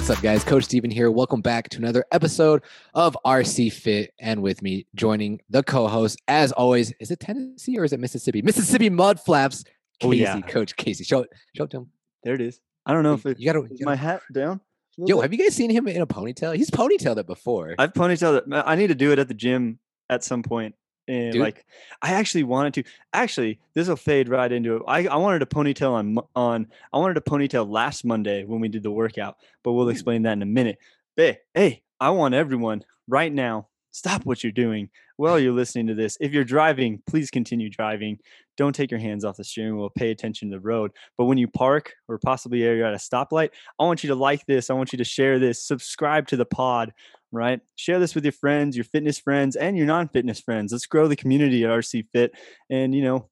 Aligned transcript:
What's 0.00 0.08
up, 0.08 0.22
guys? 0.22 0.42
Coach 0.44 0.64
Steven 0.64 0.90
here. 0.90 1.10
Welcome 1.10 1.42
back 1.42 1.68
to 1.68 1.76
another 1.76 2.06
episode 2.10 2.62
of 2.94 3.18
RC 3.26 3.70
Fit. 3.70 4.14
And 4.18 4.40
with 4.40 4.62
me, 4.62 4.86
joining 4.94 5.42
the 5.50 5.62
co 5.62 5.88
host, 5.88 6.18
as 6.26 6.52
always, 6.52 6.90
is 7.00 7.10
it 7.10 7.20
Tennessee 7.20 7.76
or 7.78 7.84
is 7.84 7.92
it 7.92 8.00
Mississippi? 8.00 8.40
Mississippi 8.40 8.88
Mud 8.88 9.20
Flaps. 9.20 9.62
Casey, 10.00 10.24
Oh, 10.26 10.36
yeah. 10.36 10.40
Coach 10.40 10.74
Casey. 10.76 11.04
Show 11.04 11.18
it, 11.20 11.28
show 11.54 11.64
it 11.64 11.70
to 11.72 11.76
him. 11.80 11.90
There 12.24 12.32
it 12.32 12.40
is. 12.40 12.62
I 12.86 12.94
don't 12.94 13.02
know 13.02 13.12
if 13.12 13.26
it, 13.26 13.38
you 13.38 13.44
gotta, 13.44 13.68
you 13.70 13.84
my 13.84 13.90
gotta- 13.92 13.96
hat 13.98 14.22
down. 14.32 14.62
yo, 14.96 15.16
bit? 15.16 15.22
have 15.24 15.32
you 15.34 15.38
guys 15.38 15.54
seen 15.54 15.68
him 15.68 15.86
in 15.86 16.00
a 16.00 16.06
ponytail? 16.06 16.56
He's 16.56 16.70
ponytailed 16.70 17.18
it 17.18 17.26
before. 17.26 17.74
I've 17.78 17.92
ponytailed 17.92 18.38
it. 18.38 18.44
I 18.66 18.76
need 18.76 18.86
to 18.86 18.94
do 18.94 19.12
it 19.12 19.18
at 19.18 19.28
the 19.28 19.34
gym 19.34 19.80
at 20.08 20.24
some 20.24 20.42
point. 20.42 20.76
And 21.10 21.32
Dude. 21.32 21.42
like, 21.42 21.66
I 22.00 22.12
actually 22.12 22.44
wanted 22.44 22.74
to. 22.74 22.84
Actually, 23.12 23.58
this 23.74 23.88
will 23.88 23.96
fade 23.96 24.28
right 24.28 24.50
into 24.50 24.76
it. 24.76 24.82
I, 24.86 25.08
I 25.08 25.16
wanted 25.16 25.42
a 25.42 25.46
ponytail 25.46 25.90
on 25.90 26.18
on. 26.36 26.68
I 26.92 26.98
wanted 26.98 27.16
a 27.16 27.20
ponytail 27.20 27.68
last 27.68 28.04
Monday 28.04 28.44
when 28.44 28.60
we 28.60 28.68
did 28.68 28.84
the 28.84 28.92
workout, 28.92 29.36
but 29.64 29.72
we'll 29.72 29.86
hmm. 29.86 29.90
explain 29.90 30.22
that 30.22 30.34
in 30.34 30.42
a 30.42 30.46
minute. 30.46 30.78
Hey, 31.16 31.38
hey, 31.52 31.82
I 31.98 32.10
want 32.10 32.34
everyone 32.34 32.84
right 33.08 33.32
now. 33.32 33.66
Stop 33.92 34.24
what 34.24 34.42
you're 34.42 34.52
doing 34.52 34.88
while 35.16 35.38
you're 35.38 35.52
listening 35.52 35.86
to 35.88 35.94
this. 35.94 36.16
If 36.20 36.32
you're 36.32 36.44
driving, 36.44 37.02
please 37.06 37.30
continue 37.30 37.68
driving. 37.68 38.18
Don't 38.56 38.74
take 38.74 38.90
your 38.90 39.00
hands 39.00 39.24
off 39.24 39.36
the 39.36 39.44
steering 39.44 39.76
wheel. 39.76 39.90
Pay 39.90 40.10
attention 40.10 40.50
to 40.50 40.56
the 40.56 40.60
road. 40.60 40.92
But 41.18 41.24
when 41.24 41.38
you 41.38 41.48
park 41.48 41.94
or 42.08 42.18
possibly 42.18 42.58
you're 42.58 42.84
at 42.84 42.94
a 42.94 42.98
stoplight, 42.98 43.50
I 43.78 43.84
want 43.84 44.04
you 44.04 44.08
to 44.08 44.14
like 44.14 44.46
this. 44.46 44.70
I 44.70 44.74
want 44.74 44.92
you 44.92 44.98
to 44.98 45.04
share 45.04 45.38
this. 45.38 45.66
Subscribe 45.66 46.28
to 46.28 46.36
the 46.36 46.44
pod, 46.44 46.92
right? 47.32 47.60
Share 47.76 47.98
this 47.98 48.14
with 48.14 48.24
your 48.24 48.32
friends, 48.32 48.76
your 48.76 48.84
fitness 48.84 49.18
friends, 49.18 49.56
and 49.56 49.76
your 49.76 49.86
non-fitness 49.86 50.40
friends. 50.40 50.72
Let's 50.72 50.86
grow 50.86 51.08
the 51.08 51.16
community 51.16 51.64
at 51.64 51.70
RC 51.70 52.06
Fit, 52.12 52.32
and 52.68 52.94
you 52.94 53.02
know, 53.02 53.28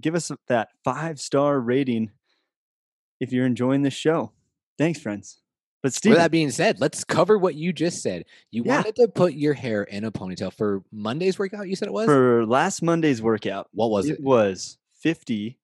give 0.00 0.14
us 0.14 0.30
that 0.48 0.68
five 0.84 1.20
star 1.20 1.60
rating 1.60 2.10
if 3.20 3.32
you're 3.32 3.46
enjoying 3.46 3.82
this 3.82 3.94
show. 3.94 4.32
Thanks, 4.78 5.00
friends. 5.00 5.41
But 5.82 5.92
Steve, 5.92 6.10
With 6.10 6.18
that 6.18 6.30
being 6.30 6.50
said, 6.50 6.80
let's 6.80 7.02
cover 7.02 7.36
what 7.36 7.56
you 7.56 7.72
just 7.72 8.02
said. 8.02 8.24
You 8.52 8.62
Yeah. 8.64 8.76
wanted 8.76 8.96
to 8.96 9.08
put 9.08 9.34
your 9.34 9.54
hair 9.54 9.82
in 9.82 10.04
a 10.04 10.12
ponytail 10.12 10.52
for 10.52 10.82
Monday's 10.92 11.38
workout, 11.40 11.68
you 11.68 11.74
said 11.74 11.88
it 11.88 11.92
was? 11.92 12.06
for 12.06 12.46
last 12.46 12.82
Monday's 12.82 13.20
workout, 13.20 13.68
what 13.72 13.90
was 13.90 14.08
it? 14.08 14.14
it 14.14 14.22
was 14.22 14.78
50 15.00 15.58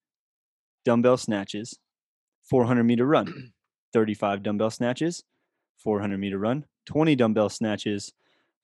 dumbbell 0.84 1.16
snatches, 1.16 1.78
400 2.42 2.82
meter 2.82 3.06
run, 3.06 3.52
35 3.92 4.42
dumbbell 4.42 4.70
snatches, 4.70 5.22
400 5.76 6.18
meter 6.18 6.38
run, 6.38 6.64
20 6.86 7.14
dumbbell 7.14 7.48
snatches, 7.48 8.12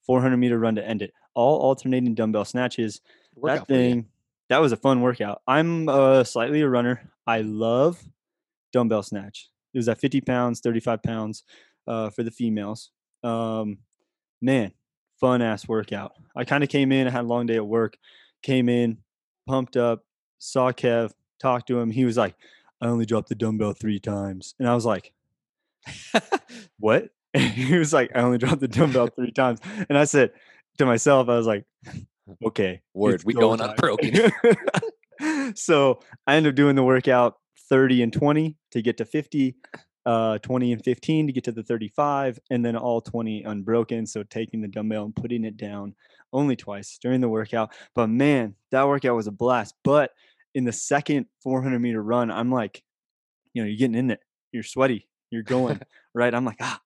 400 0.06 0.36
meter 0.36 0.58
run 0.58 0.74
to 0.74 0.84
end 0.86 1.02
it. 1.02 1.12
All 1.34 1.60
alternating 1.60 2.14
dumbbell 2.14 2.44
snatches. 2.44 3.00
Workout 3.36 3.68
that 3.68 3.74
thing, 3.74 4.06
that 4.48 4.58
was 4.58 4.72
a 4.72 4.76
fun 4.76 5.00
workout. 5.02 5.40
I'm 5.46 5.88
uh, 5.88 6.24
slightly 6.24 6.60
a 6.62 6.68
runner. 6.68 7.10
I 7.26 7.40
love 7.42 8.02
dumbbell 8.72 9.02
snatch. 9.04 9.48
It 9.74 9.78
was 9.78 9.88
at 9.88 10.00
50 10.00 10.20
pounds, 10.20 10.60
35 10.60 11.02
pounds 11.02 11.42
uh, 11.86 12.10
for 12.10 12.22
the 12.22 12.30
females. 12.30 12.90
Um, 13.22 13.78
man, 14.40 14.72
fun 15.20 15.42
ass 15.42 15.66
workout. 15.66 16.12
I 16.36 16.44
kind 16.44 16.62
of 16.62 16.70
came 16.70 16.92
in, 16.92 17.06
I 17.06 17.10
had 17.10 17.24
a 17.24 17.28
long 17.28 17.46
day 17.46 17.56
at 17.56 17.66
work, 17.66 17.96
came 18.42 18.68
in, 18.68 18.98
pumped 19.46 19.76
up, 19.76 20.04
saw 20.38 20.72
Kev, 20.72 21.12
talked 21.40 21.68
to 21.68 21.78
him. 21.78 21.90
He 21.90 22.04
was 22.04 22.16
like, 22.16 22.34
I 22.80 22.86
only 22.86 23.06
dropped 23.06 23.28
the 23.28 23.34
dumbbell 23.34 23.72
three 23.72 23.98
times. 23.98 24.54
And 24.58 24.68
I 24.68 24.74
was 24.74 24.84
like, 24.84 25.12
what? 26.78 27.10
he 27.34 27.76
was 27.76 27.92
like, 27.92 28.10
I 28.14 28.20
only 28.20 28.38
dropped 28.38 28.60
the 28.60 28.68
dumbbell 28.68 29.08
three 29.08 29.32
times. 29.32 29.60
And 29.88 29.98
I 29.98 30.04
said 30.04 30.30
to 30.78 30.86
myself, 30.86 31.28
I 31.28 31.36
was 31.36 31.46
like, 31.46 31.64
okay. 32.46 32.80
Word, 32.92 33.24
we 33.24 33.34
go 33.34 33.40
going 33.40 33.58
time." 33.58 33.70
unbroken. 33.70 34.32
so 35.56 36.00
I 36.26 36.36
ended 36.36 36.52
up 36.52 36.56
doing 36.56 36.76
the 36.76 36.84
workout 36.84 37.38
30 37.68 38.02
and 38.02 38.12
20 38.12 38.56
to 38.72 38.82
get 38.82 38.96
to 38.98 39.04
50, 39.04 39.56
uh, 40.06 40.38
20 40.38 40.72
and 40.72 40.84
15 40.84 41.26
to 41.26 41.32
get 41.32 41.44
to 41.44 41.52
the 41.52 41.62
35, 41.62 42.38
and 42.50 42.64
then 42.64 42.76
all 42.76 43.00
20 43.00 43.44
unbroken. 43.44 44.06
So 44.06 44.22
taking 44.22 44.60
the 44.60 44.68
dumbbell 44.68 45.04
and 45.04 45.16
putting 45.16 45.44
it 45.44 45.56
down 45.56 45.94
only 46.32 46.56
twice 46.56 46.98
during 47.00 47.20
the 47.20 47.28
workout. 47.28 47.72
But 47.94 48.08
man, 48.08 48.54
that 48.70 48.86
workout 48.86 49.16
was 49.16 49.26
a 49.26 49.32
blast. 49.32 49.74
But 49.82 50.10
in 50.54 50.64
the 50.64 50.72
second 50.72 51.26
400 51.42 51.78
meter 51.78 52.02
run, 52.02 52.30
I'm 52.30 52.50
like, 52.50 52.82
you 53.52 53.62
know, 53.62 53.68
you're 53.68 53.78
getting 53.78 53.96
in 53.96 54.10
it, 54.10 54.20
you're 54.52 54.62
sweaty, 54.62 55.08
you're 55.30 55.42
going, 55.42 55.80
right? 56.14 56.34
I'm 56.34 56.44
like, 56.44 56.58
ah, 56.60 56.80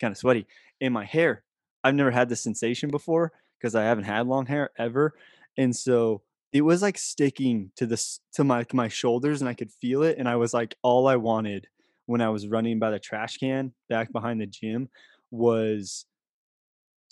kind 0.00 0.12
of 0.12 0.18
sweaty. 0.18 0.46
In 0.80 0.92
my 0.92 1.04
hair, 1.04 1.44
I've 1.84 1.94
never 1.94 2.10
had 2.10 2.28
this 2.28 2.42
sensation 2.42 2.90
before 2.90 3.32
because 3.58 3.74
I 3.74 3.84
haven't 3.84 4.04
had 4.04 4.26
long 4.26 4.46
hair 4.46 4.70
ever. 4.78 5.14
And 5.56 5.74
so 5.74 6.22
it 6.52 6.62
was 6.62 6.82
like 6.82 6.98
sticking 6.98 7.70
to 7.76 7.86
this 7.86 8.20
to 8.34 8.44
my 8.44 8.64
my 8.72 8.88
shoulders 8.88 9.40
and 9.40 9.48
I 9.48 9.54
could 9.54 9.70
feel 9.80 10.02
it. 10.02 10.18
And 10.18 10.28
I 10.28 10.36
was 10.36 10.52
like, 10.52 10.74
all 10.82 11.08
I 11.08 11.16
wanted 11.16 11.66
when 12.06 12.20
I 12.20 12.28
was 12.30 12.46
running 12.48 12.78
by 12.78 12.90
the 12.90 12.98
trash 12.98 13.38
can 13.38 13.72
back 13.88 14.12
behind 14.12 14.40
the 14.40 14.46
gym 14.46 14.88
was 15.30 16.04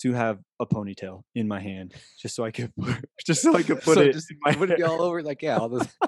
to 0.03 0.13
have 0.15 0.39
a 0.59 0.67
ponytail 0.67 1.23
in 1.35 1.47
my 1.47 1.61
hand 1.61 1.95
just 2.21 2.35
so 2.35 2.45
I 2.45 2.51
could 2.51 2.75
put 2.77 2.97
just 3.27 3.43
so 3.43 3.55
I 3.55 3.63
could 3.63 3.81
put 3.83 3.95
So 3.95 4.01
it 4.03 4.13
just 4.13 4.33
Would 4.59 4.71
it 4.71 4.77
be 4.79 4.83
all 4.83 5.03
over? 5.03 5.23
Like, 5.23 5.43
yeah, 5.43 5.59
all 5.59 5.69
those. 5.69 5.87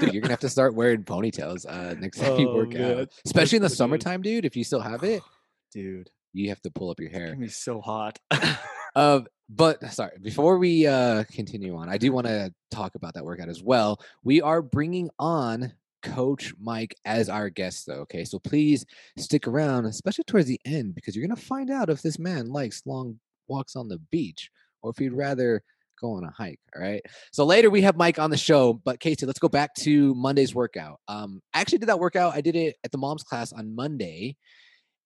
Dude, 0.00 0.12
you're 0.12 0.20
gonna 0.22 0.32
have 0.32 0.40
to 0.40 0.48
start 0.48 0.74
wearing 0.74 1.02
ponytails 1.02 1.66
uh, 1.68 1.94
next 1.98 2.18
time 2.20 2.38
you 2.38 2.48
Oh, 2.48 2.54
work 2.54 2.74
man, 2.74 2.98
out, 3.00 3.08
especially 3.26 3.56
in 3.56 3.62
the 3.62 3.68
that's 3.68 3.80
what 3.80 3.90
it 3.90 3.96
is. 3.96 4.02
summertime, 4.04 4.22
dude. 4.22 4.44
If 4.44 4.54
you 4.56 4.62
still 4.62 4.80
have 4.80 5.02
it, 5.02 5.20
dude. 5.72 6.10
you 6.32 6.50
have 6.50 6.60
to 6.62 6.70
pull 6.70 6.90
up 6.90 7.00
your 7.00 7.08
It's 7.08 7.18
hair. 7.18 7.26
gonna 7.28 7.40
be 7.40 7.48
so 7.48 7.80
hot. 7.80 8.18
Uh, 8.96 9.22
but 9.48 9.92
sorry, 9.92 10.18
before 10.22 10.58
we 10.58 10.86
uh, 10.86 11.24
continue 11.30 11.76
on, 11.76 11.88
I 11.88 11.98
do 11.98 12.12
want 12.12 12.26
to 12.26 12.52
talk 12.70 12.94
about 12.94 13.14
that 13.14 13.24
workout 13.24 13.48
as 13.48 13.62
well. 13.62 14.00
We 14.22 14.40
are 14.40 14.62
bringing 14.62 15.10
on 15.18 15.72
Coach 16.02 16.54
Mike 16.60 16.94
as 17.04 17.28
our 17.28 17.50
guest, 17.50 17.86
though. 17.86 18.00
Okay, 18.00 18.24
so 18.24 18.38
please 18.38 18.84
stick 19.18 19.46
around, 19.46 19.86
especially 19.86 20.24
towards 20.24 20.46
the 20.46 20.60
end, 20.64 20.94
because 20.94 21.16
you're 21.16 21.26
gonna 21.26 21.40
find 21.40 21.70
out 21.70 21.90
if 21.90 22.02
this 22.02 22.18
man 22.18 22.48
likes 22.48 22.82
long 22.86 23.18
walks 23.48 23.76
on 23.76 23.88
the 23.88 23.98
beach 24.10 24.50
or 24.82 24.90
if 24.90 24.98
he'd 24.98 25.12
rather 25.12 25.62
go 26.00 26.12
on 26.12 26.24
a 26.24 26.30
hike. 26.30 26.60
All 26.74 26.82
right. 26.82 27.02
So 27.32 27.44
later 27.44 27.70
we 27.70 27.82
have 27.82 27.96
Mike 27.96 28.18
on 28.18 28.30
the 28.30 28.36
show, 28.36 28.72
but 28.72 29.00
Casey, 29.00 29.26
let's 29.26 29.38
go 29.38 29.48
back 29.48 29.74
to 29.76 30.14
Monday's 30.14 30.54
workout. 30.54 31.00
Um, 31.08 31.40
I 31.54 31.60
actually 31.60 31.78
did 31.78 31.88
that 31.88 32.00
workout. 32.00 32.34
I 32.34 32.40
did 32.40 32.56
it 32.56 32.76
at 32.84 32.92
the 32.92 32.98
mom's 32.98 33.22
class 33.22 33.52
on 33.52 33.74
Monday, 33.74 34.36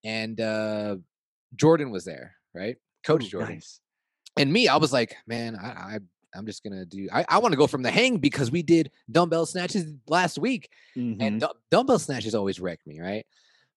and 0.04 0.40
uh, 0.40 0.96
Jordan 1.54 1.90
was 1.90 2.04
there, 2.04 2.34
right? 2.54 2.76
Coach 3.04 3.24
Ooh, 3.24 3.28
Jordan 3.28 3.54
nice. 3.56 3.80
And 4.38 4.52
me, 4.52 4.68
I 4.68 4.76
was 4.76 4.92
like, 4.92 5.16
man, 5.26 5.56
I, 5.56 5.66
I 5.68 5.98
I'm 6.34 6.46
just 6.46 6.62
gonna 6.62 6.84
do. 6.84 7.08
I, 7.12 7.24
I 7.28 7.38
want 7.38 7.52
to 7.52 7.56
go 7.58 7.66
from 7.66 7.82
the 7.82 7.90
hang 7.90 8.18
because 8.18 8.50
we 8.50 8.62
did 8.62 8.90
dumbbell 9.10 9.46
snatches 9.46 9.92
last 10.06 10.38
week, 10.38 10.70
Mhm. 10.96 11.16
and 11.20 11.40
du- 11.40 11.54
dumbbell 11.70 11.98
snatches 11.98 12.34
always 12.34 12.60
wreck 12.60 12.80
me, 12.86 13.00
right? 13.00 13.26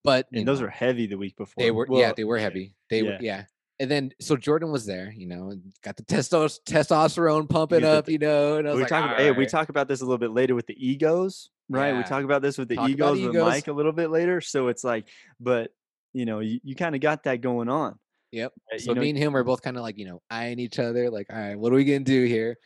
But 0.03 0.27
and 0.33 0.47
those 0.47 0.59
know, 0.59 0.65
were 0.65 0.71
heavy 0.71 1.07
the 1.07 1.17
week 1.17 1.35
before. 1.37 1.63
they 1.63 1.71
were 1.71 1.87
yeah 1.89 2.11
they 2.15 2.23
were 2.23 2.37
heavy. 2.37 2.75
They 2.89 3.03
were 3.03 3.11
yeah. 3.13 3.17
yeah. 3.21 3.43
And 3.79 3.89
then 3.89 4.11
so 4.19 4.35
Jordan 4.35 4.71
was 4.71 4.85
there, 4.85 5.11
you 5.15 5.25
know, 5.27 5.49
and 5.49 5.73
got 5.83 5.95
the 5.97 6.03
testos- 6.03 6.59
testosterone 6.67 7.49
pumping 7.49 7.81
the 7.81 7.89
up, 7.89 8.09
you 8.09 8.19
know, 8.19 8.57
and 8.57 8.67
I 8.67 8.71
was 8.71 8.75
we 8.77 8.81
like, 8.83 8.89
talk 8.89 9.05
about, 9.05 9.17
hey, 9.19 9.31
we 9.31 9.45
talk 9.47 9.69
about 9.69 9.87
this 9.87 10.01
a 10.01 10.05
little 10.05 10.19
bit 10.19 10.31
later 10.31 10.53
with 10.53 10.67
the 10.67 10.75
egos, 10.77 11.49
right? 11.69 11.95
We 11.95 12.03
talk 12.03 12.23
about 12.23 12.43
this 12.43 12.59
with 12.59 12.67
the 12.67 12.75
Talk 12.75 12.91
about 12.91 13.17
egos 13.17 13.33
with. 13.33 13.43
Mike 13.43 13.67
a 13.67 13.73
little 13.73 13.91
bit 13.91 14.11
later. 14.11 14.39
So 14.41 14.67
it's 14.67 14.83
like, 14.83 15.07
but 15.39 15.71
you 16.13 16.25
know, 16.25 16.41
you, 16.41 16.59
you 16.63 16.75
kind 16.75 16.93
of 16.93 17.01
got 17.01 17.23
that 17.23 17.41
going 17.41 17.69
on. 17.69 17.97
Yep. 18.31 18.53
uh, 18.73 18.77
So 18.77 18.93
know, 18.93 19.01
me 19.01 19.09
and 19.09 19.17
him 19.17 19.33
were 19.33 19.43
both 19.43 19.61
kind 19.61 19.77
of 19.77 19.83
like, 19.83 19.97
you 19.97 20.05
know, 20.05 20.21
eyeing 20.29 20.59
each 20.59 20.79
other, 20.79 21.09
like, 21.09 21.27
all 21.31 21.37
right, 21.37 21.57
what 21.59 21.71
are 21.71 21.75
we 21.75 21.83
gonna 21.83 21.99
do 21.99 22.23
here? 22.23 22.57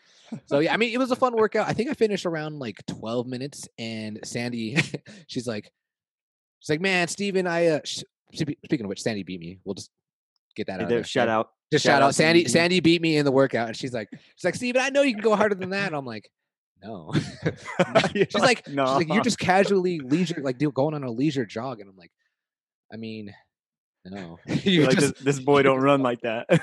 So 0.45 0.59
yeah, 0.59 0.73
I 0.73 0.77
mean, 0.77 0.93
it 0.93 0.97
was 0.97 1.11
a 1.11 1.15
fun 1.15 1.33
workout. 1.37 1.67
I 1.67 1.73
think 1.73 1.89
I 1.89 1.93
finished 1.93 2.25
around 2.25 2.59
like 2.59 2.77
12 2.87 3.27
minutes, 3.27 3.67
and 3.77 4.19
Sandy, 4.23 4.77
she's 5.27 5.47
like, 5.47 5.71
she's 6.59 6.69
like, 6.69 6.81
man, 6.81 7.07
Steven, 7.07 7.47
I 7.47 7.67
uh, 7.67 7.79
sh- 7.83 8.03
speaking 8.33 8.81
of 8.85 8.89
which, 8.89 9.01
Sandy 9.01 9.23
beat 9.23 9.39
me. 9.39 9.59
We'll 9.63 9.75
just 9.75 9.89
get 10.55 10.67
that 10.67 10.81
out. 10.81 10.89
there, 10.89 11.03
shout 11.03 11.29
out. 11.29 11.49
Just 11.71 11.83
shout 11.83 11.93
shout, 11.93 12.01
out 12.03 12.07
out, 12.07 12.15
Sandy. 12.15 12.41
Sandy. 12.41 12.51
Sandy 12.51 12.79
beat 12.79 13.01
me 13.01 13.17
in 13.17 13.25
the 13.25 13.31
workout, 13.31 13.67
and 13.67 13.77
she's 13.77 13.93
like, 13.93 14.07
she's 14.11 14.43
like, 14.43 14.55
Steven, 14.55 14.81
I 14.81 14.89
know 14.89 15.01
you 15.01 15.13
can 15.13 15.23
go 15.23 15.35
harder 15.35 15.55
than 15.55 15.71
that. 15.71 15.87
And 15.87 15.95
I'm 15.95 16.05
like, 16.05 16.29
no. 16.83 17.11
She's 18.13 18.35
like, 18.35 18.67
no. 18.67 18.85
she's 18.85 18.95
like, 18.95 19.07
you're 19.07 19.23
just 19.23 19.39
casually 19.39 19.99
leisure, 19.99 20.41
like 20.43 20.57
do, 20.59 20.71
going 20.71 20.93
on 20.93 21.03
a 21.03 21.09
leisure 21.09 21.45
jog, 21.45 21.79
and 21.79 21.89
I'm 21.89 21.95
like, 21.95 22.11
I 22.93 22.97
mean, 22.97 23.33
no. 24.05 24.39
You're 24.63 24.87
like, 24.87 24.95
just 24.95 25.15
this, 25.15 25.37
this 25.37 25.39
boy 25.39 25.63
don't 25.63 25.81
run 25.81 26.01
like 26.01 26.21
that. 26.21 26.47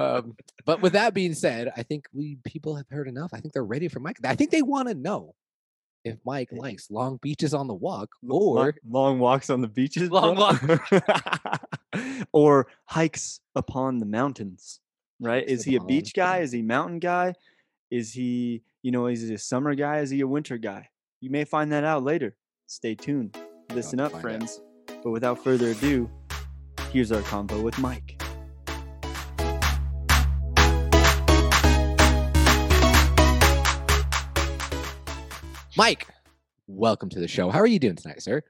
um, 0.00 0.36
but 0.64 0.82
with 0.82 0.94
that 0.94 1.14
being 1.14 1.34
said, 1.34 1.72
I 1.76 1.82
think 1.82 2.06
we 2.12 2.38
people 2.44 2.76
have 2.76 2.88
heard 2.90 3.08
enough. 3.08 3.30
I 3.32 3.40
think 3.40 3.54
they're 3.54 3.64
ready 3.64 3.88
for 3.88 4.00
Mike. 4.00 4.18
I 4.24 4.34
think 4.34 4.50
they 4.50 4.62
want 4.62 4.88
to 4.88 4.94
know 4.94 5.34
if 6.04 6.16
Mike 6.24 6.48
likes 6.52 6.90
long 6.90 7.18
beaches 7.22 7.54
on 7.54 7.66
the 7.66 7.74
walk 7.74 8.10
or 8.28 8.74
long, 8.88 9.18
walks 9.18 9.50
on 9.50 9.60
the 9.60 9.68
beaches, 9.68 10.10
Long 10.10 10.34
bro? 10.34 10.78
or 12.32 12.66
hikes 12.86 13.40
upon 13.54 13.98
the 13.98 14.06
mountains. 14.06 14.80
Right? 15.20 15.42
Hikes 15.42 15.52
Is 15.52 15.64
he 15.64 15.76
a 15.76 15.80
beach 15.80 16.14
guy? 16.14 16.38
Is 16.38 16.52
he 16.52 16.62
mountain 16.62 16.98
guy? 16.98 17.34
Is 17.90 18.12
he, 18.12 18.62
you 18.82 18.90
know, 18.90 19.06
is 19.06 19.22
he 19.22 19.34
a 19.34 19.38
summer 19.38 19.74
guy? 19.74 19.98
Is 19.98 20.10
he 20.10 20.20
a 20.20 20.26
winter 20.26 20.58
guy? 20.58 20.88
You 21.20 21.30
may 21.30 21.44
find 21.44 21.72
that 21.72 21.84
out 21.84 22.04
later. 22.04 22.36
Stay 22.66 22.94
tuned. 22.94 23.36
Listen 23.72 24.00
up, 24.00 24.12
friends. 24.20 24.60
out. 24.60 24.67
Friends. 25.08 25.12
But 25.12 25.12
without 25.12 25.42
further 25.42 25.70
ado, 25.70 26.10
here's 26.92 27.12
our 27.12 27.22
convo 27.22 27.62
with 27.62 27.78
Mike. 27.78 28.20
Mike. 35.76 36.06
Welcome 36.66 37.08
to 37.10 37.20
the 37.20 37.28
show. 37.28 37.50
How 37.50 37.60
are 37.60 37.66
you 37.66 37.78
doing 37.78 37.96
tonight, 37.96 38.20
sir? 38.20 38.42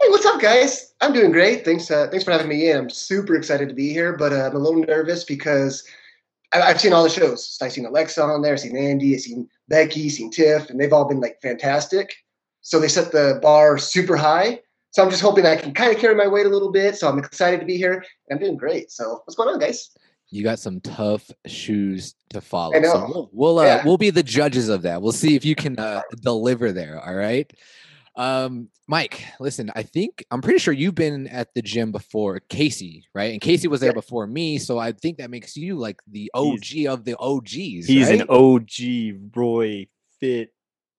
Hey, 0.00 0.08
what's 0.08 0.26
up, 0.26 0.40
guys? 0.40 0.94
I'm 1.00 1.12
doing 1.12 1.30
great. 1.30 1.64
Thanks, 1.64 1.90
uh, 1.90 2.08
thanks 2.10 2.24
for 2.24 2.32
having 2.32 2.48
me 2.48 2.70
in. 2.70 2.76
I'm 2.76 2.90
super 2.90 3.36
excited 3.36 3.68
to 3.68 3.74
be 3.74 3.92
here, 3.92 4.16
but 4.16 4.32
uh, 4.32 4.48
I'm 4.48 4.56
a 4.56 4.58
little 4.58 4.80
nervous 4.80 5.22
because 5.24 5.84
I, 6.52 6.58
have 6.66 6.80
seen 6.80 6.92
all 6.92 7.04
the 7.04 7.10
shows. 7.10 7.46
So 7.46 7.66
I've 7.66 7.72
seen 7.72 7.86
Alexa 7.86 8.20
on 8.20 8.42
there, 8.42 8.54
I've 8.54 8.60
seen 8.60 8.76
Andy, 8.76 9.14
I've 9.14 9.20
seen 9.20 9.48
Becky, 9.68 10.06
I've 10.06 10.12
seen 10.12 10.30
Tiff, 10.30 10.70
and 10.70 10.80
they've 10.80 10.92
all 10.92 11.06
been 11.06 11.20
like 11.20 11.40
fantastic. 11.40 12.16
So 12.62 12.80
they 12.80 12.88
set 12.88 13.12
the 13.12 13.38
bar 13.42 13.78
super 13.78 14.16
high. 14.16 14.60
So 14.92 15.02
I'm 15.04 15.10
just 15.10 15.22
hoping 15.22 15.46
I 15.46 15.56
can 15.56 15.72
kind 15.72 15.92
of 15.94 16.00
carry 16.00 16.14
my 16.14 16.26
weight 16.26 16.46
a 16.46 16.48
little 16.48 16.72
bit. 16.72 16.96
So 16.96 17.08
I'm 17.08 17.18
excited 17.18 17.60
to 17.60 17.66
be 17.66 17.76
here. 17.76 18.04
I'm 18.30 18.38
doing 18.38 18.56
great. 18.56 18.90
So 18.90 19.20
what's 19.24 19.36
going 19.36 19.48
on, 19.48 19.58
guys? 19.60 19.90
You 20.30 20.42
got 20.42 20.58
some 20.58 20.80
tough 20.80 21.30
shoes 21.46 22.14
to 22.30 22.40
follow. 22.40 22.74
I 22.76 22.80
know. 22.80 22.92
So 22.92 23.06
we'll 23.08 23.30
we'll, 23.32 23.58
uh, 23.60 23.64
Yeah. 23.64 23.84
we'll 23.84 23.98
be 23.98 24.10
the 24.10 24.22
judges 24.22 24.68
of 24.68 24.82
that. 24.82 25.00
We'll 25.02 25.12
see 25.12 25.34
if 25.36 25.44
you 25.44 25.54
can 25.54 25.78
uh, 25.78 26.02
deliver 26.22 26.72
there. 26.72 27.00
All 27.04 27.14
right. 27.14 27.50
Um, 28.16 28.68
Mike, 28.88 29.24
listen, 29.38 29.70
I 29.76 29.84
think 29.84 30.24
I'm 30.32 30.42
pretty 30.42 30.58
sure 30.58 30.74
you've 30.74 30.96
been 30.96 31.28
at 31.28 31.54
the 31.54 31.62
gym 31.62 31.92
before 31.92 32.40
Casey, 32.48 33.04
right? 33.14 33.32
And 33.32 33.40
Casey 33.40 33.68
was 33.68 33.80
there 33.80 33.90
Yeah. 33.90 33.94
before 33.94 34.26
me, 34.26 34.58
so 34.58 34.78
I 34.78 34.90
think 34.92 35.18
that 35.18 35.30
makes 35.30 35.56
you 35.56 35.76
like 35.76 36.00
the 36.10 36.28
OG 36.34 36.86
of 36.88 37.04
the 37.04 37.16
OGs. 37.18 37.86
He's 37.86 38.08
right? 38.10 38.20
an 38.20 38.26
OG 38.28 39.30
Roy 39.36 39.86
Fit 40.18 40.52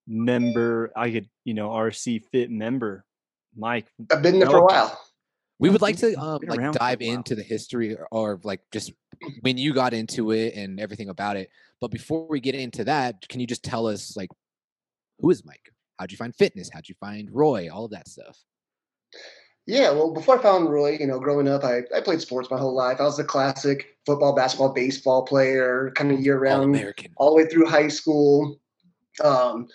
member. 0.07 0.91
I 0.95 1.11
could, 1.11 1.29
you 1.43 1.53
know, 1.53 1.69
RC 1.69 2.23
Fit 2.31 2.49
member. 2.49 3.03
Mike, 3.55 3.87
I've 4.11 4.21
been 4.21 4.39
there 4.39 4.49
for 4.49 4.57
a 4.57 4.63
while. 4.63 4.99
We 5.59 5.69
would 5.69 5.81
like 5.81 5.97
to 5.97 6.15
um, 6.15 6.39
like 6.47 6.59
around 6.59 6.73
for 6.73 6.77
a 6.77 6.79
dive 6.79 7.01
into 7.01 7.35
the 7.35 7.43
history 7.43 7.95
or, 7.95 8.07
or 8.11 8.39
like 8.43 8.61
just 8.71 8.93
when 9.41 9.57
you 9.57 9.73
got 9.73 9.93
into 9.93 10.31
it 10.31 10.55
and 10.55 10.79
everything 10.79 11.09
about 11.09 11.37
it. 11.37 11.49
But 11.79 11.91
before 11.91 12.27
we 12.27 12.39
get 12.39 12.55
into 12.55 12.83
that, 12.85 13.27
can 13.29 13.39
you 13.39 13.47
just 13.47 13.63
tell 13.63 13.85
us 13.87 14.17
like 14.17 14.29
who 15.19 15.29
is 15.29 15.45
Mike? 15.45 15.71
How'd 15.99 16.11
you 16.11 16.17
find 16.17 16.35
fitness? 16.35 16.69
How'd 16.73 16.89
you 16.89 16.95
find 16.99 17.29
Roy? 17.31 17.69
All 17.71 17.85
of 17.85 17.91
that 17.91 18.07
stuff. 18.07 18.39
Yeah, 19.67 19.91
well, 19.91 20.11
before 20.11 20.39
I 20.39 20.41
found 20.41 20.69
Roy, 20.69 20.97
you 20.99 21.05
know, 21.05 21.19
growing 21.19 21.47
up, 21.47 21.63
I, 21.63 21.81
I 21.95 22.01
played 22.01 22.19
sports 22.19 22.49
my 22.49 22.57
whole 22.57 22.75
life. 22.75 22.97
I 22.99 23.03
was 23.03 23.19
a 23.19 23.23
classic 23.23 23.97
football, 24.05 24.35
basketball, 24.35 24.73
baseball 24.73 25.23
player, 25.23 25.91
kind 25.95 26.11
of 26.11 26.19
year 26.19 26.39
round, 26.39 26.75
American. 26.75 27.11
all 27.17 27.29
the 27.29 27.43
way 27.43 27.47
through 27.47 27.67
high 27.67 27.87
school. 27.87 28.59
Um, 29.23 29.67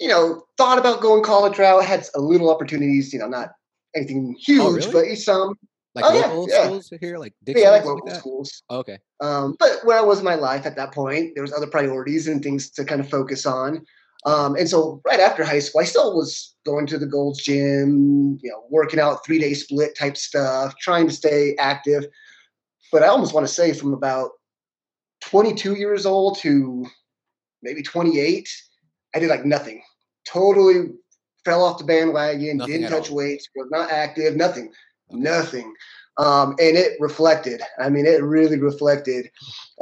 you 0.00 0.08
know, 0.08 0.42
thought 0.56 0.78
about 0.78 1.00
going 1.00 1.22
college 1.22 1.58
route, 1.58 1.84
had 1.84 2.06
a 2.14 2.20
little 2.20 2.50
opportunities, 2.50 3.12
you 3.12 3.18
know, 3.18 3.28
not 3.28 3.50
anything 3.94 4.34
huge, 4.38 4.60
Oh, 4.60 4.72
really? 4.72 4.92
but 5.10 5.18
some. 5.18 5.54
Like 5.94 6.04
Oh, 6.08 6.10
local 6.18 6.48
yeah. 6.50 6.64
schools 6.64 6.92
here, 7.00 7.18
like 7.18 7.34
Dixon. 7.44 7.62
Yeah, 7.62 7.70
like 7.70 7.84
local 7.84 8.06
that? 8.08 8.16
schools. 8.16 8.62
Oh, 8.68 8.78
okay. 8.78 8.98
Um, 9.20 9.54
but 9.60 9.78
where 9.84 9.96
I 9.96 10.02
was 10.02 10.18
in 10.18 10.24
my 10.24 10.34
life 10.34 10.66
at 10.66 10.74
that 10.74 10.92
point, 10.92 11.32
there 11.36 11.42
was 11.42 11.52
other 11.52 11.68
priorities 11.68 12.26
and 12.26 12.42
things 12.42 12.68
to 12.70 12.84
kind 12.84 13.00
of 13.00 13.08
focus 13.08 13.46
on. 13.46 13.86
Um, 14.26 14.56
and 14.56 14.68
so 14.68 15.00
right 15.06 15.20
after 15.20 15.44
high 15.44 15.60
school, 15.60 15.82
I 15.82 15.84
still 15.84 16.16
was 16.16 16.56
going 16.66 16.88
to 16.88 16.98
the 16.98 17.06
Gold's 17.06 17.44
Gym, 17.44 18.40
you 18.42 18.50
know, 18.50 18.64
working 18.70 18.98
out 18.98 19.24
three 19.24 19.38
day 19.38 19.54
split 19.54 19.96
type 19.96 20.16
stuff, 20.16 20.74
trying 20.80 21.06
to 21.06 21.12
stay 21.14 21.54
active. 21.60 22.06
But 22.90 23.04
I 23.04 23.06
almost 23.06 23.32
want 23.32 23.46
to 23.46 23.52
say 23.52 23.72
from 23.72 23.94
about 23.94 24.30
22 25.20 25.74
years 25.74 26.06
old 26.06 26.38
to 26.38 26.86
maybe 27.62 27.82
28, 27.82 28.48
I 29.14 29.18
did 29.20 29.28
like 29.30 29.44
nothing. 29.44 29.82
Totally 30.26 30.90
fell 31.44 31.64
off 31.64 31.78
the 31.78 31.84
bandwagon, 31.84 32.58
Nothing 32.58 32.66
didn't 32.66 32.88
touch 32.88 33.10
all. 33.10 33.16
weights, 33.16 33.48
was 33.56 33.68
not 33.70 33.90
active, 33.90 34.36
nothing 34.36 34.72
Okay. 35.10 35.20
nothing 35.20 35.74
um, 36.18 36.50
and 36.58 36.76
it 36.76 36.92
reflected 37.00 37.60
i 37.78 37.88
mean 37.88 38.06
it 38.06 38.22
really 38.22 38.58
reflected 38.58 39.28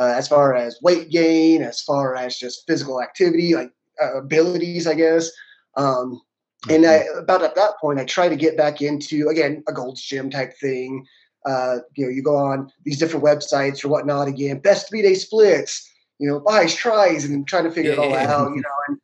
uh, 0.01 0.13
as 0.17 0.29
far 0.29 0.55
as 0.55 0.79
weight 0.83 1.11
gain 1.11 1.63
as 1.63 1.81
far 1.83 2.15
as 2.17 2.37
just 2.39 2.65
physical 2.67 3.01
activity 3.03 3.55
like 3.55 3.71
uh, 4.03 4.19
abilities 4.19 4.87
i 4.87 4.95
guess 4.95 5.31
um, 5.77 6.21
and 6.69 6.87
I, 6.87 7.05
about 7.19 7.43
at 7.43 7.55
that 7.55 7.73
point 7.81 7.99
i 7.99 8.05
tried 8.05 8.31
to 8.31 8.37
get 8.37 8.57
back 8.57 8.81
into 8.83 9.29
again 9.29 9.63
a 9.69 9.73
gold's 9.73 10.03
gym 10.03 10.31
type 10.31 10.53
thing 10.61 11.05
uh, 11.47 11.79
you 11.95 12.05
know 12.07 12.11
you 12.11 12.23
go 12.23 12.37
on 12.37 12.71
these 12.85 12.99
different 12.99 13.25
websites 13.25 13.85
or 13.85 13.89
whatnot 13.89 14.29
again 14.29 14.59
best 14.61 14.89
three 14.89 15.03
day 15.03 15.15
splits 15.15 15.89
you 16.19 16.29
know 16.29 16.41
buys 16.41 16.75
tries 16.75 17.25
and 17.25 17.47
trying 17.47 17.65
to 17.65 17.71
figure 17.71 17.93
it 17.93 17.99
all 17.99 18.15
Yeah. 18.15 18.27
out 18.29 18.51
you 18.55 18.61
know 18.63 18.79
and 18.89 18.99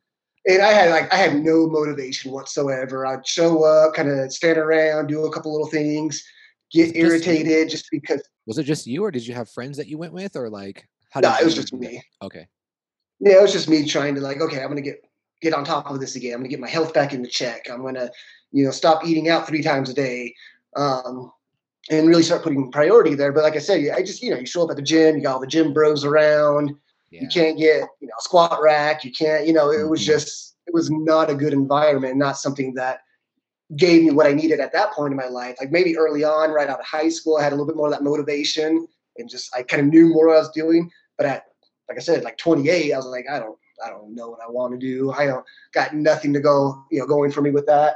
and 0.47 0.61
I 0.61 0.71
had 0.71 0.91
like 0.91 1.13
I 1.13 1.17
had 1.17 1.35
no 1.35 1.67
motivation 1.67 2.31
whatsoever. 2.31 3.05
I'd 3.05 3.27
show 3.27 3.63
up, 3.63 3.93
kind 3.93 4.09
of 4.09 4.31
stand 4.31 4.57
around, 4.57 5.07
do 5.07 5.25
a 5.25 5.31
couple 5.31 5.51
little 5.51 5.67
things, 5.67 6.23
get 6.71 6.89
it 6.89 6.93
just 6.93 6.95
irritated 6.95 7.69
just 7.69 7.87
because. 7.91 8.21
Was 8.45 8.57
it 8.57 8.63
just 8.63 8.87
you, 8.87 9.03
or 9.03 9.11
did 9.11 9.27
you 9.27 9.33
have 9.33 9.49
friends 9.49 9.77
that 9.77 9.87
you 9.87 9.97
went 9.97 10.13
with, 10.13 10.35
or 10.35 10.49
like 10.49 10.87
how 11.11 11.19
No, 11.19 11.31
did 11.33 11.41
it 11.41 11.45
was 11.45 11.55
just 11.55 11.73
me. 11.73 12.01
Okay. 12.21 12.47
Yeah, 13.19 13.39
it 13.39 13.41
was 13.41 13.51
just 13.51 13.69
me 13.69 13.85
trying 13.85 14.15
to 14.15 14.21
like, 14.21 14.41
okay, 14.41 14.61
I'm 14.61 14.69
gonna 14.69 14.81
get 14.81 15.03
get 15.41 15.53
on 15.53 15.63
top 15.63 15.89
of 15.89 15.99
this 15.99 16.15
again. 16.15 16.33
I'm 16.33 16.39
gonna 16.39 16.49
get 16.49 16.59
my 16.59 16.69
health 16.69 16.93
back 16.93 17.13
into 17.13 17.29
check. 17.29 17.67
I'm 17.71 17.83
gonna, 17.83 18.09
you 18.51 18.65
know, 18.65 18.71
stop 18.71 19.05
eating 19.05 19.29
out 19.29 19.47
three 19.47 19.61
times 19.61 19.89
a 19.89 19.93
day, 19.93 20.33
um, 20.75 21.31
and 21.89 22.07
really 22.07 22.23
start 22.23 22.43
putting 22.43 22.71
priority 22.71 23.15
there. 23.15 23.31
But 23.31 23.43
like 23.43 23.55
I 23.55 23.59
said, 23.59 23.89
I 23.95 24.01
just 24.01 24.21
you 24.23 24.31
know, 24.31 24.37
you 24.37 24.45
show 24.45 24.63
up 24.63 24.71
at 24.71 24.77
the 24.77 24.81
gym, 24.81 25.17
you 25.17 25.23
got 25.23 25.35
all 25.35 25.39
the 25.39 25.47
gym 25.47 25.73
bros 25.73 26.05
around. 26.05 26.75
Yeah. 27.11 27.23
You 27.23 27.27
can't 27.27 27.57
get 27.57 27.87
you 27.99 28.07
know 28.07 28.13
a 28.17 28.21
squat 28.21 28.59
rack. 28.61 29.03
You 29.03 29.11
can't, 29.11 29.47
you 29.47 29.53
know, 29.53 29.71
it 29.71 29.87
was 29.89 30.01
Mhm. 30.01 30.05
just 30.05 30.55
it 30.67 30.73
was 30.73 30.89
not 30.91 31.29
a 31.29 31.35
good 31.35 31.53
environment, 31.53 32.17
not 32.17 32.37
something 32.37 32.73
that 32.75 32.99
gave 33.75 34.03
me 34.03 34.11
what 34.11 34.27
I 34.27 34.33
needed 34.33 34.59
at 34.59 34.71
that 34.73 34.91
point 34.93 35.11
in 35.11 35.17
my 35.17 35.27
life. 35.27 35.57
Like 35.59 35.71
maybe 35.71 35.97
early 35.97 36.23
on, 36.23 36.51
right 36.51 36.69
out 36.69 36.79
of 36.79 36.85
high 36.85 37.09
school, 37.09 37.37
I 37.37 37.43
had 37.43 37.51
a 37.51 37.55
little 37.55 37.67
bit 37.67 37.75
more 37.75 37.87
of 37.87 37.93
that 37.93 38.03
motivation 38.03 38.87
and 39.17 39.29
just 39.29 39.53
I 39.55 39.63
kind 39.63 39.81
of 39.81 39.87
knew 39.89 40.09
more 40.09 40.27
what 40.27 40.35
I 40.37 40.39
was 40.39 40.49
doing. 40.51 40.91
But 41.17 41.25
at 41.25 41.45
like 41.87 41.97
I 41.97 42.01
said, 42.01 42.23
like 42.23 42.37
28, 42.37 42.93
I 42.93 42.97
was 42.97 43.05
like, 43.07 43.25
I 43.29 43.39
don't 43.39 43.57
I 43.83 43.89
don't 43.89 44.13
know 44.13 44.29
what 44.29 44.41
I 44.45 44.49
want 44.49 44.73
to 44.73 44.79
do. 44.79 45.11
I 45.11 45.25
don't 45.25 45.45
got 45.73 45.93
nothing 45.95 46.33
to 46.33 46.39
go, 46.39 46.83
you 46.91 46.99
know, 46.99 47.07
going 47.07 47.31
for 47.31 47.41
me 47.41 47.51
with 47.51 47.65
that. 47.67 47.95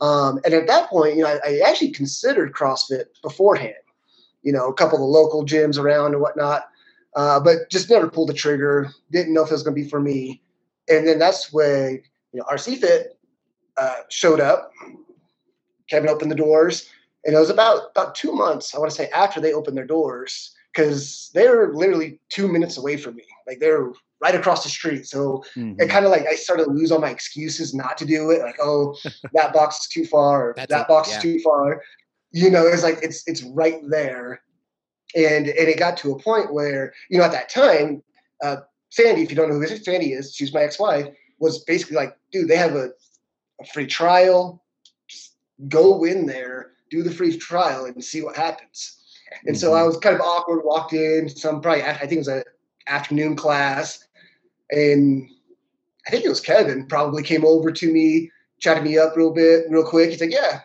Um, 0.00 0.38
and 0.44 0.54
at 0.54 0.66
that 0.68 0.88
point, 0.88 1.16
you 1.16 1.22
know, 1.24 1.38
I, 1.44 1.48
I 1.48 1.68
actually 1.68 1.90
considered 1.90 2.52
CrossFit 2.52 3.06
beforehand. 3.22 3.74
You 4.42 4.52
know, 4.52 4.68
a 4.68 4.74
couple 4.74 4.96
of 4.96 5.00
the 5.00 5.06
local 5.06 5.44
gyms 5.44 5.78
around 5.78 6.12
and 6.12 6.20
whatnot, 6.22 6.68
uh, 7.16 7.40
but 7.40 7.70
just 7.70 7.90
never 7.90 8.08
pulled 8.08 8.28
the 8.28 8.34
trigger. 8.34 8.90
Didn't 9.10 9.34
know 9.34 9.42
if 9.42 9.50
it 9.50 9.54
was 9.54 9.62
going 9.62 9.76
to 9.76 9.82
be 9.82 9.88
for 9.88 10.00
me. 10.00 10.42
And 10.88 11.06
then 11.06 11.18
that's 11.18 11.52
when 11.52 12.02
you 12.32 12.40
know 12.40 12.44
RC 12.50 12.78
Fit 12.78 13.18
uh, 13.76 13.96
showed 14.08 14.40
up. 14.40 14.72
Kevin 15.90 16.10
opened 16.10 16.30
the 16.30 16.36
doors, 16.36 16.90
and 17.24 17.34
it 17.34 17.38
was 17.38 17.50
about 17.50 17.90
about 17.90 18.14
two 18.14 18.32
months. 18.32 18.74
I 18.74 18.78
want 18.78 18.90
to 18.90 18.96
say 18.96 19.08
after 19.10 19.40
they 19.40 19.52
opened 19.52 19.76
their 19.76 19.86
doors 19.86 20.54
because 20.72 21.30
they 21.34 21.48
were 21.48 21.74
literally 21.74 22.20
two 22.28 22.48
minutes 22.48 22.76
away 22.76 22.96
from 22.96 23.16
me. 23.16 23.24
Like 23.46 23.58
they 23.58 23.70
were 23.70 23.92
right 24.20 24.34
across 24.34 24.64
the 24.64 24.70
street. 24.70 25.06
So 25.06 25.44
Mhm. 25.56 25.80
it 25.80 25.88
kind 25.88 26.04
of 26.04 26.10
like 26.10 26.26
I 26.26 26.34
started 26.34 26.64
to 26.64 26.70
lose 26.70 26.90
all 26.90 27.00
my 27.00 27.10
excuses 27.10 27.74
not 27.74 27.96
to 27.98 28.04
do 28.04 28.30
it. 28.30 28.42
Like, 28.42 28.58
oh, 28.60 28.96
that 29.32 29.52
box 29.52 29.80
is 29.80 29.88
too 29.88 30.04
far, 30.04 30.54
that 30.56 30.70
it, 30.70 30.88
box 30.88 31.10
yeah. 31.10 31.16
is 31.16 31.22
too 31.22 31.40
far. 31.40 31.82
You 32.32 32.50
know, 32.50 32.66
it's 32.66 32.82
like 32.82 32.98
it's 33.02 33.26
it's 33.26 33.42
right 33.42 33.80
there, 33.88 34.42
and 35.14 35.48
and 35.48 35.68
it 35.68 35.78
got 35.78 35.96
to 35.98 36.12
a 36.12 36.18
point 36.18 36.52
where 36.52 36.92
you 37.10 37.18
know 37.18 37.24
at 37.24 37.32
that 37.32 37.48
time, 37.48 38.02
uh, 38.42 38.56
Sandy, 38.90 39.22
if 39.22 39.30
you 39.30 39.36
don't 39.36 39.48
know 39.48 39.58
who 39.58 39.66
Sandy 39.66 40.12
is, 40.12 40.34
she's 40.34 40.54
my 40.54 40.62
ex-wife, 40.62 41.08
was 41.38 41.64
basically 41.64 41.96
like, 41.96 42.16
dude, 42.32 42.48
they 42.48 42.56
have 42.56 42.74
a, 42.74 42.90
a 43.60 43.64
free 43.72 43.86
trial. 43.86 44.62
Just 45.08 45.34
go 45.68 46.04
in 46.04 46.26
there, 46.26 46.72
do 46.90 47.02
the 47.02 47.10
free 47.10 47.36
trial, 47.36 47.84
and 47.84 48.02
see 48.02 48.22
what 48.22 48.36
happens. 48.36 48.96
And 49.46 49.58
so 49.58 49.74
I 49.74 49.82
was 49.82 49.96
kind 49.98 50.14
of 50.14 50.22
awkward. 50.22 50.64
Walked 50.64 50.92
in 50.92 51.28
some 51.28 51.60
probably 51.60 51.82
I 51.82 51.98
think 51.98 52.12
it 52.12 52.18
was 52.18 52.28
an 52.28 52.44
afternoon 52.86 53.36
class, 53.36 54.04
and 54.70 55.28
I 56.06 56.10
think 56.10 56.24
it 56.24 56.30
was 56.30 56.40
Kevin 56.40 56.86
probably 56.86 57.22
came 57.22 57.44
over 57.44 57.70
to 57.70 57.92
me, 57.92 58.30
chatted 58.60 58.84
me 58.84 58.98
up 58.98 59.16
real 59.16 59.32
bit, 59.32 59.66
real 59.68 59.84
quick. 59.84 60.10
He's 60.10 60.20
like, 60.20 60.32
"Yeah, 60.32 60.60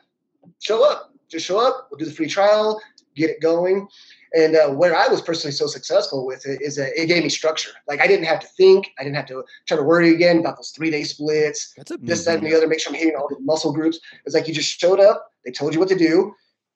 show 0.59 0.89
up, 0.89 1.13
just 1.29 1.45
show 1.45 1.59
up. 1.59 1.87
We'll 1.91 1.97
do 1.97 2.05
the 2.05 2.11
free 2.11 2.27
trial, 2.27 2.81
get 3.15 3.29
it 3.29 3.41
going." 3.41 3.87
And 4.35 4.55
uh, 4.55 4.69
where 4.69 4.95
I 4.95 5.07
was 5.07 5.21
personally 5.21 5.51
so 5.51 5.67
successful 5.67 6.25
with 6.25 6.45
it 6.47 6.61
is 6.61 6.75
that 6.77 6.99
it 6.99 7.05
gave 7.05 7.23
me 7.23 7.29
structure. 7.29 7.71
Like 7.87 8.01
I 8.01 8.07
didn't 8.07 8.25
have 8.25 8.39
to 8.39 8.47
think, 8.47 8.91
I 8.99 9.03
didn't 9.03 9.15
have 9.15 9.27
to 9.27 9.43
try 9.67 9.77
to 9.77 9.83
worry 9.83 10.13
again 10.13 10.39
about 10.39 10.55
those 10.55 10.71
three 10.71 10.89
day 10.89 11.03
splits, 11.03 11.73
That's 11.77 11.91
this, 12.01 12.25
that, 12.25 12.39
and 12.39 12.47
the 12.47 12.55
other. 12.55 12.67
Make 12.67 12.79
sure 12.79 12.91
I'm 12.91 12.99
hitting 12.99 13.15
all 13.15 13.29
the 13.29 13.39
muscle 13.41 13.71
groups. 13.71 13.99
It's 14.25 14.33
like 14.33 14.47
you 14.47 14.53
just 14.53 14.79
showed 14.79 14.99
up. 14.99 15.29
They 15.45 15.51
told 15.51 15.73
you 15.73 15.79
what 15.79 15.89
to 15.89 15.97
do. 15.97 16.33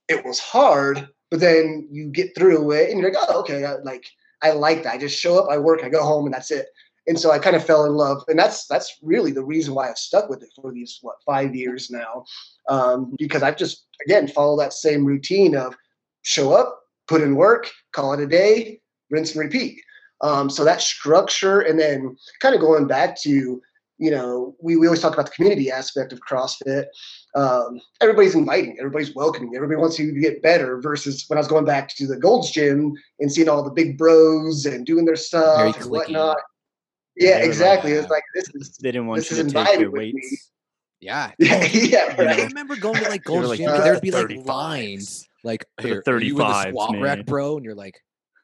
It 0.07 0.23
was 0.23 0.39
hard, 0.39 1.09
but 1.31 1.39
then 1.39 1.87
you 1.91 2.09
get 2.09 2.35
through 2.35 2.71
it, 2.71 2.91
and 2.91 2.99
you're 2.99 3.11
like, 3.11 3.23
"Oh, 3.27 3.39
okay." 3.41 3.65
I, 3.65 3.75
like 3.77 4.05
I 4.41 4.51
like 4.51 4.83
that. 4.83 4.93
I 4.93 4.97
just 4.97 5.19
show 5.19 5.39
up, 5.39 5.49
I 5.49 5.57
work, 5.57 5.83
I 5.83 5.89
go 5.89 6.03
home, 6.03 6.25
and 6.25 6.33
that's 6.33 6.51
it. 6.51 6.67
And 7.07 7.19
so 7.19 7.31
I 7.31 7.39
kind 7.39 7.55
of 7.55 7.65
fell 7.65 7.85
in 7.85 7.93
love, 7.93 8.23
and 8.27 8.37
that's 8.37 8.67
that's 8.67 8.97
really 9.01 9.31
the 9.31 9.43
reason 9.43 9.73
why 9.73 9.89
I've 9.89 9.97
stuck 9.97 10.29
with 10.29 10.43
it 10.43 10.49
for 10.61 10.71
these 10.73 10.99
what 11.01 11.15
five 11.25 11.55
years 11.55 11.89
now, 11.89 12.25
um, 12.67 13.15
because 13.17 13.43
I've 13.43 13.57
just 13.57 13.85
again 14.05 14.27
follow 14.27 14.57
that 14.57 14.73
same 14.73 15.05
routine 15.05 15.55
of 15.55 15.75
show 16.23 16.51
up, 16.51 16.81
put 17.07 17.21
in 17.21 17.35
work, 17.35 17.69
call 17.93 18.13
it 18.13 18.19
a 18.19 18.27
day, 18.27 18.79
rinse 19.09 19.31
and 19.35 19.41
repeat. 19.43 19.81
Um, 20.21 20.49
so 20.49 20.63
that 20.65 20.81
structure, 20.81 21.59
and 21.61 21.79
then 21.79 22.17
kind 22.41 22.55
of 22.55 22.61
going 22.61 22.87
back 22.87 23.19
to 23.21 23.61
you 23.99 24.11
know 24.11 24.55
we, 24.61 24.75
we 24.75 24.85
always 24.87 25.01
talk 25.01 25.13
about 25.13 25.25
the 25.25 25.31
community 25.31 25.71
aspect 25.71 26.11
of 26.13 26.19
CrossFit. 26.27 26.85
Um, 27.35 27.79
everybody's 28.01 28.33
inviting, 28.35 28.77
everybody's 28.79 29.13
welcoming, 29.15 29.55
everybody 29.55 29.79
wants 29.79 29.99
you 29.99 30.13
to 30.13 30.19
get 30.19 30.41
better. 30.41 30.79
Versus 30.81 31.25
when 31.27 31.37
I 31.37 31.41
was 31.41 31.47
going 31.47 31.65
back 31.65 31.89
to 31.95 32.07
the 32.07 32.17
Gold's 32.17 32.51
Gym 32.51 32.93
and 33.19 33.31
seeing 33.31 33.47
all 33.49 33.63
the 33.63 33.69
big 33.71 33.97
bros 33.97 34.65
and 34.65 34.85
doing 34.85 35.05
their 35.05 35.15
stuff 35.15 35.57
Very 35.57 35.67
and 35.69 35.75
cliquey. 35.77 35.89
whatnot. 35.89 36.37
Yeah, 37.15 37.29
Yeah, 37.29 37.35
like, 37.37 37.45
exactly. 37.45 37.97
uh, 37.97 38.01
It's 38.01 38.09
like 38.09 38.23
this 38.35 38.49
is 38.55 38.77
They 38.77 38.91
didn't 38.91 39.07
want 39.07 39.19
this 39.21 39.31
you 39.31 39.37
is 39.37 39.43
to 39.45 39.53
take 39.53 39.53
your 39.53 39.61
invited 39.87 39.89
with 39.91 40.01
me. 40.01 40.13
weights. 40.15 40.51
Yeah. 40.99 41.31
Yeah, 41.39 42.15
yeah, 42.19 42.33
I 42.33 42.43
remember 42.45 42.75
going 42.75 42.95
to 43.03 43.09
like 43.09 43.23
They 43.23 43.31
were 43.33 43.41
Gold's 43.43 43.49
like, 43.49 43.57
Gym. 43.59 43.69
"Uh, 43.69 43.83
There'd 43.83 44.01
be 44.01 44.11
like 44.11 44.29
lines, 44.45 45.27
like 45.47 45.65
For 45.81 45.87
the 45.87 45.87
here, 45.87 46.03
are 46.07 46.19
you 46.21 46.39
in 46.39 46.47
the 46.47 46.61
squat 46.69 46.91
man. 46.91 47.01
rack, 47.01 47.25
bro, 47.25 47.55
and 47.57 47.65
you're 47.65 47.73
like, 47.75 47.95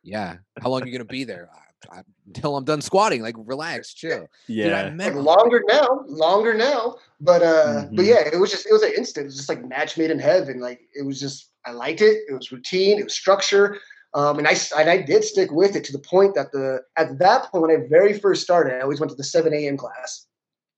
yeah. 0.01 0.37
How 0.59 0.69
long 0.69 0.81
are 0.81 0.87
you 0.87 0.91
gonna 0.91 1.05
be 1.05 1.23
there? 1.25 1.49
I, 1.91 1.99
I, 1.99 2.01
until 2.25 2.55
I'm 2.57 2.63
done 2.63 2.81
squatting. 2.81 3.21
Like, 3.21 3.35
relax, 3.37 3.93
chill. 3.93 4.27
Dude, 4.47 4.73
I 4.73 4.85
Yeah. 4.87 4.93
Like 4.97 5.15
longer 5.15 5.61
now, 5.67 6.01
longer 6.07 6.53
now. 6.55 6.95
But 7.21 7.43
uh 7.43 7.85
but 7.91 8.03
Mhm. 8.03 8.07
yeah, 8.07 8.21
it 8.33 8.39
was 8.39 8.49
just 8.51 8.65
it 8.65 8.73
was 8.73 8.81
an 8.83 8.93
instant. 8.97 9.25
It 9.25 9.27
was 9.27 9.35
just 9.37 9.49
like 9.49 9.63
match 9.67 9.97
made 9.97 10.09
in 10.09 10.19
heaven. 10.19 10.59
Like 10.59 10.81
it 10.95 11.05
was 11.05 11.19
just 11.19 11.51
I 11.65 11.71
liked 11.71 12.01
it. 12.01 12.23
It 12.27 12.33
was 12.33 12.51
routine, 12.51 12.99
it 12.99 13.03
was 13.03 13.13
structure. 13.15 13.77
Um, 14.15 14.37
and 14.37 14.47
I 14.47 14.51
s- 14.51 14.71
and 14.71 14.89
I 14.89 15.01
did 15.01 15.23
stick 15.23 15.49
with 15.51 15.75
it 15.75 15.83
to 15.85 15.91
the 15.91 15.99
point 15.99 16.35
that 16.35 16.51
the 16.51 16.81
at 16.97 17.17
that 17.19 17.51
point 17.51 17.61
when 17.63 17.71
I 17.71 17.87
very 17.89 18.17
first 18.19 18.43
started, 18.43 18.73
I 18.77 18.81
always 18.81 18.99
went 18.99 19.09
to 19.09 19.15
the 19.15 19.23
7 19.23 19.53
a.m. 19.53 19.75
class. 19.77 20.27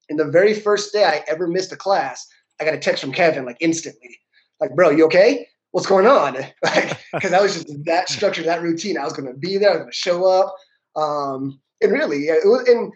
And 0.10 0.18
the 0.20 0.26
very 0.40 0.54
first 0.54 0.94
day 0.94 1.04
I 1.04 1.24
ever 1.28 1.48
missed 1.48 1.72
a 1.72 1.76
class, 1.76 2.26
I 2.60 2.66
got 2.66 2.74
a 2.76 2.80
text 2.80 3.02
from 3.04 3.12
Kevin 3.12 3.44
like 3.44 3.58
instantly, 3.60 4.18
like, 4.62 4.74
"Bro, 4.76 4.92
you 4.92 5.06
okay? 5.06 5.48
What's 5.76 5.88
going 5.88 6.08
on?" 6.08 6.38
Like, 6.64 6.98
because 7.14 7.34
I 7.34 7.42
was 7.42 7.54
just 7.54 7.84
that 7.84 8.08
structure, 8.08 8.44
that 8.44 8.62
routine. 8.62 8.98
I 8.98 9.04
was 9.04 9.12
going 9.12 9.28
to 9.28 9.38
be 9.38 9.58
there. 9.58 9.72
I 9.72 9.74
was 9.74 9.80
going 9.82 9.92
to 9.92 9.98
show 9.98 10.26
up. 10.26 10.56
Um, 10.96 11.60
and 11.82 11.92
really, 11.92 12.28
yeah, 12.28 12.36
it 12.36 12.48
was. 12.48 12.66
And 12.70 12.94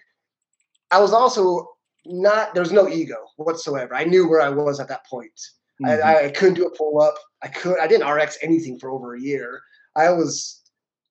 I 0.89 1.01
was 1.01 1.12
also 1.12 1.67
not. 2.05 2.53
There 2.53 2.63
was 2.63 2.71
no 2.71 2.88
ego 2.88 3.17
whatsoever. 3.36 3.93
I 3.95 4.05
knew 4.05 4.29
where 4.29 4.41
I 4.41 4.50
was 4.50 4.79
at 4.79 4.88
that 4.88 5.05
point. 5.05 5.38
Mhm. 5.83 6.01
I, 6.01 6.27
I 6.27 6.29
couldn't 6.31 6.55
do 6.55 6.67
a 6.67 6.77
pull 6.77 7.01
up. 7.01 7.15
I 7.43 7.50
could. 7.50 7.79
I 7.79 7.88
didn't 7.88 8.09
RX 8.09 8.38
anything 8.41 8.79
for 8.79 8.89
over 8.89 9.13
a 9.13 9.21
year. 9.21 9.62
I 9.98 10.09
was 10.12 10.62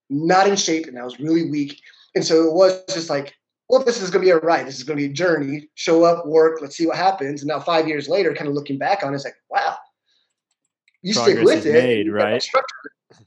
not 0.08 0.48
in 0.48 0.56
shape 0.56 0.87
and 0.87 0.98
I 0.98 1.04
was 1.04 1.20
really 1.20 1.50
weak. 1.50 1.78
And 2.14 2.25
so 2.25 2.48
it 2.48 2.54
was 2.54 2.82
just 2.88 3.10
like, 3.10 3.34
well, 3.68 3.84
this 3.84 4.00
is 4.00 4.10
going 4.10 4.25
to 4.25 4.26
be 4.26 4.30
a 4.30 4.38
ride. 4.38 4.66
This 4.66 4.78
is 4.78 4.84
going 4.84 4.96
to 4.96 5.04
be 5.06 5.10
a 5.10 5.14
journey. 5.14 5.68
Show 5.75 6.04
up, 6.04 6.26
work. 6.26 6.62
Let's 6.62 6.76
see 6.76 6.87
what 6.87 6.96
happens. 6.96 7.42
And 7.42 7.48
now 7.48 7.60
five 7.60 7.87
years 7.87 8.08
later, 8.08 8.34
kind 8.34 8.48
of 8.48 8.54
looking 8.54 8.78
back 8.78 9.02
on 9.02 9.12
it, 9.12 9.16
it's 9.16 9.25
like, 9.25 9.37
wow, 9.50 9.76
you 11.02 11.12
stick 11.12 11.40
with 11.43 11.67
it. 11.67 11.73
made, 11.73 12.07
you 12.07 12.12
got 12.12 12.19
that 12.19 12.25
right? 12.25 12.49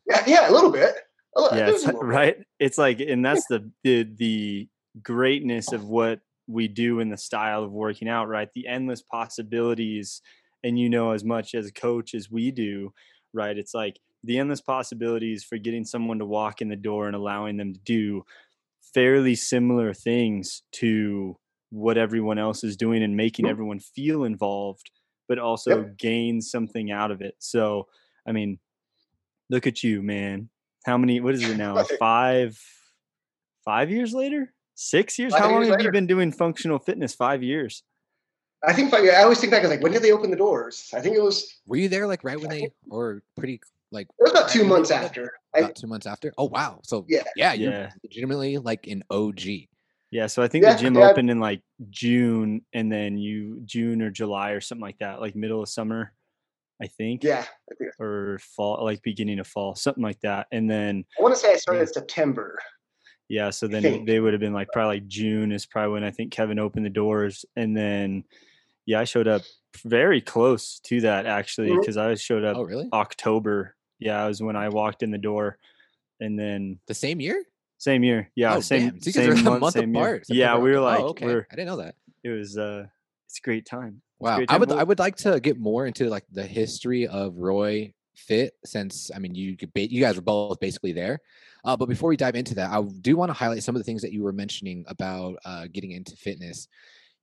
Yeah, 0.08 0.24
yeah, 0.28 0.50
a 0.50 0.51
little 0.51 0.72
bit. 0.72 0.94
A 1.36 1.42
li- 1.42 1.50
yeah, 1.54 1.70
it's, 1.70 1.86
little 1.86 2.01
bit. 2.01 2.08
right. 2.08 2.38
It's 2.60 2.78
like, 2.78 3.00
and 3.00 3.25
that's 3.25 3.46
the, 3.48 3.72
the 3.84 4.04
the 4.04 4.70
greatness 5.01 5.72
of 5.72 5.86
what 5.86 6.20
we 6.48 6.68
do 6.68 7.00
in 7.00 7.10
the 7.10 7.18
style 7.18 7.63
of 7.63 7.72
working 7.72 8.10
out, 8.10 8.28
right? 8.28 8.50
The 8.54 8.68
endless 8.68 9.01
possibilities, 9.01 10.22
and 10.63 10.78
you 10.78 10.90
know 10.90 11.12
as 11.12 11.24
much 11.24 11.56
as 11.56 11.68
a 11.68 11.74
coach 11.74 12.13
as 12.13 12.30
we 12.30 12.51
do, 12.51 12.94
right? 13.34 13.58
It's 13.58 13.74
like 13.74 14.00
the 14.24 14.38
endless 14.38 14.62
possibilities 14.62 15.44
for 15.44 15.58
getting 15.58 15.86
someone 15.86 16.20
to 16.20 16.25
walk 16.25 16.62
in 16.62 16.70
the 16.70 16.75
door 16.75 17.08
and 17.08 17.16
allowing 17.16 17.58
them 17.58 17.74
to 17.74 17.80
do 17.80 18.24
fairly 18.94 19.36
similar 19.36 19.94
things 19.94 20.63
to 20.74 21.38
what 21.70 21.98
everyone 21.98 22.38
else 22.38 22.63
is 22.63 22.75
doing 22.75 23.01
and 23.01 23.16
making 23.16 23.48
everyone 23.48 23.80
feel 23.80 24.25
involved, 24.25 24.92
but 25.28 25.40
also 25.40 25.84
gain 25.98 26.42
something 26.42 26.92
out 26.92 27.12
of 27.12 27.22
it. 27.22 27.36
So, 27.40 27.88
I 28.28 28.32
mean, 28.32 28.60
look 29.50 29.68
at 29.68 29.84
you, 29.84 30.01
man. 30.01 30.50
How 30.86 30.98
many? 30.98 31.20
What 31.20 31.36
is 31.36 31.48
it 31.48 31.58
now? 31.58 31.84
Five, 32.00 32.60
five 33.66 33.90
years 33.90 34.13
later? 34.13 34.54
Six 34.75 35.20
years? 35.20 35.34
Five 35.34 35.42
How 35.42 35.51
long 35.51 35.63
years 35.63 35.72
have 35.75 35.82
you 35.82 35.92
been 35.92 36.08
doing 36.08 36.32
functional 36.32 36.80
fitness? 36.80 37.13
Five 37.13 37.44
years. 37.44 37.84
I 38.68 38.74
think 38.74 38.92
five, 38.92 39.04
I 39.06 39.24
always 39.24 39.40
think 39.40 39.51
back, 39.51 39.62
I 39.62 39.63
was 39.63 39.72
like, 39.72 39.82
when 39.82 39.92
did 39.92 40.04
they 40.04 40.12
open 40.12 40.30
the 40.30 40.38
doors? 40.38 40.92
I 40.94 41.01
think 41.01 41.16
it 41.16 41.22
was, 41.22 41.51
Were 41.66 41.78
you 41.78 41.90
there 41.90 42.06
like 42.06 42.24
right 42.24 42.40
when 42.40 42.50
they 42.50 42.70
or 42.92 43.24
pretty 43.36 43.60
like 43.92 44.06
it 44.20 44.24
was 44.24 44.32
about 44.32 44.50
two 44.50 44.63
months 44.63 44.92
opened 44.92 45.04
it? 45.04 45.06
after. 45.08 45.32
I, 45.56 45.60
about 45.60 45.75
two 45.75 45.88
months 45.88 46.06
after? 46.06 46.32
Oh 46.38 46.46
wow. 46.46 46.80
So 46.84 47.06
Yeah. 47.10 47.24
yeah, 47.36 47.54
you're 47.54 47.72
Yeah. 47.72 47.92
legitimately 48.04 48.58
like 48.60 48.86
an 48.88 49.04
OG. 49.10 49.68
Yeah. 50.12 50.27
So 50.27 50.44
I 50.44 50.48
think 50.48 50.63
Yeah, 50.63 50.74
the 50.74 50.82
gym 50.82 50.96
yeah. 50.96 51.10
opened 51.10 51.30
in 51.32 51.39
like 51.39 51.62
June, 51.89 52.62
and 52.74 52.91
then 52.91 53.18
you 53.18 53.62
June 53.65 54.01
or 54.01 54.10
July 54.12 54.51
or 54.51 54.62
something 54.62 54.82
like 54.84 55.00
that, 55.00 55.22
like 55.22 55.36
middle 55.36 55.62
of 55.63 55.70
summer, 55.70 56.13
I 56.82 56.88
think. 56.88 57.24
yeah, 57.24 57.46
I, 57.72 57.75
think, 57.75 57.91
Or 58.00 58.39
fall, 58.39 58.84
like 58.84 59.01
beginning 59.03 59.39
of 59.39 59.48
fall, 59.48 59.75
something 59.75 60.03
like 60.03 60.20
that. 60.22 60.48
And 60.51 60.70
then 60.70 61.06
I 61.18 61.24
want 61.24 61.34
to 61.34 61.39
say 61.39 61.53
I 61.53 61.56
started 61.56 61.80
Yeah. 61.80 61.88
in 61.88 61.94
September. 61.94 62.60
Yeah, 63.30 63.50
so 63.50 63.65
then 63.68 64.03
they 64.03 64.20
would 64.20 64.34
have 64.34 64.41
been 64.41 64.51
like 64.51 64.68
probably 64.74 64.98
like 64.98 65.08
June 65.08 65.53
is 65.53 65.65
probably 65.65 65.94
when 65.94 66.03
I 66.03 66.12
think 66.12 66.34
Kevin 66.34 66.60
opened 66.60 66.86
the 66.86 66.89
doors, 66.89 67.46
and 67.56 67.75
then 67.77 68.25
yeah, 68.86 69.00
I 69.00 69.06
showed 69.06 69.30
up 69.30 69.44
very 69.86 70.20
close 70.20 70.80
to 70.86 71.00
that 71.01 71.25
actually 71.25 71.70
mm-hmm. 71.70 71.80
because 71.80 71.96
I 71.96 72.13
showed 72.15 72.44
up 72.44 72.58
Oh 72.58 72.63
really? 72.63 72.89
October. 72.91 73.77
Yeah, 74.00 74.25
it 74.25 74.27
was 74.27 74.41
when 74.41 74.58
I 74.58 74.68
walked 74.68 75.01
in 75.01 75.12
the 75.12 75.18
door, 75.18 75.58
and 76.20 76.38
then 76.38 76.80
The 76.88 76.94
same 76.94 77.22
year? 77.22 77.41
Same 77.81 78.03
year. 78.03 78.29
Yeah, 78.35 78.55
oh 78.55 78.59
same 78.59 78.89
damn. 78.89 79.01
So 79.01 79.09
you 79.09 79.13
guys 79.13 79.27
are 79.27 79.35
same 79.35 79.43
month, 79.43 79.61
month 79.61 79.73
same 79.73 79.95
year. 79.95 80.23
Yeah, 80.29 80.57
we 80.59 80.69
were 80.71 80.79
like 80.79 81.00
oh, 81.00 81.09
okay. 81.09 81.25
we're 81.25 81.47
I 81.51 81.55
didn't 81.55 81.67
know 81.67 81.77
that. 81.77 81.95
it 82.23 82.29
was 82.29 82.55
uh 82.55 82.85
it's 83.27 83.39
a 83.39 83.41
great 83.41 83.65
time. 83.65 84.03
Wow. 84.19 84.38
great 84.38 84.51
I 84.51 84.57
would 84.57 84.71
I 84.71 84.83
would 84.83 85.00
like 85.00 85.15
to 85.17 85.39
get 85.39 85.59
more 85.59 85.88
into 85.88 86.07
like 86.07 86.23
the 86.31 86.43
history 86.43 87.07
of 87.07 87.38
Roy 87.38 87.91
Fit 88.15 88.53
since 88.63 89.09
I 89.15 89.17
mean 89.17 89.33
you 89.33 89.57
could 89.57 89.71
you 89.75 90.00
guys 90.00 90.15
were 90.15 90.21
both 90.21 90.59
basically 90.59 90.91
there. 90.91 91.21
Uh, 91.63 91.75
but 91.75 91.89
before 91.89 92.09
we 92.09 92.17
dive 92.17 92.35
into 92.35 92.55
that, 92.55 92.71
I 92.71 92.81
do 92.81 93.17
want 93.17 93.29
to 93.29 93.33
highlight 93.33 93.63
some 93.63 93.75
of 93.75 93.79
the 93.79 93.83
things 93.83 94.03
that 94.03 94.11
you 94.11 94.23
were 94.23 94.33
mentioning 94.33 94.83
about 94.88 95.38
uh, 95.45 95.67
getting 95.71 95.91
into 95.91 96.15
fitness. 96.15 96.67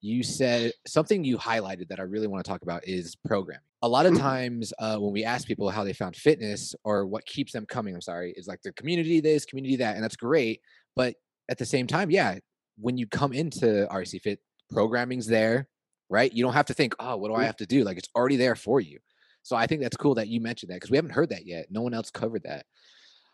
You 0.00 0.23
said 0.23 0.73
something 0.87 1.25
you 1.25 1.38
highlighted 1.38 1.88
that 1.88 1.99
I 1.99 2.05
really 2.05 2.28
want 2.28 2.45
to 2.45 2.49
talk 2.49 2.62
about 2.62 2.87
is 2.87 3.17
programming. 3.26 3.62
A 3.83 3.88
lot 3.88 4.07
of 4.07 4.12
Mhm. 4.12 4.19
times 4.19 4.73
uh, 4.78 4.97
when 4.99 5.12
we 5.12 5.25
ask 5.25 5.47
people 5.47 5.71
how 5.71 5.83
they 5.85 5.93
found 5.93 6.14
fitness 6.17 6.75
or 6.85 7.07
what 7.07 7.26
keeps 7.26 7.52
them 7.52 7.67
coming, 7.67 7.95
I'm 7.95 8.00
sorry, 8.00 8.33
is 8.37 8.47
like 8.47 8.62
the 8.62 8.73
community 8.73 9.21
this, 9.21 9.45
community 9.45 9.76
that, 9.76 9.97
and 9.97 10.05
that's 10.05 10.17
great. 10.17 10.61
But 10.95 11.17
at 11.49 11.59
the 11.59 11.67
same 11.67 11.87
time, 11.87 12.11
yeah, 12.11 12.38
when 12.76 12.97
you 12.97 13.09
come 13.09 13.33
into 13.33 13.88
RC 13.90 14.21
Fit, 14.21 14.40
programming's 14.71 15.26
there, 15.26 15.69
right? 16.09 16.33
You 16.33 16.45
don't 16.45 16.52
have 16.52 16.67
to 16.67 16.75
think, 16.75 16.95
oh, 17.00 17.17
what 17.17 17.28
do 17.28 17.35
I 17.35 17.45
Mhm. 17.45 17.47
have 17.47 17.57
to 17.57 17.67
do? 17.67 17.83
Like 17.83 17.99
it's 17.99 18.09
already 18.14 18.37
there 18.37 18.55
for 18.57 18.81
you. 18.81 19.00
So 19.43 19.57
I 19.57 19.67
think 19.67 19.81
that's 19.83 19.97
cool 19.97 20.14
that 20.17 20.28
you 20.28 20.40
mentioned 20.40 20.71
that 20.71 20.76
because 20.76 20.90
we 20.90 20.97
haven't 20.97 21.12
heard 21.12 21.31
that 21.31 21.45
yet. 21.47 21.67
No 21.71 21.83
one 21.83 21.95
else 21.95 22.11
covered 22.11 22.43
that. 22.45 22.67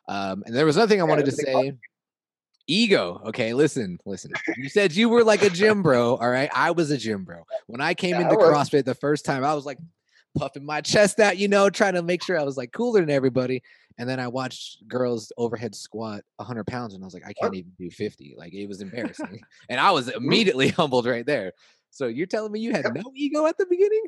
Um, 0.08 0.42
and 0.46 0.54
there 0.54 0.66
was 0.66 0.76
another 0.76 0.90
thing 0.90 1.00
I 1.00 1.04
Yeah, 1.06 1.12
wanted 1.12 1.26
to 1.26 1.32
say. 1.32 1.72
Ego. 2.66 3.20
Okay, 3.26 3.52
listen, 3.54 3.98
listen. 4.06 4.32
You 4.56 4.68
said 4.68 4.94
you 4.94 5.08
were 5.08 5.24
like 5.24 5.42
a 5.42 5.50
gym 5.50 5.82
bro. 5.82 6.16
All 6.16 6.30
right. 6.30 6.50
I 6.54 6.70
was 6.70 6.90
a 6.90 6.96
gym 6.96 7.24
bro. 7.24 7.44
When 7.66 7.80
I 7.80 7.94
came 7.94 8.16
Yeah, 8.16 8.22
into 8.22 8.34
I. 8.34 8.36
CrossFit 8.36 8.84
the 8.84 8.94
first 8.94 9.24
time, 9.24 9.44
I 9.44 9.54
was 9.54 9.66
like 9.66 9.78
puffing 10.36 10.64
my 10.64 10.80
chest 10.80 11.20
out, 11.20 11.36
you 11.38 11.48
know, 11.48 11.70
trying 11.70 11.94
to 11.94 12.02
make 12.02 12.22
sure 12.22 12.38
I 12.38 12.42
was 12.42 12.56
like 12.56 12.72
cooler 12.72 13.00
than 13.00 13.10
everybody. 13.10 13.62
And 13.98 14.08
then 14.08 14.18
I 14.18 14.28
watched 14.28 14.86
girls 14.88 15.30
overhead 15.36 15.74
squat 15.74 16.22
100 16.36 16.66
pounds, 16.66 16.94
and 16.94 17.04
I 17.04 17.06
was 17.06 17.14
like, 17.14 17.26
I 17.26 17.32
can't 17.32 17.54
even 17.54 17.70
do 17.78 17.90
50. 17.90 18.34
Like 18.36 18.52
it 18.52 18.66
was 18.66 18.80
embarrassing. 18.80 19.40
and 19.68 19.78
I 19.78 19.90
was 19.92 20.08
immediately 20.08 20.68
humbled 20.70 21.06
right 21.06 21.24
there. 21.24 21.52
So 21.90 22.06
you're 22.06 22.26
telling 22.26 22.50
me 22.50 22.60
you 22.60 22.72
had 22.72 22.92
no 22.92 23.12
ego 23.14 23.46
at 23.46 23.56
the 23.56 23.66
beginning? 23.66 24.02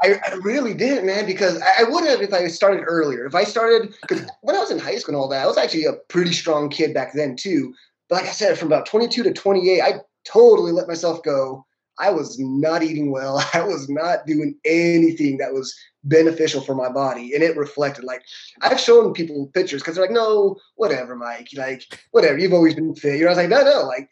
I, 0.00 0.20
I 0.26 0.34
really 0.42 0.74
didn't, 0.74 1.06
man, 1.06 1.26
because 1.26 1.60
I, 1.60 1.82
I 1.82 1.84
would 1.84 2.04
have 2.04 2.20
if 2.20 2.32
I 2.32 2.46
started 2.48 2.84
earlier. 2.86 3.24
If 3.24 3.34
I 3.34 3.44
started, 3.44 3.94
because 4.00 4.26
when 4.42 4.56
I 4.56 4.58
was 4.58 4.70
in 4.70 4.78
high 4.78 4.96
school 4.96 5.14
and 5.14 5.22
all 5.22 5.28
that, 5.28 5.42
I 5.42 5.46
was 5.46 5.58
actually 5.58 5.86
a 5.86 5.94
pretty 6.08 6.32
strong 6.32 6.68
kid 6.68 6.92
back 6.94 7.12
then 7.14 7.36
too. 7.36 7.74
But 8.12 8.20
like 8.20 8.28
I 8.28 8.32
said, 8.34 8.58
from 8.58 8.68
about 8.68 8.84
22 8.84 9.22
to 9.22 9.32
28, 9.32 9.80
I 9.80 9.94
totally 10.26 10.70
let 10.70 10.86
myself 10.86 11.22
go. 11.22 11.64
I 11.98 12.10
was 12.10 12.38
not 12.38 12.82
eating 12.82 13.10
well. 13.10 13.42
I 13.54 13.62
was 13.62 13.88
not 13.88 14.26
doing 14.26 14.54
anything 14.66 15.38
that 15.38 15.54
was 15.54 15.74
beneficial 16.04 16.60
for 16.60 16.74
my 16.74 16.90
body, 16.90 17.32
and 17.32 17.42
it 17.42 17.56
reflected. 17.56 18.04
Like 18.04 18.20
I've 18.60 18.78
shown 18.78 19.14
people 19.14 19.50
pictures 19.54 19.80
because 19.80 19.94
they're 19.96 20.04
like, 20.04 20.12
"No, 20.12 20.56
whatever, 20.74 21.16
Mike. 21.16 21.48
Like 21.56 21.84
whatever. 22.10 22.36
You've 22.36 22.52
always 22.52 22.74
been 22.74 22.94
fit." 22.94 23.14
You 23.16 23.22
know, 23.22 23.28
I 23.28 23.30
was 23.30 23.38
like, 23.38 23.48
"No, 23.48 23.62
no. 23.64 23.86
Like 23.86 24.10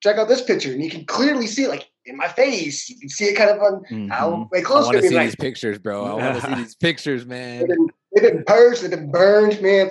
check 0.00 0.16
out 0.18 0.28
this 0.28 0.42
picture," 0.44 0.70
and 0.70 0.80
you 0.84 0.88
can 0.90 1.04
clearly 1.04 1.48
see, 1.48 1.66
like 1.66 1.90
in 2.04 2.16
my 2.16 2.28
face, 2.28 2.88
you 2.88 3.00
can 3.00 3.08
see 3.08 3.24
it 3.24 3.34
kind 3.34 3.50
of 3.50 3.58
on 3.60 3.82
Mhm. 3.90 4.10
how 4.12 4.48
way 4.52 4.60
I 4.60 4.62
close 4.62 4.84
want 4.84 4.94
to 4.94 5.00
to 5.00 5.02
me. 5.02 5.08
see 5.08 5.14
Like, 5.16 5.26
these 5.26 5.36
pictures, 5.36 5.78
bro. 5.80 6.04
I 6.04 6.14
want 6.14 6.40
to 6.40 6.46
see 6.46 6.54
these 6.62 6.76
pictures, 6.76 7.26
man. 7.26 7.58
They've 7.66 7.68
been, 7.68 7.88
they've 8.14 8.32
been 8.32 8.44
purged, 8.44 8.82
they've 8.82 8.90
been 8.90 9.10
burned, 9.10 9.60
man. 9.60 9.90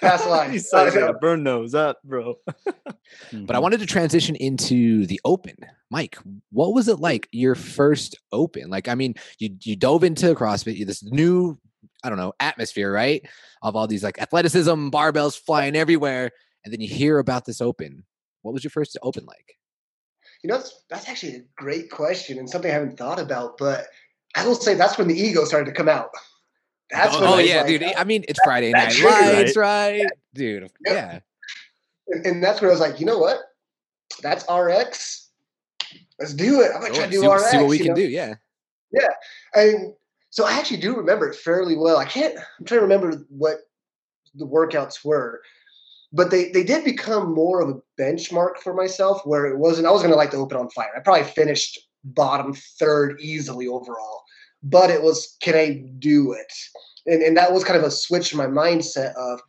Past 0.00 0.28
life. 0.28 0.50
He 0.52 0.58
says, 0.58 0.94
Uh, 0.94 1.00
"Yeah, 1.00 1.12
burn 1.20 1.44
those 1.44 1.74
up, 1.74 1.98
bro. 2.04 2.36
But 3.32 3.54
I 3.54 3.58
wanted 3.58 3.80
to 3.80 3.86
transition 3.86 4.34
into 4.36 5.06
the 5.06 5.20
open. 5.24 5.56
Mike, 5.90 6.18
what 6.50 6.72
was 6.72 6.88
it 6.88 7.00
like 7.00 7.28
your 7.32 7.54
first 7.54 8.18
open? 8.32 8.70
Like, 8.70 8.88
I 8.88 8.94
mean, 8.94 9.14
you 9.38 9.50
you 9.62 9.76
dove 9.76 10.04
into 10.04 10.34
CrossFit, 10.34 10.84
this 10.86 11.02
new, 11.02 11.58
I 12.02 12.08
don't 12.08 12.18
know, 12.18 12.32
atmosphere, 12.40 12.92
right? 12.92 13.24
Of 13.62 13.76
all 13.76 13.86
these 13.86 14.02
like 14.02 14.20
athleticism, 14.20 14.88
barbells 14.88 15.38
flying 15.38 15.76
everywhere, 15.76 16.30
and 16.64 16.72
then 16.72 16.80
you 16.80 16.88
hear 16.88 17.18
about 17.18 17.44
this 17.44 17.60
open. 17.60 18.04
What 18.42 18.54
was 18.54 18.64
your 18.64 18.70
first 18.70 18.96
open 19.02 19.24
like? 19.26 19.56
You 20.42 20.48
know, 20.48 20.56
that's, 20.56 20.84
that's 20.90 21.08
actually 21.08 21.36
a 21.36 21.42
great 21.56 21.90
question 21.90 22.38
and 22.38 22.48
something 22.48 22.70
I 22.70 22.74
haven't 22.74 22.98
thought 22.98 23.18
about, 23.18 23.56
but 23.56 23.86
I 24.34 24.46
will 24.46 24.54
say 24.54 24.74
that's 24.74 24.98
when 24.98 25.08
the 25.08 25.18
ego 25.18 25.44
started 25.44 25.66
to 25.66 25.72
come 25.72 25.88
out. 25.88 26.10
That's 26.90 27.14
oh, 27.14 27.20
oh 27.20 27.34
I 27.34 27.36
was 27.36 27.48
yeah, 27.48 27.62
like, 27.62 27.66
dude. 27.66 27.82
I 27.82 28.04
mean, 28.04 28.24
it's 28.28 28.40
Friday 28.44 28.72
that 28.72 28.92
Night 28.92 29.34
Lights, 29.34 29.56
right? 29.56 30.06
Dude, 30.34 30.62
Yep. 30.62 30.70
yeah. 30.86 31.18
and, 32.08 32.26
and 32.26 32.44
that's 32.44 32.60
when 32.60 32.70
I 32.70 32.72
was 32.72 32.80
like, 32.80 33.00
you 33.00 33.06
know 33.06 33.18
what? 33.18 33.38
That's 34.22 34.44
RX. 34.50 35.30
Let's 36.18 36.34
do 36.34 36.60
it. 36.60 36.70
I'm 36.74 36.80
gonna 36.80 36.92
oh, 36.92 36.96
try 36.96 37.04
to 37.06 37.10
do 37.10 37.20
see, 37.20 37.26
RX. 37.26 37.50
see 37.50 37.56
what 37.56 37.66
we 37.66 37.78
can 37.78 37.88
know? 37.88 37.94
do. 37.94 38.08
Yeah. 38.08 38.34
Yeah. 38.92 39.08
And 39.54 39.94
so 40.30 40.44
I 40.44 40.52
actually 40.52 40.78
do 40.78 40.96
remember 40.96 41.28
it 41.28 41.36
fairly 41.36 41.76
well. 41.76 41.96
I 41.96 42.04
can't. 42.04 42.36
I'm 42.36 42.64
trying 42.64 42.80
to 42.80 42.82
remember 42.82 43.24
what 43.28 43.58
the 44.34 44.46
workouts 44.46 45.04
were, 45.04 45.40
but 46.12 46.30
they 46.30 46.50
they 46.50 46.64
did 46.64 46.84
become 46.84 47.32
more 47.32 47.60
of 47.60 47.68
a 47.68 47.80
benchmark 48.00 48.58
for 48.58 48.74
myself. 48.74 49.22
Where 49.24 49.46
it 49.46 49.58
wasn't. 49.58 49.86
I 49.86 49.90
was 49.90 50.02
going 50.02 50.12
to 50.12 50.16
like 50.16 50.30
to 50.32 50.36
open 50.36 50.56
on 50.56 50.70
fire. 50.70 50.90
I 50.96 51.00
probably 51.00 51.24
finished 51.24 51.78
bottom 52.04 52.54
third 52.54 53.20
easily 53.20 53.66
overall. 53.66 54.23
But 54.64 54.90
it 54.90 55.02
was, 55.02 55.36
can 55.40 55.54
I 55.54 55.84
do 55.98 56.32
it? 56.32 56.52
And, 57.06 57.22
and 57.22 57.36
that 57.36 57.52
was 57.52 57.64
kind 57.64 57.78
of 57.78 57.84
a 57.84 57.90
switch 57.90 58.32
in 58.32 58.38
my 58.38 58.46
mindset 58.46 59.14
of, 59.14 59.40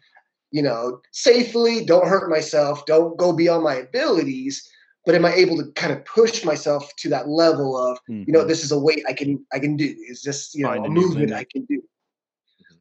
you 0.51 0.61
know, 0.61 0.99
safely, 1.11 1.83
don't 1.85 2.07
hurt 2.07 2.29
myself, 2.29 2.85
don't 2.85 3.17
go 3.17 3.31
beyond 3.33 3.63
my 3.63 3.75
abilities, 3.75 4.69
but 5.05 5.15
am 5.15 5.25
I 5.25 5.33
able 5.33 5.57
to 5.57 5.71
kind 5.73 5.93
of 5.93 6.03
push 6.05 6.43
myself 6.43 6.91
to 6.97 7.09
that 7.09 7.27
level 7.27 7.77
of, 7.77 7.97
mm-hmm. 8.09 8.23
you 8.27 8.33
know, 8.33 8.39
mm-hmm. 8.39 8.49
this 8.49 8.63
is 8.63 8.71
a 8.71 8.79
weight 8.79 9.03
I 9.07 9.13
can 9.13 9.45
I 9.53 9.59
can 9.59 9.77
do. 9.77 9.95
Is 10.09 10.21
this, 10.21 10.53
you 10.53 10.63
know, 10.63 10.69
Find 10.69 10.85
a, 10.85 10.89
a 10.89 10.91
movement 10.91 11.33
I 11.33 11.45
can 11.45 11.65
do? 11.65 11.81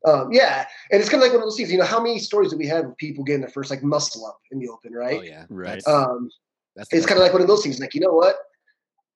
Um, 0.07 0.29
yeah, 0.33 0.67
and 0.91 1.01
it's 1.01 1.09
kind 1.09 1.23
of 1.23 1.27
like 1.27 1.33
one 1.33 1.43
of 1.43 1.47
those 1.47 1.57
things. 1.57 1.73
You 1.73 1.79
know, 1.79 1.85
how 1.85 2.03
many 2.03 2.19
stories 2.19 2.51
do 2.51 2.59
we 2.59 2.67
have 2.67 2.85
of 2.85 2.97
people 2.99 3.25
getting 3.25 3.41
their 3.41 3.51
first 3.51 3.71
like 3.71 3.83
muscle 3.83 4.27
up 4.27 4.39
in 4.51 4.59
the 4.59 4.69
open, 4.69 4.93
right? 4.93 5.19
Oh 5.19 5.23
yeah, 5.23 5.47
right. 5.49 5.87
Um, 5.87 6.31
That's 6.77 6.93
it's 6.93 7.07
kind 7.07 7.19
of 7.19 7.23
like 7.23 7.33
one 7.33 7.43
of 7.43 7.49
those 7.49 7.63
things. 7.63 7.81
Like, 7.81 7.95
you 7.95 8.01
know 8.01 8.13
what? 8.13 8.37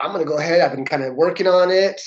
I'm 0.00 0.12
gonna 0.12 0.24
go 0.24 0.38
ahead. 0.38 0.60
I've 0.60 0.74
been 0.74 0.86
kind 0.86 1.02
of 1.02 1.14
working 1.14 1.46
on 1.46 1.70
it. 1.70 2.00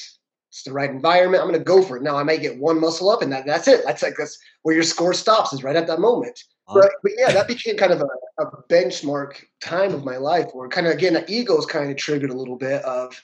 It's 0.51 0.63
the 0.63 0.73
right 0.73 0.89
environment. 0.89 1.41
I'm 1.41 1.49
gonna 1.49 1.63
go 1.63 1.81
for 1.81 1.97
it. 1.97 2.03
Now 2.03 2.17
I 2.17 2.23
might 2.23 2.41
get 2.41 2.59
one 2.59 2.79
muscle 2.79 3.09
up, 3.09 3.21
and 3.21 3.31
that, 3.31 3.45
that's 3.45 3.67
it. 3.67 3.81
That's 3.85 4.03
like 4.03 4.15
that's 4.17 4.37
where 4.63 4.75
your 4.75 4.83
score 4.83 5.13
stops. 5.13 5.53
Is 5.53 5.63
right 5.63 5.75
at 5.75 5.87
that 5.87 5.99
moment. 5.99 6.43
But, 6.73 6.91
but 7.03 7.11
yeah, 7.17 7.33
that 7.33 7.49
became 7.49 7.75
kind 7.75 7.91
of 7.91 7.99
a, 7.99 8.07
a 8.41 8.63
benchmark 8.69 9.43
time 9.59 9.93
of 9.93 10.05
my 10.05 10.15
life 10.15 10.47
where 10.53 10.69
kind 10.69 10.87
of 10.87 10.93
again 10.93 11.13
the 11.13 11.29
ego 11.29 11.57
is 11.57 11.65
kind 11.65 11.91
of 11.91 11.97
triggered 11.97 12.29
a 12.29 12.33
little 12.33 12.55
bit 12.55 12.81
of 12.83 13.21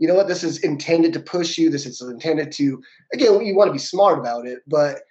you 0.00 0.08
know 0.08 0.14
what, 0.14 0.28
this 0.28 0.42
is 0.42 0.58
intended 0.64 1.12
to 1.12 1.20
push 1.20 1.58
you. 1.58 1.68
This 1.68 1.84
is 1.84 2.00
intended 2.00 2.50
to, 2.52 2.82
again, 3.12 3.44
you 3.44 3.54
want 3.54 3.68
to 3.68 3.72
be 3.72 3.78
smart 3.78 4.18
about 4.18 4.46
it, 4.46 4.60
but 4.66 5.02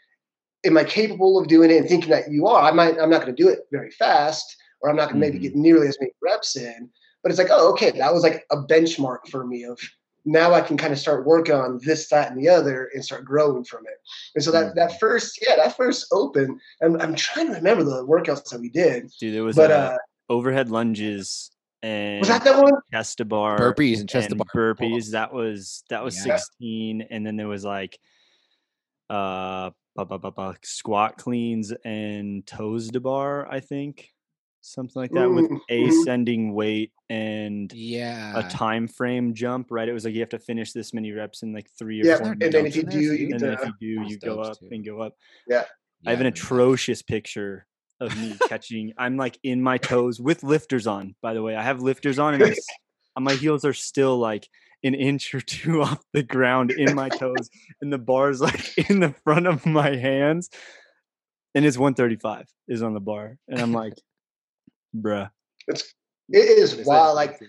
am 0.65 0.77
I 0.79 0.83
capable 0.83 1.39
of 1.39 1.47
doing 1.47 1.69
it 1.69 1.77
and 1.77 1.87
thinking 1.87 2.09
that 2.09 2.31
you 2.31 2.47
are? 2.47 2.63
I 2.63 2.71
might, 2.71 2.97
I'm 2.99 3.11
not 3.11 3.21
going 3.21 3.33
to 3.33 3.43
do 3.43 3.47
it 3.47 3.59
very 3.71 3.91
fast, 3.91 4.57
or 4.81 4.89
I'm 4.89 4.95
not 4.95 5.11
going 5.11 5.21
to 5.21 5.27
mm-hmm. 5.27 5.35
maybe 5.35 5.47
get 5.47 5.55
nearly 5.55 5.87
as 5.87 5.97
many 5.99 6.11
reps 6.23 6.55
in. 6.55 6.89
But 7.21 7.31
it's 7.31 7.37
like, 7.37 7.49
oh, 7.51 7.69
okay, 7.73 7.91
that 7.91 8.11
was 8.11 8.23
like 8.23 8.47
a 8.49 8.57
benchmark 8.57 9.27
for 9.29 9.45
me 9.45 9.63
of 9.63 9.79
now 10.25 10.53
I 10.53 10.61
can 10.61 10.77
kind 10.77 10.93
of 10.93 10.99
start 10.99 11.25
working 11.25 11.55
on 11.55 11.79
this, 11.83 12.09
that, 12.09 12.31
and 12.31 12.39
the 12.39 12.49
other 12.49 12.89
and 12.93 13.03
start 13.03 13.25
growing 13.25 13.63
from 13.63 13.85
it. 13.85 13.99
And 14.35 14.43
so 14.43 14.51
that 14.51 14.67
mm-hmm. 14.67 14.79
that 14.79 14.99
first, 14.99 15.39
yeah, 15.45 15.55
that 15.55 15.77
first 15.77 16.07
open, 16.11 16.59
I'm, 16.83 16.99
I'm 17.01 17.15
trying 17.15 17.47
to 17.47 17.53
remember 17.53 17.83
the 17.83 18.05
workouts 18.05 18.49
that 18.49 18.59
we 18.59 18.69
did. 18.69 19.11
Dude, 19.19 19.35
it 19.35 19.41
was 19.41 19.55
but, 19.55 19.71
uh, 19.71 19.97
overhead 20.29 20.69
lunges 20.69 21.51
and 21.81 22.19
was 22.19 22.27
that 22.27 22.43
that 22.43 22.61
one? 22.61 22.73
Chest 22.91 23.17
to 23.17 23.25
bar, 23.25 23.57
burpees 23.57 23.99
and 23.99 24.09
chest 24.09 24.29
to 24.29 24.35
bar 24.35 24.47
burpees. 24.53 25.11
That 25.11 25.33
was 25.33 25.83
that 25.89 26.03
was 26.03 26.15
yeah. 26.17 26.35
sixteen, 26.35 27.01
and 27.09 27.25
then 27.25 27.37
there 27.37 27.47
was 27.47 27.63
like 27.63 27.97
uh 29.09 29.71
squat 30.61 31.17
cleans 31.17 31.73
and 31.83 32.45
toes 32.45 32.89
to 32.89 32.99
bar. 32.99 33.47
I 33.49 33.59
think 33.59 34.09
something 34.61 35.01
like 35.01 35.11
that 35.11 35.27
mm, 35.27 35.35
with 35.35 35.51
mm-hmm. 35.51 35.89
ascending 35.89 36.53
weight 36.53 36.91
and 37.09 37.71
yeah 37.73 38.37
a 38.37 38.49
time 38.49 38.87
frame 38.87 39.33
jump 39.33 39.67
right 39.71 39.87
it 39.87 39.93
was 39.93 40.05
like 40.05 40.13
you 40.13 40.19
have 40.19 40.29
to 40.29 40.39
finish 40.39 40.73
this 40.73 40.93
many 40.93 41.11
reps 41.11 41.43
in 41.43 41.53
like 41.53 41.69
three 41.77 42.01
or 42.01 42.05
yeah, 42.05 42.17
four 42.17 42.31
and 42.31 42.41
then 42.41 42.65
if 42.65 42.75
you 42.75 42.83
do 42.83 42.99
you 42.99 43.29
and 43.31 43.39
then 43.39 43.53
if 43.53 43.61
you 43.63 43.73
do 43.79 44.09
you 44.09 44.17
go 44.19 44.41
up 44.41 44.59
too. 44.59 44.67
and 44.71 44.85
go 44.85 45.01
up 45.01 45.15
yeah 45.47 45.63
I 46.05 46.11
have 46.11 46.21
an 46.21 46.27
atrocious 46.27 47.01
picture 47.01 47.65
of 47.99 48.17
me 48.17 48.37
catching. 48.47 48.93
I'm 48.97 49.17
like 49.17 49.37
in 49.43 49.61
my 49.61 49.77
toes 49.77 50.19
with 50.19 50.43
lifters 50.43 50.87
on. 50.87 51.15
By 51.21 51.33
the 51.33 51.41
way, 51.41 51.55
I 51.55 51.63
have 51.63 51.81
lifters 51.81 52.19
on, 52.19 52.35
and 52.35 52.43
I'm, 52.43 52.53
uh, 53.15 53.19
my 53.19 53.33
heels 53.33 53.65
are 53.65 53.73
still 53.73 54.17
like 54.17 54.47
an 54.83 54.93
inch 54.93 55.33
or 55.33 55.41
two 55.41 55.81
off 55.83 56.01
the 56.13 56.23
ground 56.23 56.71
in 56.71 56.95
my 56.95 57.09
toes, 57.09 57.49
and 57.81 57.91
the 57.91 57.97
bar's 57.97 58.41
like 58.41 58.89
in 58.89 58.99
the 58.99 59.13
front 59.23 59.47
of 59.47 59.65
my 59.65 59.95
hands, 59.95 60.49
and 61.53 61.65
it's 61.65 61.77
135 61.77 62.47
is 62.67 62.81
on 62.81 62.93
the 62.93 62.99
bar, 62.99 63.37
and 63.47 63.59
I'm 63.59 63.73
like, 63.73 63.93
bruh. 64.95 65.29
It's 65.67 65.93
it 66.29 66.37
is 66.37 66.85
wild. 66.85 67.15
Like 67.15 67.39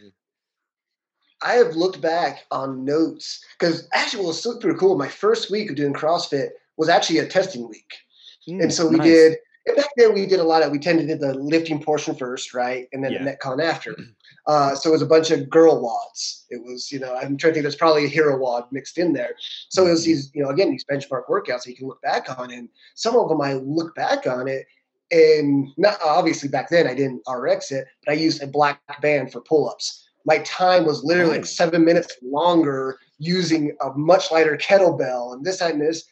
I 1.43 1.55
have 1.55 1.77
looked 1.77 2.01
back 2.01 2.45
on 2.51 2.85
notes 2.85 3.45
because 3.59 3.89
actually, 3.93 4.23
well, 4.23 4.31
it's 4.31 4.43
super 4.43 4.75
cool. 4.75 4.97
My 4.97 5.09
first 5.09 5.51
week 5.51 5.71
of 5.71 5.77
doing 5.77 5.95
CrossFit 5.95 6.49
was 6.77 6.89
actually 6.89 7.19
a 7.19 7.27
testing 7.27 7.69
week, 7.69 7.93
mm, 8.49 8.63
and 8.63 8.73
so 8.73 8.89
we 8.89 8.97
nice. 8.97 9.07
did 9.07 9.37
and 9.67 9.77
back 9.77 9.91
then 9.97 10.15
we 10.15 10.27
did 10.27 10.41
a 10.41 10.45
lot 10.45 10.63
of 10.63 10.71
we 10.71 10.79
tended 10.79 11.09
to 11.09 11.15
do 11.15 11.21
the 11.21 11.35
lifting 11.35 11.83
portion 11.83 12.15
first, 12.15 12.55
right, 12.55 12.89
and 12.93 13.05
then 13.05 13.13
yeah. 13.13 13.25
the 13.25 13.31
metcon 13.31 13.63
after. 13.63 13.97
Uh, 14.47 14.75
so 14.75 14.89
it 14.89 14.93
was 14.93 15.03
a 15.03 15.07
bunch 15.07 15.31
of 15.31 15.51
girl 15.51 15.81
WODs. 15.81 16.47
It 16.49 16.65
was, 16.65 16.91
you 16.91 16.99
know, 16.99 17.15
I'm 17.15 17.37
trying 17.37 17.53
to 17.53 17.55
think. 17.55 17.63
There's 17.63 17.77
probably 17.77 18.07
a 18.07 18.09
hero 18.09 18.39
WOD 18.39 18.65
mixed 18.73 18.97
in 18.97 19.13
there. 19.13 19.35
So 19.69 19.87
it 19.87 19.91
was 19.91 20.01
mm-hmm. 20.01 20.13
these, 20.13 20.31
you 20.35 20.43
know, 20.43 20.49
again 20.49 20.71
these 20.71 20.85
benchmark 20.91 21.29
workouts 21.29 21.65
that 21.65 21.69
you 21.69 21.77
can 21.77 21.87
look 21.87 22.01
back 22.01 22.27
on, 22.39 22.51
and 22.51 22.69
some 22.95 23.17
of 23.17 23.29
them 23.29 23.43
I 23.43 23.55
look 23.55 23.95
back 23.95 24.27
on 24.27 24.49
it, 24.49 24.67
and 25.11 25.69
not 25.77 25.99
obviously 26.05 26.49
back 26.49 26.69
then 26.71 26.87
I 26.87 26.95
didn't 26.95 27.23
RX 27.29 27.73
it, 27.73 27.87
but 28.05 28.13
I 28.13 28.15
used 28.17 28.43
a 28.43 28.47
black 28.47 28.81
band 29.01 29.33
for 29.33 29.41
pull-ups. 29.41 30.09
My 30.27 30.39
time 30.39 30.85
was 30.85 31.03
literally 31.03 31.39
like 31.39 31.47
seven 31.47 31.85
minutes 31.85 32.17
longer 32.23 32.99
using 33.19 33.77
a 33.81 33.91
much 33.97 34.31
lighter 34.31 34.57
kettlebell 34.57 35.33
and 35.35 35.45
this 35.45 35.59
that, 35.59 35.73
and 35.73 35.81
this 35.81 36.05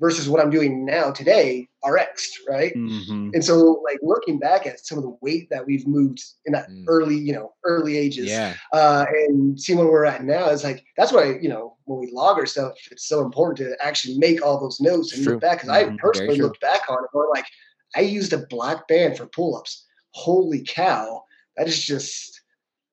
versus 0.00 0.28
what 0.28 0.40
I'm 0.40 0.50
doing 0.50 0.84
now 0.84 1.10
today, 1.10 1.68
RX, 1.84 2.30
right? 2.48 2.74
Mm-hmm. 2.74 3.30
And 3.34 3.44
so, 3.44 3.82
like 3.84 3.98
looking 4.02 4.38
back 4.38 4.66
at 4.66 4.84
some 4.84 4.98
of 4.98 5.04
the 5.04 5.16
weight 5.20 5.48
that 5.50 5.66
we've 5.66 5.86
moved 5.86 6.22
in 6.44 6.52
that 6.52 6.68
mm. 6.68 6.84
early, 6.88 7.16
you 7.16 7.32
know, 7.32 7.54
early 7.64 7.96
ages, 7.96 8.26
yeah, 8.26 8.54
uh, 8.72 9.06
and 9.10 9.60
seeing 9.60 9.78
where 9.78 9.88
we're 9.88 10.04
at 10.04 10.24
now 10.24 10.48
is 10.50 10.64
like 10.64 10.84
that's 10.96 11.12
why 11.12 11.38
you 11.40 11.48
know 11.48 11.76
when 11.84 12.00
we 12.00 12.10
log 12.12 12.38
our 12.38 12.46
stuff, 12.46 12.72
it's 12.90 13.08
so 13.08 13.24
important 13.24 13.58
to 13.58 13.76
actually 13.84 14.18
make 14.18 14.44
all 14.44 14.60
those 14.60 14.80
notes 14.80 15.16
and 15.16 15.24
look 15.24 15.40
back. 15.40 15.58
Because 15.60 15.74
mm-hmm. 15.74 15.94
I 15.94 15.98
personally 15.98 16.40
looked 16.40 16.60
back 16.60 16.82
on 16.88 16.98
it, 16.98 17.10
or 17.12 17.28
like 17.34 17.46
I 17.94 18.00
used 18.00 18.32
a 18.32 18.38
black 18.38 18.88
band 18.88 19.16
for 19.16 19.26
pull-ups. 19.26 19.84
Holy 20.10 20.64
cow, 20.66 21.22
that 21.56 21.68
is 21.68 21.82
just 21.82 22.40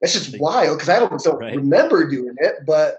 that's 0.01 0.13
just 0.13 0.39
wild 0.39 0.77
because 0.77 0.89
I 0.89 0.99
don't, 0.99 1.23
don't 1.23 1.39
right. 1.39 1.55
remember 1.55 2.09
doing 2.09 2.35
it, 2.37 2.55
but. 2.67 2.97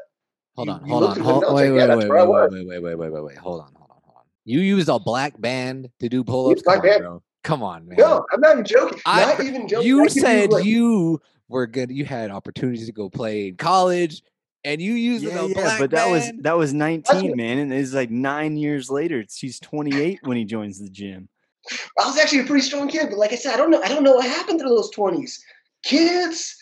Hold 0.57 0.68
on, 0.68 0.88
hold 0.88 1.04
on, 1.04 1.20
hold, 1.20 1.44
wait, 1.54 1.72
wait, 1.72 1.88
wait, 1.88 1.98
wait, 1.98 2.09
wait, 2.09 2.28
wait, 2.28 2.66
wait, 2.66 2.83
wait, 2.83 2.96
wait, 2.96 3.12
wait, 3.12 3.24
wait, 3.24 3.37
hold 3.37 3.61
on, 3.61 3.72
hold 3.74 3.90
on. 4.16 4.22
you 4.44 4.61
used 4.61 4.88
a 4.88 5.00
black 5.00 5.38
band 5.40 5.90
to 5.98 6.09
do 6.09 6.22
pull 6.22 6.50
ups? 6.50 6.62
Come, 6.62 6.80
on, 6.80 7.20
Come 7.42 7.62
on, 7.62 7.87
man. 7.87 7.98
No, 7.98 8.24
I'm 8.33 8.40
not 8.40 8.52
even 8.52 8.64
joking. 8.64 9.00
I, 9.04 9.26
not 9.26 9.44
even 9.44 9.68
joking. 9.68 9.87
You 9.87 10.09
said 10.09 10.50
like, 10.50 10.64
you 10.64 11.20
were 11.48 11.66
good. 11.66 11.90
You 11.90 12.04
had 12.04 12.30
opportunities 12.30 12.87
to 12.87 12.92
go 12.92 13.11
play 13.11 13.48
in 13.48 13.57
college, 13.57 14.22
and 14.64 14.80
you 14.80 14.94
used 14.94 15.24
yeah, 15.24 15.44
yeah, 15.44 15.78
but 15.78 15.90
that 15.90 16.11
was 16.11 16.33
that 16.40 16.57
was 16.57 16.72
19, 16.72 17.37
man, 17.37 17.59
and 17.59 17.72
it's 17.72 17.92
like 17.92 18.11
nine 18.11 18.57
years 18.57 18.90
later. 18.90 19.20
It's, 19.20 19.38
he's 19.38 19.61
28 19.61 20.20
when 20.22 20.38
he 20.38 20.44
joins 20.44 20.78
the 20.80 20.88
gym. 20.88 21.28
I 21.98 22.07
was 22.07 22.18
actually 22.18 22.40
a 22.40 22.44
pretty 22.44 22.62
strong 22.62 22.88
kid, 22.88 23.09
but 23.11 23.18
like 23.18 23.33
I 23.33 23.37
said, 23.37 23.55
I 23.55 23.57
don't 23.57 23.70
know. 23.70 23.83
I 23.83 23.88
don't 23.88 24.05
know 24.05 24.14
what 24.14 24.27
happened 24.27 24.61
through 24.61 24.70
those 24.70 24.90
20s. 24.92 25.38
Kids, 25.85 26.57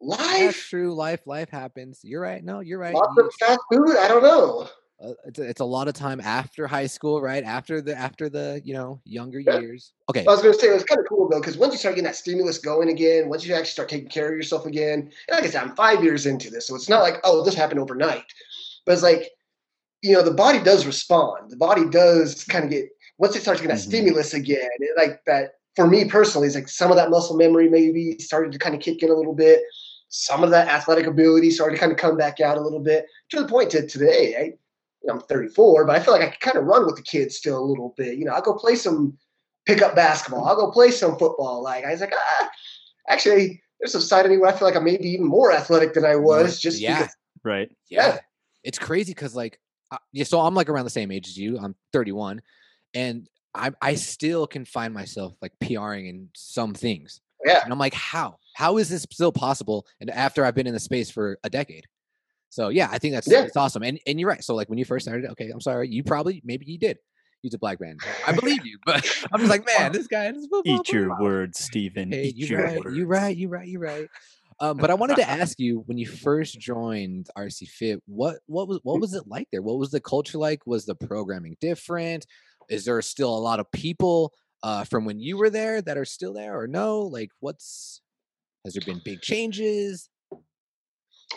life. 0.00 0.20
That's 0.20 0.68
true. 0.68 0.94
Life, 0.94 1.26
life 1.26 1.50
happens. 1.50 2.00
You're 2.02 2.20
right. 2.20 2.42
No, 2.42 2.60
you're 2.60 2.78
right. 2.78 2.94
Lots 2.94 3.18
of 3.18 3.32
fast 3.40 3.60
food. 3.70 3.96
I 3.96 4.08
don't 4.08 4.22
know 4.22 4.68
uh, 5.00 5.12
it's, 5.26 5.38
a, 5.38 5.42
it's 5.42 5.60
a 5.60 5.64
lot 5.64 5.86
of 5.86 5.94
time 5.94 6.20
after 6.20 6.66
high 6.66 6.86
school, 6.86 7.20
right? 7.20 7.44
After 7.44 7.80
the 7.80 7.96
after 7.96 8.28
the 8.28 8.60
you 8.64 8.74
know 8.74 9.00
younger 9.04 9.38
yeah. 9.38 9.60
years. 9.60 9.92
Okay. 10.10 10.24
I 10.26 10.30
was 10.30 10.42
going 10.42 10.52
to 10.52 10.60
say 10.60 10.68
it 10.68 10.74
was 10.74 10.84
kind 10.84 10.98
of 10.98 11.06
cool 11.08 11.28
though 11.28 11.40
because 11.40 11.56
once 11.56 11.72
you 11.72 11.78
start 11.78 11.94
getting 11.94 12.04
that 12.04 12.16
stimulus 12.16 12.58
going 12.58 12.88
again, 12.88 13.28
once 13.28 13.46
you 13.46 13.54
actually 13.54 13.70
start 13.70 13.88
taking 13.88 14.08
care 14.08 14.28
of 14.28 14.36
yourself 14.36 14.66
again, 14.66 15.10
and 15.28 15.36
like 15.36 15.44
I 15.44 15.46
said, 15.46 15.62
I'm 15.62 15.76
five 15.76 16.02
years 16.02 16.26
into 16.26 16.50
this, 16.50 16.66
so 16.66 16.74
it's 16.74 16.88
not 16.88 17.02
like 17.02 17.18
oh 17.24 17.44
this 17.44 17.54
happened 17.54 17.80
overnight, 17.80 18.24
but 18.84 18.92
it's 18.92 19.02
like 19.02 19.30
you 20.02 20.14
know 20.14 20.22
the 20.22 20.32
body 20.32 20.60
does 20.60 20.84
respond. 20.84 21.50
The 21.50 21.56
body 21.56 21.88
does 21.88 22.44
kind 22.44 22.64
of 22.64 22.70
get 22.70 22.88
once 23.18 23.36
it 23.36 23.42
starts 23.42 23.60
getting 23.60 23.74
that 23.74 23.80
mm-hmm. 23.80 23.90
stimulus 23.90 24.34
again, 24.34 24.68
it, 24.78 24.96
like 24.96 25.24
that. 25.26 25.52
For 25.76 25.86
me 25.86 26.06
personally, 26.06 26.48
it's 26.48 26.56
like 26.56 26.68
some 26.68 26.90
of 26.90 26.96
that 26.96 27.08
muscle 27.08 27.36
memory 27.36 27.68
maybe 27.68 28.16
started 28.18 28.50
to 28.50 28.58
kind 28.58 28.74
of 28.74 28.80
kick 28.80 29.00
in 29.02 29.10
a 29.10 29.14
little 29.14 29.34
bit. 29.34 29.62
Some 30.08 30.42
of 30.42 30.50
that 30.50 30.66
athletic 30.66 31.06
ability 31.06 31.50
started 31.52 31.74
to 31.76 31.80
kind 31.80 31.92
of 31.92 31.98
come 31.98 32.16
back 32.16 32.40
out 32.40 32.56
a 32.56 32.60
little 32.60 32.80
bit 32.80 33.06
to 33.30 33.40
the 33.40 33.46
point 33.46 33.70
to 33.70 33.86
today. 33.86 34.34
I, 34.36 34.42
you 35.02 35.04
know, 35.04 35.14
I'm 35.14 35.20
34, 35.20 35.84
but 35.84 35.94
I 35.94 36.00
feel 36.00 36.12
like 36.12 36.22
I 36.22 36.30
can 36.30 36.40
kind 36.40 36.56
of 36.56 36.64
run 36.64 36.84
with 36.84 36.96
the 36.96 37.02
kids 37.02 37.36
still 37.36 37.58
a 37.58 37.64
little 37.64 37.94
bit. 37.96 38.18
You 38.18 38.24
know, 38.24 38.32
I'll 38.32 38.42
go 38.42 38.54
play 38.54 38.74
some 38.74 39.16
pickup 39.66 39.94
basketball. 39.94 40.46
I'll 40.46 40.56
go 40.56 40.70
play 40.72 40.90
some 40.90 41.16
football. 41.16 41.62
Like 41.62 41.84
I 41.84 41.92
was 41.92 42.00
like, 42.00 42.14
ah, 42.16 42.48
actually, 43.08 43.62
there's 43.78 43.94
a 43.94 44.00
side 44.00 44.24
of 44.24 44.30
me 44.30 44.38
where 44.38 44.50
I 44.50 44.56
feel 44.56 44.66
like 44.66 44.76
I'm 44.76 44.84
maybe 44.84 45.08
even 45.10 45.26
more 45.26 45.52
athletic 45.52 45.94
than 45.94 46.04
I 46.04 46.16
was. 46.16 46.58
Just 46.60 46.80
yeah, 46.80 47.00
because, 47.00 47.16
right. 47.44 47.70
Yeah. 47.88 48.08
yeah. 48.08 48.18
it's 48.64 48.78
crazy 48.78 49.12
because 49.12 49.36
like, 49.36 49.60
yeah. 50.12 50.24
So 50.24 50.40
I'm 50.40 50.54
like 50.54 50.68
around 50.68 50.84
the 50.84 50.90
same 50.90 51.12
age 51.12 51.28
as 51.28 51.36
you. 51.36 51.58
I'm 51.58 51.76
31, 51.92 52.42
and 52.94 53.28
I 53.54 53.72
I 53.80 53.94
still 53.94 54.46
can 54.46 54.64
find 54.64 54.94
myself 54.94 55.34
like 55.40 55.52
PRing 55.60 56.06
in 56.06 56.28
some 56.34 56.74
things. 56.74 57.20
Yeah, 57.44 57.62
and 57.62 57.72
I'm 57.72 57.78
like, 57.78 57.94
how? 57.94 58.38
How 58.54 58.78
is 58.78 58.88
this 58.88 59.06
still 59.10 59.32
possible? 59.32 59.86
And 60.00 60.10
after 60.10 60.44
I've 60.44 60.54
been 60.54 60.66
in 60.66 60.74
the 60.74 60.80
space 60.80 61.10
for 61.10 61.38
a 61.44 61.50
decade. 61.50 61.84
So 62.50 62.70
yeah, 62.70 62.88
I 62.90 62.98
think 62.98 63.14
that's 63.14 63.30
yeah. 63.30 63.42
it's 63.42 63.56
awesome. 63.56 63.82
And 63.82 64.00
and 64.06 64.18
you're 64.18 64.28
right. 64.28 64.42
So 64.42 64.54
like 64.54 64.68
when 64.68 64.78
you 64.78 64.84
first 64.84 65.06
started, 65.06 65.30
okay, 65.32 65.50
I'm 65.50 65.60
sorry, 65.60 65.88
you 65.88 66.02
probably 66.02 66.42
maybe 66.44 66.66
you 66.66 66.78
did 66.78 66.98
use 67.42 67.54
a 67.54 67.58
black 67.58 67.78
band. 67.78 68.00
I 68.26 68.32
believe 68.32 68.64
you, 68.64 68.78
but 68.84 69.06
I'm 69.32 69.40
just 69.40 69.50
like, 69.50 69.66
man, 69.78 69.92
this 69.92 70.06
guy 70.06 70.26
is 70.26 70.48
eat 70.64 70.88
your 70.88 71.18
words, 71.20 71.58
Stephen. 71.60 72.12
Hey, 72.12 72.24
eat 72.24 72.36
you 72.36 72.46
your 72.46 72.64
right, 72.64 72.84
words. 72.84 72.96
you 72.96 73.06
right, 73.06 73.36
you 73.36 73.48
right, 73.48 73.68
you 73.68 73.78
right. 73.78 74.08
Um, 74.60 74.76
but 74.76 74.90
I 74.90 74.94
wanted 74.94 75.16
to 75.16 75.28
ask 75.28 75.60
you 75.60 75.84
when 75.86 75.98
you 75.98 76.06
first 76.06 76.58
joined 76.58 77.28
RC 77.36 77.68
Fit, 77.68 78.02
what 78.06 78.38
what 78.46 78.66
was 78.66 78.80
what 78.82 79.00
was 79.00 79.14
it 79.14 79.28
like 79.28 79.48
there? 79.52 79.62
What 79.62 79.78
was 79.78 79.90
the 79.90 80.00
culture 80.00 80.38
like? 80.38 80.66
Was 80.66 80.84
the 80.84 80.96
programming 80.96 81.56
different? 81.60 82.26
Is 82.68 82.84
there 82.84 83.00
still 83.02 83.36
a 83.36 83.38
lot 83.38 83.60
of 83.60 83.70
people 83.72 84.32
uh, 84.62 84.84
from 84.84 85.04
when 85.04 85.20
you 85.20 85.36
were 85.36 85.50
there 85.50 85.80
that 85.82 85.98
are 85.98 86.04
still 86.04 86.32
there, 86.32 86.58
or 86.58 86.66
no? 86.66 87.00
Like, 87.00 87.30
what's 87.40 88.00
has 88.64 88.74
there 88.74 88.82
been 88.84 89.00
big 89.04 89.20
changes? 89.20 90.08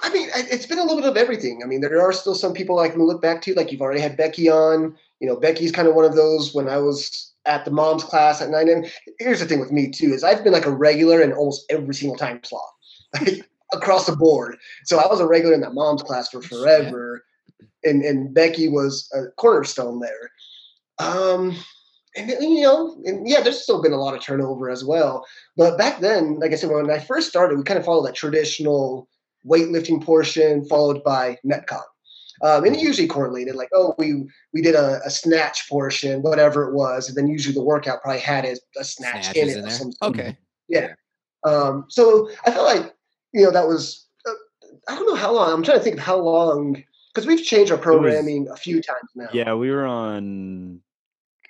I 0.04 0.12
mean, 0.12 0.30
it's 0.34 0.66
been 0.66 0.80
a 0.80 0.84
little 0.84 0.98
bit 1.02 1.10
of 1.10 1.18
everything. 1.18 1.62
I 1.64 1.68
mean, 1.68 1.82
there 1.82 2.02
are 2.02 2.14
still 2.14 2.36
some 2.36 2.54
people 2.54 2.80
I 2.80 2.90
can 2.90 3.04
look 3.06 3.22
back 3.22 3.42
to. 3.44 3.54
Like 3.54 3.72
you've 3.72 3.82
already 3.82 4.00
had 4.00 4.18
Becky 4.18 4.50
on. 4.50 4.96
You 5.20 5.28
know, 5.28 5.36
Becky's 5.36 5.72
kind 5.72 5.88
of 5.88 5.96
one 5.96 6.06
of 6.06 6.16
those. 6.16 6.54
When 6.54 6.68
I 6.70 6.78
was 6.78 7.34
at 7.46 7.66
the 7.66 7.72
mom's 7.72 8.04
class 8.04 8.42
at 8.42 8.50
9 8.50 8.70
a.m. 8.70 8.86
Here's 9.20 9.40
the 9.40 9.46
thing 9.46 9.60
with 9.60 9.72
me 9.72 9.90
too 9.90 10.14
is 10.14 10.24
I've 10.24 10.44
been 10.44 10.54
like 10.54 10.66
a 10.66 10.72
regular 10.72 11.22
in 11.22 11.34
almost 11.34 11.66
every 11.70 11.94
single 11.94 12.18
time 12.18 12.40
slot, 12.44 12.62
like, 13.22 13.50
across 13.74 14.06
the 14.06 14.16
board. 14.16 14.58
So 14.86 15.00
I 15.00 15.08
was 15.08 15.20
a 15.20 15.28
regular 15.28 15.54
in 15.54 15.62
that 15.62 15.74
mom's 15.74 16.04
class 16.04 16.30
for 16.30 16.42
forever, 16.42 17.24
and 17.84 18.04
and 18.04 18.34
Becky 18.34 18.70
was 18.70 19.10
a 19.14 19.32
cornerstone 19.38 20.00
there. 20.00 20.32
Um, 21.02 21.56
and 22.16 22.30
you 22.30 22.62
know, 22.62 22.98
and 23.06 23.28
yeah, 23.28 23.42
there's 23.42 23.62
still 23.62 23.82
been 23.82 23.94
a 23.94 23.98
lot 23.98 24.16
of 24.16 24.22
turnover 24.22 24.70
as 24.70 24.84
well. 24.84 25.26
But 25.56 25.78
back 25.78 26.00
then, 26.00 26.40
like 26.40 26.52
I 26.52 26.56
said, 26.56 26.70
when 26.70 26.90
I 26.90 27.00
first 27.00 27.30
started, 27.30 27.58
we 27.58 27.64
kind 27.64 27.80
of 27.80 27.86
followed 27.86 28.08
that 28.08 28.16
traditional 28.16 29.08
weightlifting 29.46 30.04
portion 30.04 30.66
followed 30.66 31.04
by 31.04 31.38
Metcon. 31.46 31.82
Um, 32.44 32.64
and 32.66 32.76
it 32.76 32.82
usually 32.82 33.08
correlated 33.08 33.56
like, 33.56 33.70
oh, 33.74 33.94
we 33.98 34.26
we 34.54 34.62
did 34.62 34.76
a, 34.76 35.00
a, 35.06 35.12
snatch 35.12 35.70
portion, 35.70 36.22
whatever 36.24 36.68
it 36.68 36.74
was, 36.74 37.08
and 37.08 37.16
then 37.16 37.28
usually 37.28 37.54
the 37.54 37.64
workout 37.64 38.02
probably 38.02 38.20
had 38.20 38.46
a, 38.46 38.56
a 38.80 38.84
snatch 38.84 39.36
in 39.36 39.50
it. 39.50 39.58
In 39.58 39.64
there. 39.64 39.80
Okay. 40.02 40.38
Yeah. 40.68 40.94
Um, 41.46 41.86
so 41.90 42.30
I 42.46 42.52
felt 42.52 42.66
like 42.66 42.96
you 43.32 43.44
know 43.44 43.52
that 43.52 43.68
was 43.68 44.08
uh, 44.28 44.34
I 44.90 44.96
don't 44.96 45.08
know 45.08 45.16
how 45.16 45.34
long. 45.34 45.54
I'm 45.54 45.64
trying 45.64 45.78
to 45.78 45.84
think 45.84 45.98
of 45.98 46.04
how 46.04 46.18
long 46.18 46.84
because 47.14 47.28
we've 47.28 47.44
changed 47.44 47.72
our 47.72 47.78
programming 47.78 48.46
was, 48.46 48.54
a 48.54 48.62
few 48.62 48.82
times 48.82 49.10
now. 49.16 49.30
Yeah, 49.34 49.54
we 49.54 49.70
were 49.70 49.86
on 49.86 50.82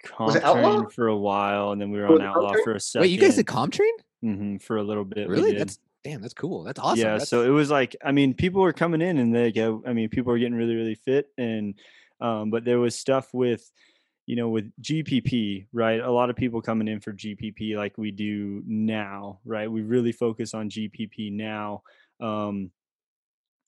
CompTrain 0.03 0.91
for 0.91 1.07
a 1.07 1.17
while, 1.17 1.71
and 1.71 1.81
then 1.81 1.91
we 1.91 1.99
were 1.99 2.07
on 2.07 2.21
outlaw 2.21 2.53
for 2.63 2.73
a 2.73 2.79
second. 2.79 3.01
Wait, 3.01 3.11
you 3.11 3.17
guys 3.17 3.35
did 3.35 3.45
CompTrain? 3.45 3.91
Mm-hmm, 4.23 4.57
for 4.57 4.77
a 4.77 4.83
little 4.83 5.05
bit. 5.05 5.27
Really? 5.27 5.57
That's 5.57 5.79
damn, 6.03 6.21
that's 6.21 6.33
cool. 6.33 6.63
That's 6.63 6.79
awesome. 6.79 6.99
Yeah. 6.99 7.17
That's... 7.17 7.29
So 7.29 7.43
it 7.43 7.49
was 7.49 7.69
like, 7.69 7.95
I 8.03 8.11
mean, 8.11 8.33
people 8.33 8.61
were 8.61 8.73
coming 8.73 9.01
in 9.01 9.17
and 9.17 9.33
they 9.33 9.51
go, 9.51 9.83
I 9.85 9.93
mean, 9.93 10.09
people 10.09 10.31
were 10.31 10.39
getting 10.39 10.55
really, 10.55 10.75
really 10.75 10.95
fit. 10.95 11.27
And, 11.37 11.75
um, 12.19 12.49
but 12.49 12.65
there 12.65 12.79
was 12.79 12.95
stuff 12.95 13.33
with, 13.33 13.69
you 14.25 14.35
know, 14.35 14.49
with 14.49 14.71
GPP, 14.81 15.67
right? 15.73 15.99
A 15.99 16.11
lot 16.11 16.29
of 16.29 16.35
people 16.35 16.61
coming 16.61 16.87
in 16.87 16.99
for 16.99 17.13
GPP 17.13 17.75
like 17.75 17.97
we 17.97 18.11
do 18.11 18.63
now, 18.65 19.39
right? 19.45 19.71
We 19.71 19.81
really 19.81 20.11
focus 20.11 20.53
on 20.53 20.69
GPP 20.69 21.31
now. 21.31 21.83
Um, 22.19 22.71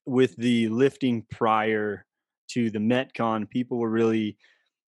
with 0.06 0.36
the 0.36 0.67
lifting 0.69 1.26
prior 1.32 2.06
to 2.50 2.69
the 2.69 2.80
Metcon, 2.80 3.50
people 3.50 3.78
were 3.78 3.89
really 3.89 4.38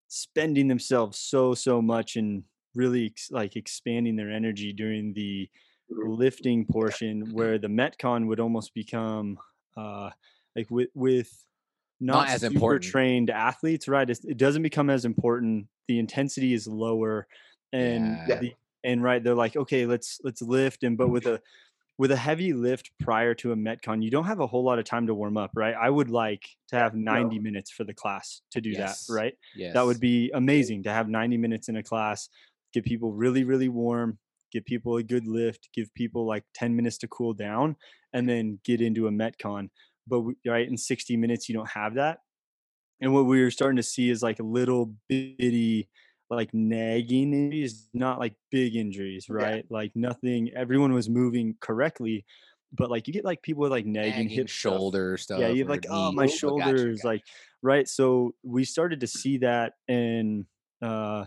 spending 0.08 0.68
themselves 0.68 1.18
so, 1.20 1.54
so 1.54 1.82
much 1.82 2.15
and 2.15 2.44
really 2.76 3.13
like 3.32 3.56
expanding 3.56 4.15
their 4.15 4.32
energy 4.32 4.74
during 4.74 5.13
the 5.13 5.50
lifting 5.89 6.65
portion 6.65 7.34
where 7.34 7.58
the 7.58 7.68
metcon 7.68 8.28
would 8.28 8.39
almost 8.39 8.74
become 8.74 9.38
uh 9.78 10.10
like 10.56 10.70
with 10.70 10.89
with 10.94 11.46
not, 12.00 12.28
not 12.28 12.30
as 12.30 12.44
important. 12.44 12.84
trained 12.84 13.30
athletes 13.30 13.88
right 13.88 14.10
it 14.10 14.38
doesn't 14.38 14.63
become 14.63 14.89
as 14.89 15.06
important 15.06 15.68
the 15.88 16.00
intensity 16.00 16.54
is 16.54 16.68
lower 16.68 17.28
and 17.72 18.18
yeah. 18.28 18.39
the, 18.39 18.54
and 18.84 19.04
right 19.04 19.24
they're 19.24 19.36
like 19.36 19.56
okay 19.56 19.86
let's 19.86 20.20
let's 20.24 20.41
lift 20.41 20.84
and 20.84 20.98
but 20.98 21.10
with 21.10 21.26
a 21.28 21.39
with 21.97 22.12
a 22.12 22.15
heavy 22.15 22.53
lift 22.53 22.91
prior 22.99 23.34
to 23.34 23.51
a 23.51 23.55
metcon 23.55 24.03
you 24.03 24.12
don't 24.12 24.25
have 24.25 24.39
a 24.39 24.47
whole 24.47 24.63
lot 24.63 24.79
of 24.79 24.86
time 24.86 25.08
to 25.08 25.13
warm 25.13 25.38
up 25.38 25.51
right 25.55 25.75
i 25.79 25.89
would 25.89 26.10
like 26.10 26.45
to 26.67 26.75
have 26.75 26.93
90 26.93 27.36
no. 27.38 27.41
minutes 27.41 27.71
for 27.71 27.84
the 27.84 27.93
class 27.93 28.41
to 28.51 28.62
do 28.62 28.71
yes. 28.71 29.05
that 29.05 29.13
right 29.13 29.34
yes. 29.55 29.73
that 29.73 29.86
would 29.86 29.99
be 29.99 30.31
amazing 30.34 30.84
to 30.84 30.91
have 30.91 31.08
90 31.08 31.38
minutes 31.38 31.69
in 31.69 31.77
a 31.77 31.84
class 31.84 32.29
get 32.73 32.84
people 32.84 33.13
really 33.13 33.43
really 33.43 33.69
warm 33.69 34.17
give 34.55 34.65
people 34.65 34.95
a 34.95 35.03
good 35.03 35.27
lift, 35.27 35.67
give 35.73 35.93
people 35.93 36.25
like 36.25 36.45
10 36.53 36.75
minutes 36.75 36.97
to 36.99 37.08
cool 37.10 37.34
down, 37.34 37.75
and 38.13 38.27
then 38.27 38.58
get 38.63 38.79
into 38.79 39.08
a 39.08 39.12
Metcon. 39.12 39.69
But 40.08 40.23
right 40.47 40.67
in 40.67 40.77
60 40.77 41.17
minutes, 41.17 41.49
you 41.49 41.55
don't 41.55 41.69
have 41.69 41.95
that. 41.95 42.19
And 43.01 43.13
what 43.13 43.25
we 43.25 43.41
were 43.41 43.51
starting 43.51 43.75
to 43.75 43.84
see 43.84 44.10
is 44.10 44.23
like 44.23 44.39
a 44.39 44.43
little 44.43 44.93
bitty, 45.10 45.89
like 46.29 46.53
nagging 46.53 47.33
injuries, 47.33 47.89
not 47.93 48.19
like 48.19 48.35
big 48.51 48.75
injuries, 48.75 49.27
right? 49.29 49.65
Yeah. 49.69 49.77
Like 49.77 49.91
nothing, 49.95 50.51
everyone 50.55 50.93
was 50.93 51.09
moving 51.09 51.55
correctly. 51.59 52.25
But 52.73 52.89
like 52.89 53.07
you 53.07 53.13
get 53.13 53.23
like 53.23 53.41
people 53.41 53.61
with 53.61 53.71
like 53.71 53.85
nagging, 53.85 54.11
nagging 54.11 54.29
hip 54.29 54.49
shoulder 54.49 55.17
stuff. 55.17 55.38
stuff. 55.38 55.39
Yeah, 55.39 55.53
you 55.53 55.59
have 55.59 55.69
like, 55.69 55.85
oh, 55.89 56.11
my 56.11 56.25
shoulders, 56.25 57.03
like, 57.03 57.21
right. 57.61 57.88
So 57.88 58.33
we 58.43 58.65
started 58.65 58.99
to 59.01 59.07
see 59.07 59.38
that 59.39 59.73
and 59.88 60.45
uh 60.81 61.25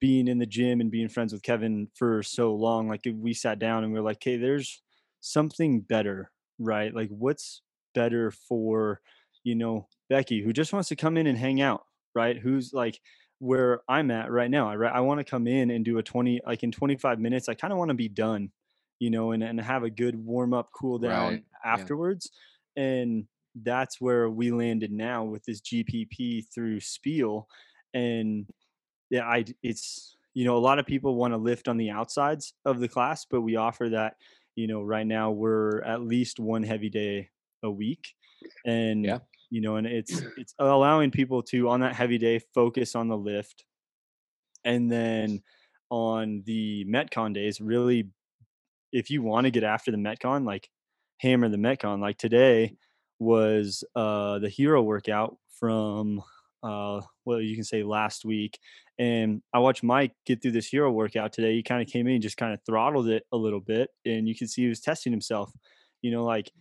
being 0.00 0.28
in 0.28 0.38
the 0.38 0.46
gym 0.46 0.80
and 0.80 0.90
being 0.90 1.08
friends 1.08 1.32
with 1.32 1.42
Kevin 1.42 1.88
for 1.94 2.22
so 2.22 2.54
long, 2.54 2.88
like 2.88 3.06
we 3.12 3.34
sat 3.34 3.58
down 3.58 3.84
and 3.84 3.92
we 3.92 3.98
are 3.98 4.02
like, 4.02 4.22
hey, 4.22 4.38
there's 4.38 4.82
something 5.20 5.80
better, 5.80 6.30
right? 6.58 6.94
Like, 6.94 7.10
what's 7.10 7.60
better 7.94 8.30
for, 8.30 9.02
you 9.44 9.54
know, 9.54 9.88
Becky 10.08 10.42
who 10.42 10.52
just 10.52 10.72
wants 10.72 10.88
to 10.88 10.96
come 10.96 11.18
in 11.18 11.26
and 11.26 11.36
hang 11.36 11.60
out, 11.60 11.84
right? 12.14 12.38
Who's 12.38 12.72
like 12.72 12.98
where 13.40 13.80
I'm 13.88 14.10
at 14.10 14.30
right 14.30 14.50
now. 14.50 14.70
I 14.70 14.74
I 14.86 15.00
want 15.00 15.18
to 15.18 15.24
come 15.24 15.46
in 15.46 15.70
and 15.70 15.84
do 15.84 15.98
a 15.98 16.02
20 16.02 16.42
like 16.46 16.62
in 16.62 16.70
25 16.70 17.18
minutes. 17.18 17.48
I 17.48 17.54
kind 17.54 17.72
of 17.72 17.78
want 17.78 17.88
to 17.88 17.94
be 17.94 18.08
done, 18.08 18.50
you 18.98 19.10
know, 19.10 19.32
and 19.32 19.42
and 19.42 19.60
have 19.60 19.82
a 19.82 19.90
good 19.90 20.14
warm 20.14 20.54
up, 20.54 20.70
cool 20.72 20.98
down 20.98 21.32
right. 21.32 21.44
afterwards. 21.64 22.30
Yeah. 22.76 22.84
And 22.84 23.26
that's 23.54 24.00
where 24.00 24.30
we 24.30 24.52
landed 24.52 24.92
now 24.92 25.24
with 25.24 25.44
this 25.44 25.60
GPP 25.60 26.46
through 26.54 26.80
Spiel 26.80 27.48
and 27.94 28.46
yeah, 29.10 29.24
I 29.24 29.44
it's 29.62 30.16
you 30.34 30.44
know 30.44 30.56
a 30.56 30.58
lot 30.58 30.78
of 30.78 30.86
people 30.86 31.14
want 31.16 31.34
to 31.34 31.38
lift 31.38 31.68
on 31.68 31.76
the 31.76 31.90
outsides 31.90 32.54
of 32.64 32.80
the 32.80 32.88
class, 32.88 33.26
but 33.28 33.40
we 33.40 33.56
offer 33.56 33.88
that. 33.90 34.16
You 34.56 34.66
know, 34.66 34.82
right 34.82 35.06
now 35.06 35.30
we're 35.30 35.80
at 35.82 36.02
least 36.02 36.38
one 36.38 36.62
heavy 36.62 36.90
day 36.90 37.30
a 37.62 37.70
week, 37.70 38.14
and 38.64 39.04
yeah. 39.04 39.18
You 39.50 39.60
know, 39.60 39.76
and 39.76 39.86
it's 39.86 40.20
it's 40.36 40.54
allowing 40.58 41.10
people 41.10 41.42
to 41.44 41.68
on 41.68 41.80
that 41.80 41.94
heavy 41.94 42.18
day 42.18 42.40
focus 42.54 42.94
on 42.94 43.08
the 43.08 43.16
lift, 43.16 43.64
and 44.64 44.90
then 44.90 45.42
on 45.90 46.42
the 46.46 46.84
metcon 46.84 47.34
days 47.34 47.60
really 47.60 48.08
if 48.92 49.10
you 49.10 49.22
want 49.22 49.44
to 49.44 49.50
get 49.50 49.64
after 49.64 49.90
the 49.90 49.96
metcon 49.96 50.46
like 50.46 50.68
hammer 51.18 51.48
the 51.48 51.56
metcon 51.56 52.00
like 52.00 52.16
today 52.16 52.76
was 53.18 53.82
uh 53.96 54.38
the 54.38 54.48
hero 54.48 54.80
workout 54.82 55.36
from 55.58 56.22
uh 56.62 57.00
well 57.24 57.40
you 57.40 57.56
can 57.56 57.64
say 57.64 57.82
last 57.82 58.24
week 58.24 58.56
and 59.00 59.40
I 59.54 59.60
watched 59.60 59.82
Mike 59.82 60.12
get 60.26 60.42
through 60.42 60.50
this 60.50 60.66
hero 60.66 60.92
workout 60.92 61.32
today. 61.32 61.54
He 61.54 61.62
kind 61.62 61.80
of 61.80 61.88
came 61.88 62.06
in 62.06 62.14
and 62.14 62.22
just 62.22 62.36
kind 62.36 62.52
of 62.52 62.60
throttled 62.66 63.08
it 63.08 63.24
a 63.32 63.36
little 63.36 63.58
bit, 63.58 63.88
and 64.04 64.28
you 64.28 64.36
can 64.36 64.46
see 64.46 64.62
he 64.62 64.68
was 64.68 64.80
testing 64.80 65.10
himself. 65.10 65.50
You 66.02 66.10
know, 66.10 66.22
like 66.22 66.52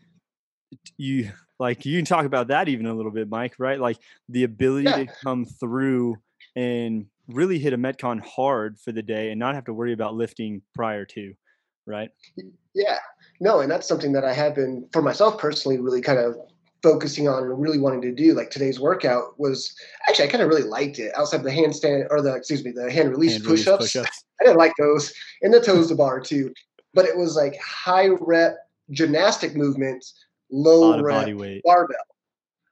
you 0.98 1.32
like 1.60 1.86
you 1.86 1.98
can 1.98 2.06
talk 2.06 2.26
about 2.26 2.48
that 2.48 2.70
even 2.70 2.86
a 2.86 2.94
little 2.94 3.12
bit, 3.12 3.30
Mike. 3.30 3.56
Right? 3.58 3.80
Like 3.80 4.00
the 4.28 4.44
ability 4.44 4.90
yeah. 4.90 4.98
to 4.98 5.08
come 5.24 5.46
through 5.46 6.18
and 6.56 7.06
really 7.28 7.60
hit 7.60 7.74
a 7.74 7.78
metcon 7.78 8.20
hard 8.22 8.80
for 8.80 8.92
the 8.92 9.04
day 9.04 9.32
and 9.32 9.40
not 9.40 9.56
have 9.56 9.66
to 9.66 9.74
worry 9.74 9.94
about 9.94 10.16
lifting 10.16 10.62
prior 10.76 11.06
to. 11.06 11.34
Right? 11.86 12.10
Yeah. 12.74 12.98
No, 13.40 13.62
and 13.62 13.72
that's 13.72 13.88
something 13.88 14.12
that 14.14 14.26
I 14.26 14.34
have 14.34 14.56
been 14.56 14.88
for 14.92 15.02
myself 15.02 15.40
personally 15.40 15.80
really 15.80 16.02
kind 16.02 16.20
of 16.20 16.36
focusing 16.82 17.28
on 17.28 17.44
and 17.44 17.60
really 17.60 17.78
wanting 17.78 18.02
to 18.02 18.12
do 18.12 18.34
like 18.34 18.50
today's 18.50 18.80
workout 18.80 19.38
was 19.38 19.76
actually 20.08 20.26
I 20.26 20.32
kind 20.32 20.44
of 20.44 20.50
really 20.50 20.64
liked 20.64 20.98
it 20.98 21.12
outside 21.18 21.44
the 21.44 21.50
handstand 21.50 22.08
or 22.10 22.22
the 22.22 22.34
excuse 22.34 22.64
me 22.64 22.72
the 22.72 22.92
hand 22.92 23.10
release 23.10 23.34
hand 23.34 23.44
push-ups. 23.44 23.84
push-ups. 23.84 24.24
I 24.40 24.46
didn't 24.46 24.58
like 24.58 24.74
those 24.80 25.14
and 25.42 25.54
the 25.54 25.60
toes 25.60 25.90
to 25.90 25.96
bar 25.96 26.22
too, 26.22 26.54
but 26.94 27.06
it 27.06 27.18
was 27.18 27.36
like 27.36 27.60
high 27.60 28.08
rep 28.08 28.58
gymnastic 28.92 29.56
movements, 29.56 30.14
low 30.52 31.02
rep 31.02 31.28
barbell. 31.64 31.98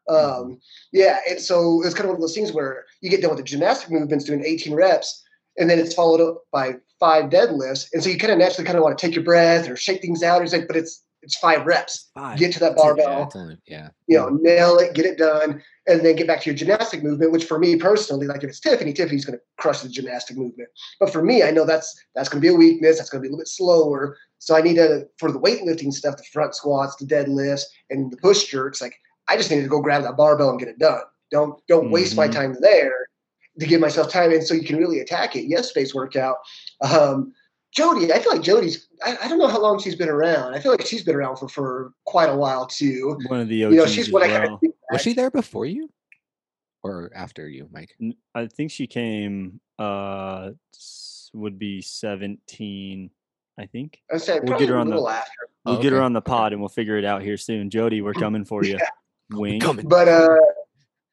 Mm-hmm. 0.10 0.42
Um, 0.42 0.60
yeah, 0.94 1.20
and 1.30 1.40
so 1.40 1.82
it's 1.84 1.94
kind 1.94 2.06
of 2.06 2.10
one 2.10 2.16
of 2.16 2.22
those 2.22 2.36
things 2.36 2.54
where 2.54 2.86
you 3.02 3.10
get 3.10 3.22
done 3.22 3.32
with 3.32 3.40
the 3.40 3.44
gymnastic 3.44 3.92
movements 3.92 4.26
doing 4.26 4.44
18 4.46 4.74
reps, 4.74 5.24
and 5.58 5.70
then 5.70 5.80
it's 5.80 5.94
followed 5.94 6.22
up 6.22 6.44
by 6.52 6.76
five 7.00 7.26
deadlifts, 7.26 7.88
and 7.94 8.04
so 8.04 8.10
you 8.10 8.18
kind 8.18 8.32
of 8.32 8.40
naturally 8.40 8.66
kind 8.66 8.78
of 8.78 8.84
want 8.84 8.98
to 8.98 9.06
take 9.06 9.16
your 9.16 9.24
breath 9.24 9.70
or 9.70 9.76
shake 9.76 10.02
things 10.02 10.24
out. 10.24 10.42
It's 10.42 10.54
like, 10.54 10.68
but 10.68 10.78
it's 10.78 11.04
it's 11.24 11.36
five 11.38 11.66
reps. 11.66 12.10
Five. 12.13 12.38
Get 12.38 12.54
to 12.54 12.60
that 12.62 12.78
barbell. 12.78 13.30
Yeah, 13.66 13.90
You 14.08 14.18
know, 14.18 14.30
nail 14.30 14.78
it, 14.78 14.94
get 14.94 15.06
it 15.06 15.18
done, 15.18 15.62
and 15.88 16.06
then 16.06 16.16
get 16.16 16.28
back 16.28 16.42
to 16.42 16.50
your 16.50 16.56
gymnastic 16.56 17.04
movement. 17.04 17.32
Which 17.32 17.46
for 17.46 17.60
me 17.60 17.76
personally, 17.76 18.28
like 18.28 18.44
if 18.44 18.50
it's 18.50 18.60
Tiffany, 18.60 18.94
Tiffany's 18.94 19.26
going 19.26 19.38
to 19.38 19.44
crush 19.60 19.82
the 19.82 19.90
gymnastic 19.90 20.38
movement. 20.38 20.70
But 21.00 21.12
for 21.12 21.24
me, 21.24 21.44
I 21.44 21.52
know 21.52 21.66
that's 21.66 21.94
that's 22.16 22.30
going 22.30 22.42
to 22.42 22.48
be 22.48 22.54
a 22.54 22.58
weakness. 22.58 22.98
That's 22.98 23.10
going 23.10 23.22
to 23.22 23.24
be 23.24 23.28
a 23.28 23.32
little 23.32 23.42
bit 23.42 23.50
slower. 23.50 24.18
So 24.39 24.56
I 24.56 24.62
need 24.62 24.76
to 24.76 25.08
for 25.17 25.32
the 25.32 25.39
weightlifting 25.39 25.91
stuff, 25.91 26.17
the 26.17 26.23
front 26.32 26.56
squats, 26.56 26.95
the 26.95 27.06
deadlifts, 27.06 27.63
and 27.89 28.12
the 28.12 28.17
push 28.17 28.45
jerks. 28.45 28.82
Like 28.82 28.95
I 29.28 29.38
just 29.38 29.52
need 29.52 29.62
to 29.62 29.67
go 29.67 29.82
grab 29.82 30.04
that 30.04 30.17
barbell 30.17 30.50
and 30.50 30.60
get 30.60 30.67
it 30.67 30.80
done. 30.80 31.02
Don't 31.32 31.60
don't 31.67 31.86
mm-hmm. 31.86 31.93
waste 31.93 32.15
my 32.15 32.28
mm-hmm. 32.28 32.34
time 32.34 32.58
there 32.62 33.08
to 33.60 33.65
give 33.65 33.82
myself 33.82 34.12
time 34.12 34.32
in 34.32 34.41
so 34.41 34.54
you 34.54 34.63
can 34.63 34.78
really 34.78 35.00
attack 35.00 35.36
it. 35.36 35.45
Yes, 35.47 35.69
space 35.69 35.93
workout. 35.93 36.38
Um, 36.82 37.34
Jody, 37.76 38.12
I 38.13 38.19
feel 38.19 38.32
like 38.32 38.43
Jody's. 38.43 38.88
I, 39.04 39.17
I, 39.23 39.28
don't 39.28 39.39
know 39.39 39.47
how 39.47 39.62
long 39.62 39.80
she's 39.80 39.95
been 39.95 40.10
around. 40.10 40.54
I 40.54 40.60
feel 40.60 40.71
like 40.71 40.86
she's 40.86 41.04
been 41.04 41.15
around 41.15 41.38
for, 41.38 41.50
for 41.50 41.93
quite 42.06 42.30
a 42.30 42.36
while 42.36 42.65
too. 42.65 43.19
One 43.28 43.41
of 43.41 43.50
the 43.50 43.65
OGs 43.65 43.73
you 43.73 43.80
know, 43.80 43.86
she's 43.86 44.12
what 44.12 44.21
well. 44.21 44.32
I 44.32 44.39
kind 44.39 44.54
of 44.54 44.71
was 44.91 45.02
she 45.02 45.13
there 45.13 45.30
before 45.30 45.65
you 45.65 45.89
or 46.82 47.12
after 47.13 47.47
you, 47.47 47.67
Mike? 47.71 47.95
I 48.34 48.47
think 48.47 48.71
she 48.71 48.88
came. 48.88 49.60
Uh, 49.78 50.52
would 51.34 51.60
be 51.60 51.82
seventeen. 51.82 53.12
I 53.58 53.65
think. 53.65 54.00
I 54.13 54.17
say 54.17 54.39
we'll 54.41 54.60
get 54.60 54.70
her 54.70 54.78
on 54.78 54.89
the. 54.89 55.02
After. 55.02 55.32
We'll 55.65 55.82
get 55.82 55.91
her 55.93 56.02
on 56.02 56.13
the 56.13 56.22
pod 56.22 56.54
and 56.54 56.62
we'll 56.62 56.70
figure 56.70 56.98
it 56.98 57.06
out 57.06 57.22
here 57.24 57.38
soon. 57.38 57.70
Jody, 57.70 58.02
we're 58.02 58.13
coming 58.26 58.46
for 58.46 58.63
you. 58.63 58.78
Wink. 59.32 59.63
Coming. 59.63 59.88
But 59.88 60.08
uh, 60.08 60.38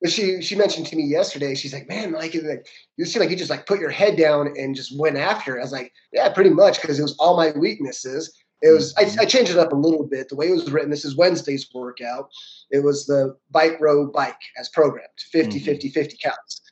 but 0.02 0.12
she 0.12 0.42
she 0.42 0.54
mentioned 0.54 0.86
to 0.88 0.96
me 0.96 1.04
yesterday. 1.04 1.54
She's 1.54 1.72
like, 1.72 1.88
man, 1.88 2.12
like, 2.12 2.34
it- 2.34 2.44
like 2.44 2.66
you 2.96 3.04
seem 3.06 3.20
like 3.20 3.30
you 3.30 3.36
just 3.36 3.50
like 3.50 3.66
put 3.66 3.80
your 3.80 3.90
head 3.90 4.16
down 4.16 4.48
and 4.56 4.74
just 4.76 4.96
went 4.98 5.16
after. 5.16 5.56
it." 5.56 5.60
I 5.60 5.62
was 5.62 5.72
like, 5.72 5.92
yeah, 6.12 6.28
pretty 6.32 6.50
much 6.50 6.80
because 6.80 6.98
it 6.98 7.02
was 7.02 7.16
all 7.18 7.36
my 7.36 7.50
weaknesses. 7.52 8.36
It 8.62 8.70
was 8.72 8.94
I, 8.96 9.02
I 9.20 9.24
changed 9.26 9.50
it 9.50 9.58
up 9.58 9.72
a 9.72 9.76
little 9.76 10.06
bit. 10.06 10.28
The 10.28 10.36
way 10.36 10.48
it 10.48 10.52
was 10.52 10.70
written, 10.70 10.90
this 10.90 11.04
is 11.04 11.16
Wednesday's 11.16 11.68
workout. 11.74 12.30
It 12.70 12.82
was 12.82 13.04
the 13.06 13.36
bike 13.50 13.78
row 13.80 14.06
bike 14.06 14.40
as 14.58 14.68
programmed, 14.70 15.08
50, 15.32 15.60
Mhm. 15.60 15.64
50, 15.64 15.88
50 15.90 16.16
counts. 16.22 16.62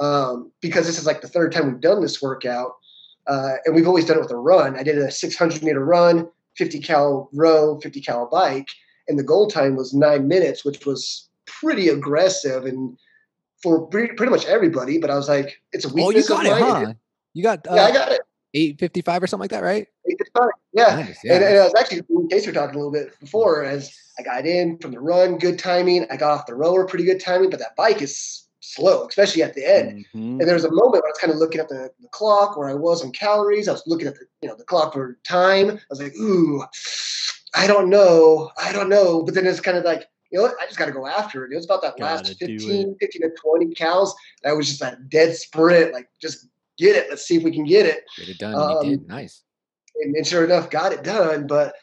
Um, 0.00 0.50
because 0.60 0.86
this 0.86 0.98
is 0.98 1.06
like 1.06 1.20
the 1.20 1.28
third 1.28 1.52
time 1.52 1.66
we've 1.70 1.80
done 1.80 2.00
this 2.02 2.20
workout. 2.20 2.72
Uh, 3.26 3.54
and 3.64 3.74
we've 3.74 3.86
always 3.88 4.04
done 4.04 4.18
it 4.18 4.20
with 4.22 4.30
a 4.30 4.36
run. 4.36 4.76
I 4.78 4.82
did 4.82 4.98
a 4.98 5.10
600 5.10 5.62
meter 5.62 5.84
run, 5.84 6.28
50 6.56 6.80
cal 6.80 7.28
row, 7.32 7.78
50 7.80 8.00
cal 8.00 8.28
bike, 8.30 8.68
and 9.08 9.18
the 9.18 9.22
goal 9.24 9.48
time 9.48 9.76
was 9.76 9.92
nine 9.94 10.28
minutes, 10.28 10.64
which 10.64 10.86
was 10.86 11.28
pretty 11.46 11.88
aggressive 11.88 12.64
and 12.64 12.96
for 13.62 13.86
pretty, 13.86 14.14
pretty 14.14 14.30
much 14.30 14.44
everybody. 14.46 14.98
But 14.98 15.10
I 15.10 15.16
was 15.16 15.28
like, 15.28 15.60
it's 15.72 15.84
a 15.84 15.88
week. 15.88 16.04
Oh, 16.04 16.10
you 16.10 16.26
got 16.26 16.46
it, 16.46 16.52
huh? 16.52 16.92
You 17.34 17.42
got 17.42 17.66
uh, 17.68 17.74
Yeah, 17.74 17.84
I 17.84 17.92
got 17.92 18.12
it. 18.12 18.20
eight 18.54 18.78
fifty 18.78 19.02
five 19.02 19.22
or 19.22 19.26
something 19.26 19.42
like 19.42 19.50
that, 19.50 19.62
right? 19.62 19.86
It's 20.04 20.30
fine. 20.30 20.48
Yeah. 20.72 20.96
Nice. 20.96 21.18
Yeah. 21.24 21.34
And, 21.34 21.44
and 21.44 21.58
I 21.58 21.64
was 21.64 21.74
actually, 21.78 22.02
in 22.08 22.28
case 22.28 22.46
we 22.46 22.50
are 22.52 22.54
talking 22.54 22.74
a 22.74 22.78
little 22.78 22.92
bit 22.92 23.18
before, 23.20 23.64
as 23.64 23.92
I 24.18 24.22
got 24.22 24.46
in 24.46 24.78
from 24.78 24.92
the 24.92 25.00
run, 25.00 25.38
good 25.38 25.58
timing. 25.58 26.06
I 26.10 26.16
got 26.16 26.30
off 26.30 26.46
the 26.46 26.54
rower, 26.54 26.86
pretty 26.86 27.04
good 27.04 27.20
timing, 27.20 27.50
but 27.50 27.58
that 27.58 27.76
bike 27.76 28.02
is 28.02 28.45
slow, 28.74 29.06
especially 29.06 29.42
at 29.42 29.54
the 29.54 29.64
end. 29.64 30.04
Mhm. 30.14 30.40
And 30.40 30.40
there 30.40 30.54
was 30.54 30.64
a 30.64 30.70
moment 30.70 31.02
where 31.02 31.06
I 31.06 31.10
was 31.10 31.18
kind 31.18 31.32
of 31.32 31.38
looking 31.38 31.60
at 31.60 31.68
the, 31.68 31.90
the 32.00 32.08
clock 32.08 32.56
where 32.56 32.68
I 32.68 32.74
was 32.74 33.02
on 33.04 33.12
calories. 33.12 33.68
I 33.68 33.72
was 33.72 33.82
looking 33.86 34.06
at 34.06 34.14
the 34.14 34.26
you 34.42 34.48
know 34.48 34.56
the 34.56 34.64
clock 34.64 34.92
for 34.92 35.18
time. 35.26 35.70
I 35.70 35.80
was 35.90 36.00
like, 36.02 36.14
ooh, 36.16 36.64
I 37.54 37.66
don't 37.66 37.88
know, 37.88 38.50
I 38.58 38.72
don't 38.72 38.88
know. 38.88 39.22
But 39.22 39.34
then 39.34 39.46
it's 39.46 39.60
kind 39.60 39.78
of 39.78 39.84
like, 39.84 40.06
you 40.30 40.38
know? 40.38 40.46
I 40.60 40.66
just 40.66 40.78
got 40.78 40.86
to 40.86 40.92
go 40.92 41.06
after 41.06 41.44
it. 41.44 41.52
It 41.52 41.56
was 41.56 41.64
about 41.64 41.82
that 41.82 41.96
Gotta 41.96 42.16
last 42.16 42.38
do 42.38 42.46
15, 42.46 42.96
15 43.00 43.22
to 43.22 43.30
20 43.30 43.66
cals. 43.74 44.10
That 44.42 44.56
was 44.56 44.66
just 44.68 44.80
that 44.80 45.08
dead 45.08 45.34
sprint. 45.36 45.92
Like, 45.92 46.08
just 46.20 46.48
get 46.76 46.96
it. 46.96 47.08
Let's 47.08 47.26
see 47.26 47.36
if 47.36 47.42
we 47.42 47.52
can 47.52 47.64
get 47.64 47.86
it. 47.86 48.04
Get 48.18 48.28
it 48.28 48.38
done. 48.38 48.54
and 48.54 48.90
you 48.90 48.96
did. 48.96 49.00
Um, 49.02 49.06
Nice. 49.08 49.42
And, 50.02 50.14
and 50.14 50.26
sure 50.26 50.44
enough, 50.44 50.68
got 50.70 50.92
it 50.92 51.02
done. 51.02 51.46
But 51.46 51.74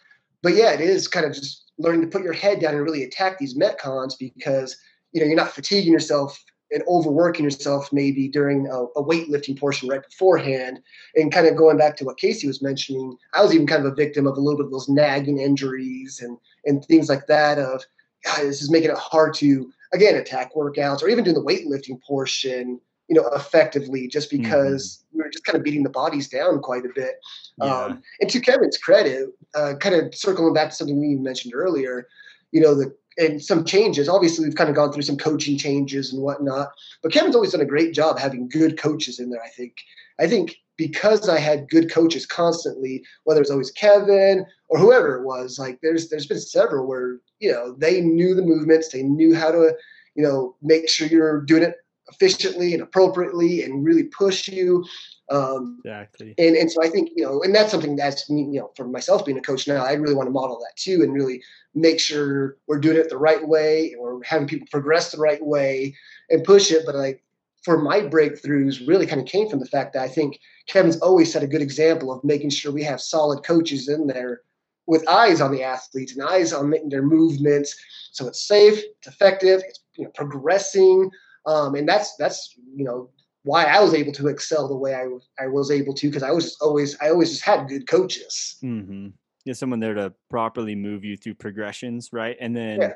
but 0.43 0.53
yeah, 0.53 0.71
it 0.73 0.81
is 0.81 1.07
kind 1.07 1.25
of 1.25 1.33
just 1.33 1.71
learning 1.79 2.01
to 2.01 2.07
put 2.07 2.21
your 2.23 2.33
head 2.33 2.59
down 2.59 2.75
and 2.75 2.83
really 2.83 3.03
attack 3.03 3.39
these 3.39 3.57
metcons 3.57 4.13
because 4.19 4.77
you 5.11 5.21
know 5.21 5.25
you're 5.25 5.35
not 5.35 5.51
fatiguing 5.51 5.91
yourself 5.91 6.39
and 6.73 6.83
overworking 6.88 7.45
yourself 7.45 7.93
maybe 7.93 8.27
during 8.27 8.67
a, 8.67 8.83
a 8.99 9.03
weightlifting 9.03 9.57
portion 9.57 9.88
right 9.88 10.03
beforehand. 10.03 10.79
And 11.15 11.31
kind 11.31 11.47
of 11.47 11.55
going 11.55 11.77
back 11.77 11.95
to 11.97 12.05
what 12.05 12.17
Casey 12.17 12.47
was 12.47 12.62
mentioning, 12.62 13.15
I 13.33 13.41
was 13.41 13.53
even 13.53 13.67
kind 13.67 13.86
of 13.86 13.91
a 13.91 13.95
victim 13.95 14.25
of 14.25 14.36
a 14.36 14.41
little 14.41 14.57
bit 14.57 14.65
of 14.65 14.71
those 14.71 14.89
nagging 14.89 15.39
injuries 15.39 16.19
and 16.21 16.38
and 16.65 16.83
things 16.86 17.09
like 17.09 17.27
that. 17.27 17.59
Of 17.59 17.83
God, 18.25 18.41
this 18.41 18.62
is 18.62 18.71
making 18.71 18.89
it 18.89 18.97
hard 18.97 19.33
to 19.36 19.71
again 19.93 20.15
attack 20.15 20.55
workouts 20.55 21.03
or 21.03 21.09
even 21.09 21.23
doing 21.23 21.36
the 21.36 21.43
weightlifting 21.43 22.01
portion. 22.01 22.81
You 23.09 23.21
know, 23.21 23.27
effectively, 23.36 24.07
just 24.07 24.31
because 24.31 25.03
we 25.12 25.21
were 25.21 25.29
just 25.29 25.43
kind 25.43 25.57
of 25.57 25.63
beating 25.63 25.83
the 25.83 25.89
bodies 25.89 26.29
down 26.29 26.62
quite 26.62 26.86
a 26.86 26.89
bit. 26.95 27.15
Yeah. 27.62 27.75
Um, 27.75 28.03
and 28.21 28.29
to 28.29 28.39
Kevin's 28.39 28.77
credit, 28.77 29.27
uh, 29.53 29.73
kind 29.79 29.93
of 29.93 30.15
circling 30.15 30.53
back 30.53 30.69
to 30.69 30.75
something 30.75 30.99
we 30.99 31.15
mentioned 31.15 31.53
earlier, 31.53 32.07
you 32.53 32.62
know, 32.62 32.73
the 32.73 32.95
and 33.17 33.41
some 33.41 33.65
changes. 33.65 34.10
Obviously, 34.10 34.45
we've 34.45 34.56
kind 34.56 34.69
of 34.69 34.76
gone 34.76 34.91
through 34.91 35.04
some 35.04 35.17
coaching 35.17 35.58
changes 35.58 36.13
and 36.13 36.21
whatnot. 36.21 36.69
But 37.02 37.12
Kevin's 37.12 37.36
always 37.36 37.52
done 37.52 37.62
a 37.62 37.65
great 37.65 37.93
job 37.93 38.19
having 38.19 38.49
good 38.49 38.78
coaches 38.78 39.19
in 39.19 39.30
there. 39.30 39.43
I 39.43 39.49
think. 39.49 39.78
I 40.19 40.28
think 40.28 40.56
because 40.78 41.30
I 41.30 41.39
had 41.39 41.69
good 41.69 41.91
coaches 41.91 42.26
constantly, 42.26 43.04
whether 43.23 43.41
it's 43.41 43.52
always 43.52 43.71
Kevin 43.71 44.45
or 44.69 44.80
whoever 44.80 45.15
it 45.15 45.26
was, 45.26 45.60
like 45.60 45.80
there's 45.82 46.10
there's 46.10 46.28
been 46.28 46.39
several 46.39 46.88
where 46.88 47.19
you 47.39 47.52
know 47.52 47.76
they 47.78 48.02
knew 48.02 48.36
the 48.36 48.41
movements, 48.41 48.89
they 48.89 49.04
knew 49.04 49.36
how 49.36 49.52
to, 49.52 49.76
you 50.15 50.23
know, 50.23 50.56
make 50.62 50.89
sure 50.89 51.08
you're 51.08 51.41
doing 51.41 51.63
it 51.63 51.78
efficiently 52.13 52.73
and 52.73 52.82
appropriately 52.84 53.63
and 53.63 53.84
really 53.84 54.04
push 54.04 54.47
you. 54.47 54.86
Um, 55.30 55.80
Exactly. 55.86 56.36
and 56.38 56.56
and 56.56 56.71
so 56.71 56.84
I 56.84 56.89
think 56.89 57.10
you 57.15 57.23
know, 57.23 57.41
and 57.43 57.56
that's 57.56 57.71
something 57.71 57.95
that's 57.95 58.30
me, 58.30 58.43
you 58.43 58.60
know, 58.60 58.71
for 58.76 58.86
myself 58.86 59.26
being 59.26 59.38
a 59.38 59.41
coach 59.41 59.67
now, 59.67 59.84
I 59.84 59.93
really 59.93 60.15
want 60.15 60.28
to 60.28 60.32
model 60.32 60.60
that 60.60 60.76
too, 60.76 61.02
and 61.02 61.13
really 61.13 61.41
make 61.73 61.99
sure 61.99 62.58
we're 62.67 62.80
doing 62.80 62.97
it 62.97 63.10
the 63.10 63.17
right 63.17 63.45
way, 63.47 63.93
and 63.93 64.02
we're 64.02 64.21
having 64.23 64.47
people 64.47 64.67
progress 64.69 65.12
the 65.12 65.17
right 65.17 65.43
way, 65.43 65.95
and 66.30 66.43
push 66.43 66.71
it. 66.71 66.86
But 66.86 66.95
like 66.95 67.23
for 67.63 67.78
my 67.78 68.02
breakthroughs, 68.02 68.86
really 68.86 69.06
kind 69.06 69.21
of 69.21 69.28
came 69.28 69.49
from 69.49 69.60
the 69.60 69.65
fact 69.65 69.93
that 69.93 70.04
I 70.04 70.10
think 70.10 70.39
Kevin's 70.67 70.99
always 70.99 71.32
set 71.32 71.43
a 71.43 71.47
good 71.47 71.62
example 71.62 72.12
of 72.12 72.23
making 72.23 72.49
sure 72.49 72.71
we 72.71 72.84
have 72.84 72.99
solid 73.02 73.43
coaches 73.45 73.88
in 73.88 74.08
there 74.08 74.41
with 74.86 75.08
eyes 75.08 75.39
on 75.39 75.52
the 75.54 75.63
athletes 75.63 76.13
and 76.13 76.21
eyes 76.23 76.52
on 76.52 76.73
their 76.89 77.02
movements, 77.02 77.73
so 78.12 78.28
it's 78.28 78.45
safe, 78.45 78.78
it's 78.97 79.08
effective, 79.08 79.62
it's 79.65 79.80
you 79.95 80.04
know 80.04 80.12
progressing, 80.13 81.10
um, 81.45 81.75
and 81.75 81.88
that's 81.88 82.15
that's 82.15 82.56
you 82.75 82.84
know 82.84 83.10
why 83.43 83.65
I 83.65 83.82
was 83.82 83.93
able 83.93 84.13
to 84.13 84.27
excel 84.29 84.67
the 84.67 84.75
way 84.75 84.95
I, 84.95 85.08
I 85.41 85.47
was 85.47 85.69
able 85.69 85.93
to 85.95 86.08
because 86.08 86.23
I 86.23 86.32
was 86.32 86.58
always 86.62 86.97
I 87.01 87.10
always 87.10 87.32
just 87.32 87.43
had 87.43 87.67
good 87.67 87.88
coaches. 87.88 88.58
Mm-hmm. 88.63 89.10
Yeah, 89.45 89.53
someone 89.53 89.82
there 89.82 89.93
to 89.93 90.13
properly 90.29 90.75
move 90.75 91.03
you 91.03 91.17
through 91.17 91.36
progressions, 91.36 92.12
right? 92.13 92.38
And 92.39 92.56
then 92.56 92.79
Yeah. 92.79 92.93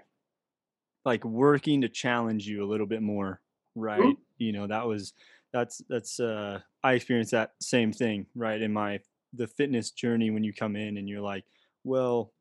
like 1.03 1.25
working 1.25 1.81
to 1.81 1.89
challenge 1.89 2.47
you 2.47 2.63
a 2.63 2.67
little 2.67 2.87
bit 2.87 3.01
more, 3.01 3.41
right? 3.75 4.15
You 4.37 4.53
know, 4.53 4.67
that 4.67 4.87
was 4.87 5.13
that's 5.51 5.81
that's 5.89 6.19
uh 6.19 6.59
I 6.83 6.93
experienced 6.93 7.31
that 7.31 7.51
same 7.61 7.91
thing, 7.91 8.25
right? 8.35 8.61
In 8.61 8.71
my 8.71 8.99
the 9.33 9.47
fitness 9.47 9.91
journey 9.91 10.31
when 10.31 10.43
you 10.43 10.53
come 10.53 10.77
in 10.77 10.97
and 10.97 11.09
you're 11.09 11.21
like, 11.21 11.43
well, 11.83 12.31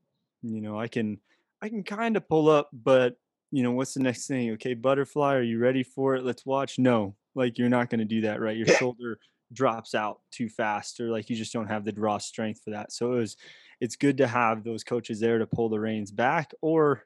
you 0.42 0.60
know, 0.60 0.78
I 0.78 0.86
can 0.86 1.18
I 1.60 1.68
can 1.68 1.82
kind 1.82 2.16
of 2.16 2.28
pull 2.28 2.48
up, 2.48 2.70
but 2.72 3.16
you 3.50 3.62
know, 3.62 3.72
what's 3.72 3.94
the 3.94 4.02
next 4.02 4.26
thing? 4.26 4.52
Okay, 4.52 4.74
butterfly, 4.74 5.34
are 5.34 5.42
you 5.42 5.58
ready 5.58 5.82
for 5.82 6.14
it? 6.16 6.24
Let's 6.24 6.44
watch. 6.44 6.78
No, 6.78 7.14
like 7.34 7.58
you're 7.58 7.68
not 7.68 7.90
going 7.90 8.00
to 8.00 8.04
do 8.04 8.22
that, 8.22 8.40
right? 8.40 8.56
Your 8.56 8.66
shoulder 8.66 9.18
drops 9.52 9.94
out 9.94 10.20
too 10.30 10.48
fast, 10.48 11.00
or 11.00 11.10
like 11.10 11.30
you 11.30 11.36
just 11.36 11.52
don't 11.52 11.68
have 11.68 11.84
the 11.84 11.92
draw 11.92 12.18
strength 12.18 12.60
for 12.64 12.70
that. 12.70 12.92
So 12.92 13.12
it 13.12 13.18
was, 13.18 13.36
it's 13.80 13.96
good 13.96 14.18
to 14.18 14.26
have 14.26 14.64
those 14.64 14.84
coaches 14.84 15.20
there 15.20 15.38
to 15.38 15.46
pull 15.46 15.68
the 15.68 15.80
reins 15.80 16.10
back, 16.10 16.52
or 16.60 17.04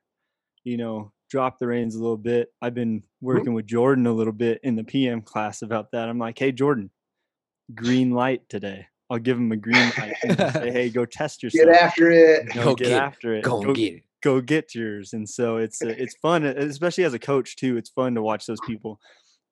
you 0.64 0.76
know, 0.76 1.12
drop 1.31 1.59
the 1.59 1.66
reins 1.66 1.94
a 1.94 2.00
little 2.00 2.16
bit. 2.16 2.53
I've 2.61 2.74
been 2.74 3.00
mm-hmm. 3.00 3.26
working 3.26 3.55
with 3.55 3.66
Jordan 3.66 4.07
a 4.07 4.12
little 4.12 4.33
bit 4.33 4.61
in 4.62 4.76
the 4.76 4.85
PM 4.85 5.22
class 5.22 5.62
about 5.62 5.92
that. 5.92 6.09
I'm 6.09 6.18
like, 6.18 6.38
hey, 6.38 6.53
Jordan, 6.53 6.90
green 7.74 8.11
light 8.11 8.48
today. 8.48 8.87
I'll 9.09 9.18
give 9.18 9.37
him 9.37 9.50
a 9.50 9.57
green 9.57 9.90
light 9.98 10.14
and 10.22 10.38
say, 10.53 10.70
hey, 10.72 10.88
go 10.88 11.05
test 11.05 11.42
yourself. 11.42 11.66
Get 11.66 11.76
after 11.76 12.11
it. 12.11 12.53
Go, 12.55 12.64
Go 12.64 12.74
get, 12.76 12.88
get 12.88 13.03
after 13.03 13.35
it. 13.35 13.44
Go 13.44 13.62
and 13.62 13.74
get 13.74 13.94
it. 13.94 14.03
Go 14.23 14.41
get 14.41 14.75
yours. 14.75 15.13
And 15.13 15.29
so 15.29 15.57
it's 15.57 15.83
uh, 15.83 15.95
it's 15.97 16.17
fun, 16.17 16.45
uh, 16.45 16.55
especially 16.57 17.05
as 17.05 17.15
a 17.15 17.19
coach 17.19 17.57
too. 17.57 17.77
It's 17.77 17.91
fun 17.91 18.15
to 18.15 18.23
watch 18.23 18.47
those 18.47 18.61
people 18.67 19.01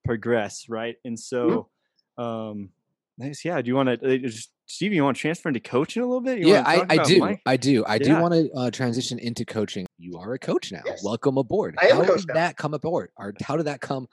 progress, 0.05 0.67
right? 0.69 0.97
And 1.05 1.19
so, 1.19 1.69
um, 2.17 2.71
nice. 3.19 3.45
Yeah. 3.45 3.61
Do 3.61 3.69
you 3.69 3.75
want 3.75 4.01
to, 4.01 4.31
Steve? 4.67 4.93
You 4.93 5.05
want 5.05 5.17
to 5.17 5.21
transfer 5.21 5.49
into 5.49 5.61
coaching 5.61 6.03
a 6.03 6.07
little 6.07 6.21
bit? 6.21 6.39
You 6.39 6.49
yeah, 6.49 6.63
wanna 6.63 6.87
I, 6.89 6.97
talk 6.97 7.07
I 7.07 7.09
do. 7.09 7.19
Mike? 7.19 7.43
I 7.47 7.57
do. 7.57 7.85
I 7.87 7.99
do 7.99 8.21
want 8.21 8.35
to 8.35 8.51
uh, 8.55 8.71
transition 8.71 9.19
into 9.19 9.45
coaching. 9.45 9.87
You 9.99 10.19
are 10.19 10.35
a 10.35 10.39
coach 10.39 10.73
now. 10.73 10.83
Yes. 10.85 11.03
Welcome 11.05 11.39
aboard. 11.39 11.77
I 11.81 11.87
am 11.87 12.01
a 12.01 12.05
how 12.05 12.11
coach 12.11 12.21
did 12.21 12.29
now. 12.29 12.35
that 12.35 12.57
come 12.57 12.75
aboard? 12.75 13.11
Or 13.17 13.35
how 13.43 13.57
did 13.57 13.67
that 13.67 13.81
come? 13.81 14.09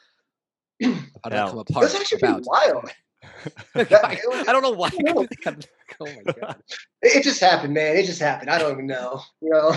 How 0.82 0.90
did 0.90 0.98
that 0.98 1.50
come 1.50 1.60
About. 1.60 1.70
apart? 1.70 1.84
That's 1.84 1.96
actually 1.96 2.20
pretty 2.20 2.34
About. 2.34 2.46
wild. 2.46 2.92
I, 3.76 3.84
That- 3.84 4.14
it 4.14 4.30
was- 4.30 4.48
I 4.48 4.52
don't 4.54 4.62
know 4.62 4.72
why. 4.72 4.90
oh 6.02 6.06
my 6.26 6.32
god. 6.34 6.56
It 7.02 7.24
just 7.24 7.40
happened, 7.40 7.74
man. 7.74 7.96
It 7.96 8.06
just 8.06 8.20
happened. 8.20 8.50
I 8.50 8.58
don't 8.58 8.72
even 8.72 8.88
know, 8.88 9.22
you 9.42 9.50
know. 9.52 9.72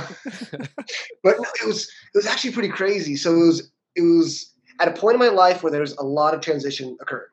but 1.22 1.36
no, 1.38 1.44
it 1.62 1.66
was 1.66 1.82
it 2.14 2.16
was 2.16 2.26
actually 2.26 2.52
pretty 2.52 2.68
crazy. 2.70 3.16
So 3.16 3.34
it 3.34 3.46
was 3.46 3.70
it 3.96 4.02
was 4.02 4.52
at 4.80 4.88
a 4.88 4.92
point 4.92 5.14
in 5.14 5.20
my 5.20 5.28
life 5.28 5.62
where 5.62 5.72
there's 5.72 5.92
a 5.96 6.02
lot 6.02 6.34
of 6.34 6.40
transition 6.40 6.96
occurring, 7.00 7.26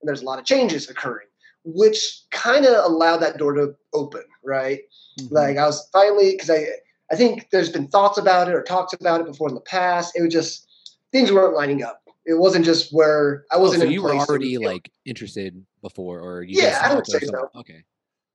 and 0.00 0.08
there's 0.08 0.22
a 0.22 0.24
lot 0.24 0.38
of 0.38 0.44
changes 0.44 0.88
occurring, 0.90 1.26
which 1.64 2.22
kind 2.30 2.66
of 2.66 2.84
allowed 2.84 3.18
that 3.18 3.38
door 3.38 3.52
to 3.54 3.74
open, 3.94 4.24
right? 4.44 4.80
Mhm. 5.20 5.30
Like 5.30 5.56
I 5.56 5.66
was 5.66 5.88
finally 5.92 6.32
because 6.32 6.50
I 6.50 6.66
I 7.10 7.16
think 7.16 7.48
there's 7.50 7.70
been 7.70 7.88
thoughts 7.88 8.18
about 8.18 8.48
it 8.48 8.54
or 8.54 8.62
talks 8.62 8.92
about 8.92 9.20
it 9.20 9.26
before 9.26 9.48
in 9.48 9.54
the 9.54 9.60
past. 9.62 10.14
It 10.16 10.22
was 10.22 10.32
just 10.32 10.66
things 11.12 11.32
weren't 11.32 11.54
lining 11.56 11.82
up. 11.82 12.02
It 12.28 12.38
wasn't 12.38 12.64
just 12.66 12.92
where 12.92 13.44
I 13.50 13.56
Oh, 13.56 13.60
wasn't. 13.60 13.82
so 13.82 13.88
you 13.88 14.02
were 14.02 14.14
already 14.14 14.58
know, 14.58 14.68
like 14.68 14.90
interested 15.06 15.64
before, 15.80 16.20
or 16.20 16.42
you 16.42 16.60
Yeah, 16.62 16.78
I 16.84 16.94
would 16.94 17.08
it 17.08 17.10
say 17.10 17.20
so. 17.20 17.48
Okay. 17.54 17.82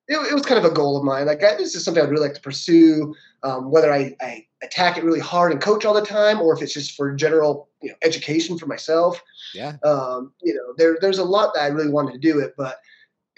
it, 0.08 0.16
it 0.18 0.34
was 0.34 0.44
kind 0.46 0.58
of 0.64 0.70
a 0.70 0.74
goal 0.74 0.98
of 0.98 1.04
mine. 1.04 1.28
Like 1.28 1.44
I, 1.44 1.56
this 1.56 1.76
is 1.76 1.86
something 1.86 2.02
I'd 2.04 2.10
really 2.10 2.26
like 2.26 2.34
to 2.34 2.42
pursue. 2.42 3.14
Um, 3.44 3.70
whether 3.70 3.94
I, 3.94 4.16
I 4.20 4.48
attack 4.64 4.98
it 4.98 5.04
really 5.04 5.20
hard 5.20 5.52
and 5.52 5.62
coach 5.62 5.86
all 5.86 5.94
the 5.94 6.02
time, 6.06 6.42
or 6.42 6.56
if 6.56 6.62
it's 6.64 6.74
just 6.74 6.96
for 6.96 7.14
general 7.14 7.70
you 7.84 7.90
know, 7.90 7.96
education 8.02 8.58
for 8.58 8.66
myself. 8.66 9.22
Yeah. 9.54 9.76
Um, 9.84 10.34
you 10.42 10.56
know, 10.56 10.74
there 10.78 10.98
there's 11.00 11.20
a 11.20 11.24
lot 11.24 11.54
that 11.54 11.62
I 11.64 11.68
really 11.68 11.90
wanted 11.92 12.14
to 12.14 12.18
do 12.20 12.40
it, 12.40 12.56
but 12.58 12.78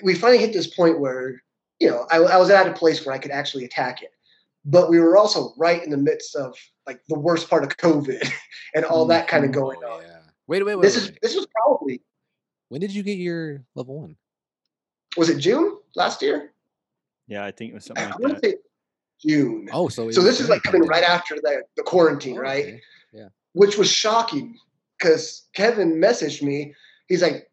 we 0.03 0.15
finally 0.15 0.39
hit 0.39 0.53
this 0.53 0.67
point 0.67 1.01
where 1.01 1.41
you 1.79 1.89
know 1.89 2.07
I, 2.11 2.17
I 2.17 2.37
was 2.37 2.49
at 2.49 2.65
a 2.67 2.71
place 2.73 3.05
where 3.05 3.13
I 3.13 3.17
could 3.17 3.31
actually 3.31 3.65
attack 3.65 4.01
it. 4.01 4.11
But 4.63 4.89
we 4.89 4.99
were 4.99 5.17
also 5.17 5.53
right 5.57 5.83
in 5.83 5.89
the 5.91 5.97
midst 5.97 6.35
of 6.35 6.55
like 6.87 7.01
the 7.09 7.19
worst 7.19 7.49
part 7.49 7.63
of 7.63 7.75
COVID 7.77 8.31
and 8.73 8.85
all 8.85 9.05
that 9.07 9.27
kind 9.27 9.43
of 9.43 9.51
Mhm. 9.51 9.55
going 9.55 9.79
Oh, 9.83 9.95
on. 9.97 10.01
yeah. 10.03 10.14
Wait, 10.47 10.63
wait, 10.65 10.75
wait. 10.75 10.81
This 10.83 10.95
wait, 10.95 11.01
is 11.03 11.09
wait. 11.09 11.19
this 11.21 11.35
was 11.35 11.47
probably 11.47 12.01
When 12.69 12.81
did 12.81 12.93
you 12.93 13.03
get 13.03 13.17
your 13.17 13.63
level 13.75 13.99
one? 14.01 14.15
was 15.17 15.29
it 15.29 15.37
June 15.37 15.77
last 15.95 16.21
year? 16.21 16.51
Yeah, 17.27 17.45
I 17.45 17.51
think 17.51 17.71
it 17.71 17.75
was 17.75 17.85
I 17.85 17.87
something 17.87 18.09
want 18.21 18.33
like 18.33 18.41
to 18.41 18.49
say 18.49 18.55
June. 19.25 19.69
Oh, 19.71 19.87
so 19.87 20.11
so 20.11 20.21
this 20.21 20.39
is 20.41 20.49
like 20.49 20.61
coming 20.63 20.85
right 20.85 21.03
after 21.03 21.35
the, 21.35 21.63
the 21.77 21.83
quarantine, 21.83 22.37
Oh, 22.37 22.41
right? 22.41 22.65
okay. 22.65 22.81
Which 23.53 23.77
was 23.77 23.89
shocking 23.89 24.57
because 24.99 25.43
Kevin 25.53 25.93
messaged 25.95 26.41
me. 26.41 26.73
He's 27.07 27.21
like, 27.21 27.49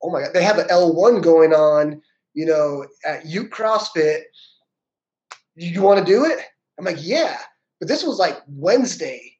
"Oh 0.00 0.10
my 0.10 0.20
god, 0.20 0.30
they 0.34 0.44
have 0.44 0.58
an 0.58 0.66
L 0.70 0.94
one 0.94 1.20
going 1.20 1.52
on, 1.52 2.00
you 2.34 2.46
know, 2.46 2.86
at 3.04 3.26
Ute 3.26 3.50
CrossFit. 3.50 4.20
You 5.56 5.82
want 5.82 5.98
to 5.98 6.04
do 6.04 6.24
it?" 6.24 6.38
I'm 6.78 6.84
like, 6.84 6.98
"Yeah," 7.04 7.38
but 7.80 7.88
this 7.88 8.04
was 8.04 8.20
like 8.20 8.40
Wednesday 8.46 9.31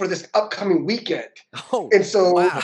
for 0.00 0.08
this 0.08 0.26
upcoming 0.32 0.86
weekend, 0.86 1.28
Oh, 1.72 1.90
and 1.92 2.02
so 2.04 2.32
wow. 2.32 2.62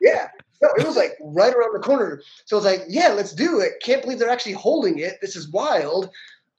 yeah. 0.00 0.28
No, 0.62 0.68
it 0.78 0.86
was 0.86 0.94
like 0.96 1.14
right 1.20 1.52
around 1.52 1.74
the 1.74 1.80
corner. 1.84 2.22
So 2.44 2.54
I 2.56 2.58
was 2.58 2.64
like, 2.64 2.82
yeah, 2.88 3.08
let's 3.08 3.32
do 3.32 3.58
it. 3.58 3.72
Can't 3.82 4.00
believe 4.00 4.20
they're 4.20 4.30
actually 4.30 4.52
holding 4.52 5.00
it. 5.00 5.18
This 5.20 5.34
is 5.34 5.50
wild. 5.50 6.08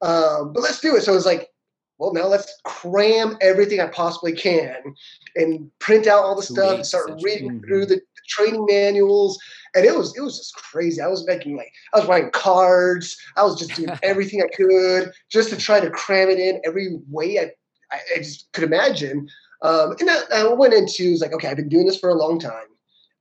Um, 0.02 0.52
but 0.52 0.62
let's 0.62 0.82
do 0.82 0.94
it. 0.98 1.04
So 1.04 1.14
I 1.14 1.16
was 1.16 1.26
like, 1.26 1.48
well, 2.00 2.12
now 2.14 2.28
let's 2.28 2.54
cram 2.66 3.38
everything 3.40 3.80
I 3.80 3.88
possibly 3.88 4.34
can 4.34 4.76
and 5.38 5.72
print 5.80 6.06
out 6.06 6.26
all 6.26 6.36
the 6.36 6.44
stuff 6.44 6.76
and 6.76 6.86
start 6.86 7.12
reading 7.22 7.50
Mhm. 7.62 7.66
through 7.66 7.86
the 7.86 8.02
training 8.28 8.66
manuals. 8.70 9.40
And 9.74 9.86
it 9.86 9.96
was 9.96 10.14
it 10.18 10.22
was 10.22 10.38
just 10.38 10.54
crazy. 10.56 11.00
I 11.00 11.08
was 11.08 11.26
making 11.26 11.56
like 11.56 11.72
I 11.94 12.00
was 12.00 12.08
writing 12.10 12.32
cards. 12.32 13.16
I 13.38 13.44
was 13.44 13.58
just 13.58 13.74
doing 13.76 13.88
everything 14.04 14.42
I 14.44 14.54
could 14.54 15.14
just 15.30 15.50
to 15.52 15.56
try 15.56 15.80
to 15.80 15.90
cram 15.90 16.28
it 16.30 16.40
in 16.40 16.60
every 16.66 16.98
way 17.10 17.40
I, 17.40 17.52
I, 17.90 18.00
I 18.16 18.18
just 18.18 18.52
could 18.52 18.66
imagine. 18.66 19.30
Um, 19.64 19.96
and 20.00 20.10
I, 20.10 20.22
I 20.36 20.54
went 20.54 20.74
into 20.74 21.12
was 21.12 21.22
like, 21.22 21.34
okay, 21.34 21.48
I've 21.48 21.58
been 21.58 21.70
doing 21.70 21.86
this 21.86 21.98
for 21.98 22.10
a 22.10 22.16
long 22.16 22.38
time. 22.38 22.68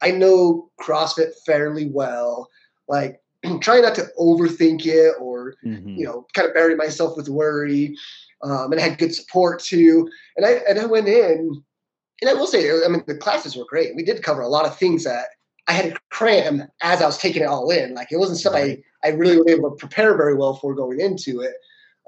I 0.02 0.10
know 0.10 0.70
CrossFit 0.80 1.30
fairly 1.46 1.88
well. 1.88 2.48
Like, 2.88 3.20
try 3.60 3.80
not 3.80 3.94
to 3.94 4.08
overthink 4.18 4.84
it 4.84 5.14
or 5.20 5.54
Mhm. 5.64 5.96
you 5.96 6.04
know, 6.04 6.26
kind 6.34 6.46
of 6.48 6.54
bury 6.54 6.74
myself 6.74 7.16
with 7.16 7.28
worry. 7.28 7.96
Um, 8.42 8.72
and 8.72 8.80
I 8.80 8.84
had 8.84 8.98
good 8.98 9.14
support 9.14 9.60
too. 9.60 10.08
And 10.36 10.44
I 10.44 10.50
and 10.68 10.78
I 10.80 10.86
went 10.86 11.06
in, 11.08 11.62
and 12.20 12.30
I 12.30 12.34
will 12.34 12.48
say, 12.48 12.68
I 12.84 12.88
mean, 12.88 13.04
the 13.06 13.16
classes 13.16 13.56
were 13.56 13.64
great. 13.64 13.94
We 13.94 14.02
did 14.02 14.22
cover 14.22 14.40
a 14.42 14.48
lot 14.48 14.66
of 14.66 14.76
things 14.76 15.04
that 15.04 15.26
I 15.68 15.72
had 15.72 15.94
to 15.94 16.00
cram 16.10 16.64
as 16.82 17.00
I 17.00 17.06
was 17.06 17.18
taking 17.18 17.42
it 17.42 17.46
all 17.48 17.70
in. 17.70 17.94
Like 17.94 18.10
it 18.10 18.18
wasn't 18.18 18.38
stuff 18.40 18.54
I 18.56 18.82
I 19.04 19.10
really 19.10 19.36
was 19.36 19.46
able 19.48 19.70
to 19.70 19.76
prepare 19.76 20.16
very 20.16 20.34
well 20.34 20.54
for 20.54 20.74
going 20.74 21.00
into 21.00 21.40
it. 21.40 21.54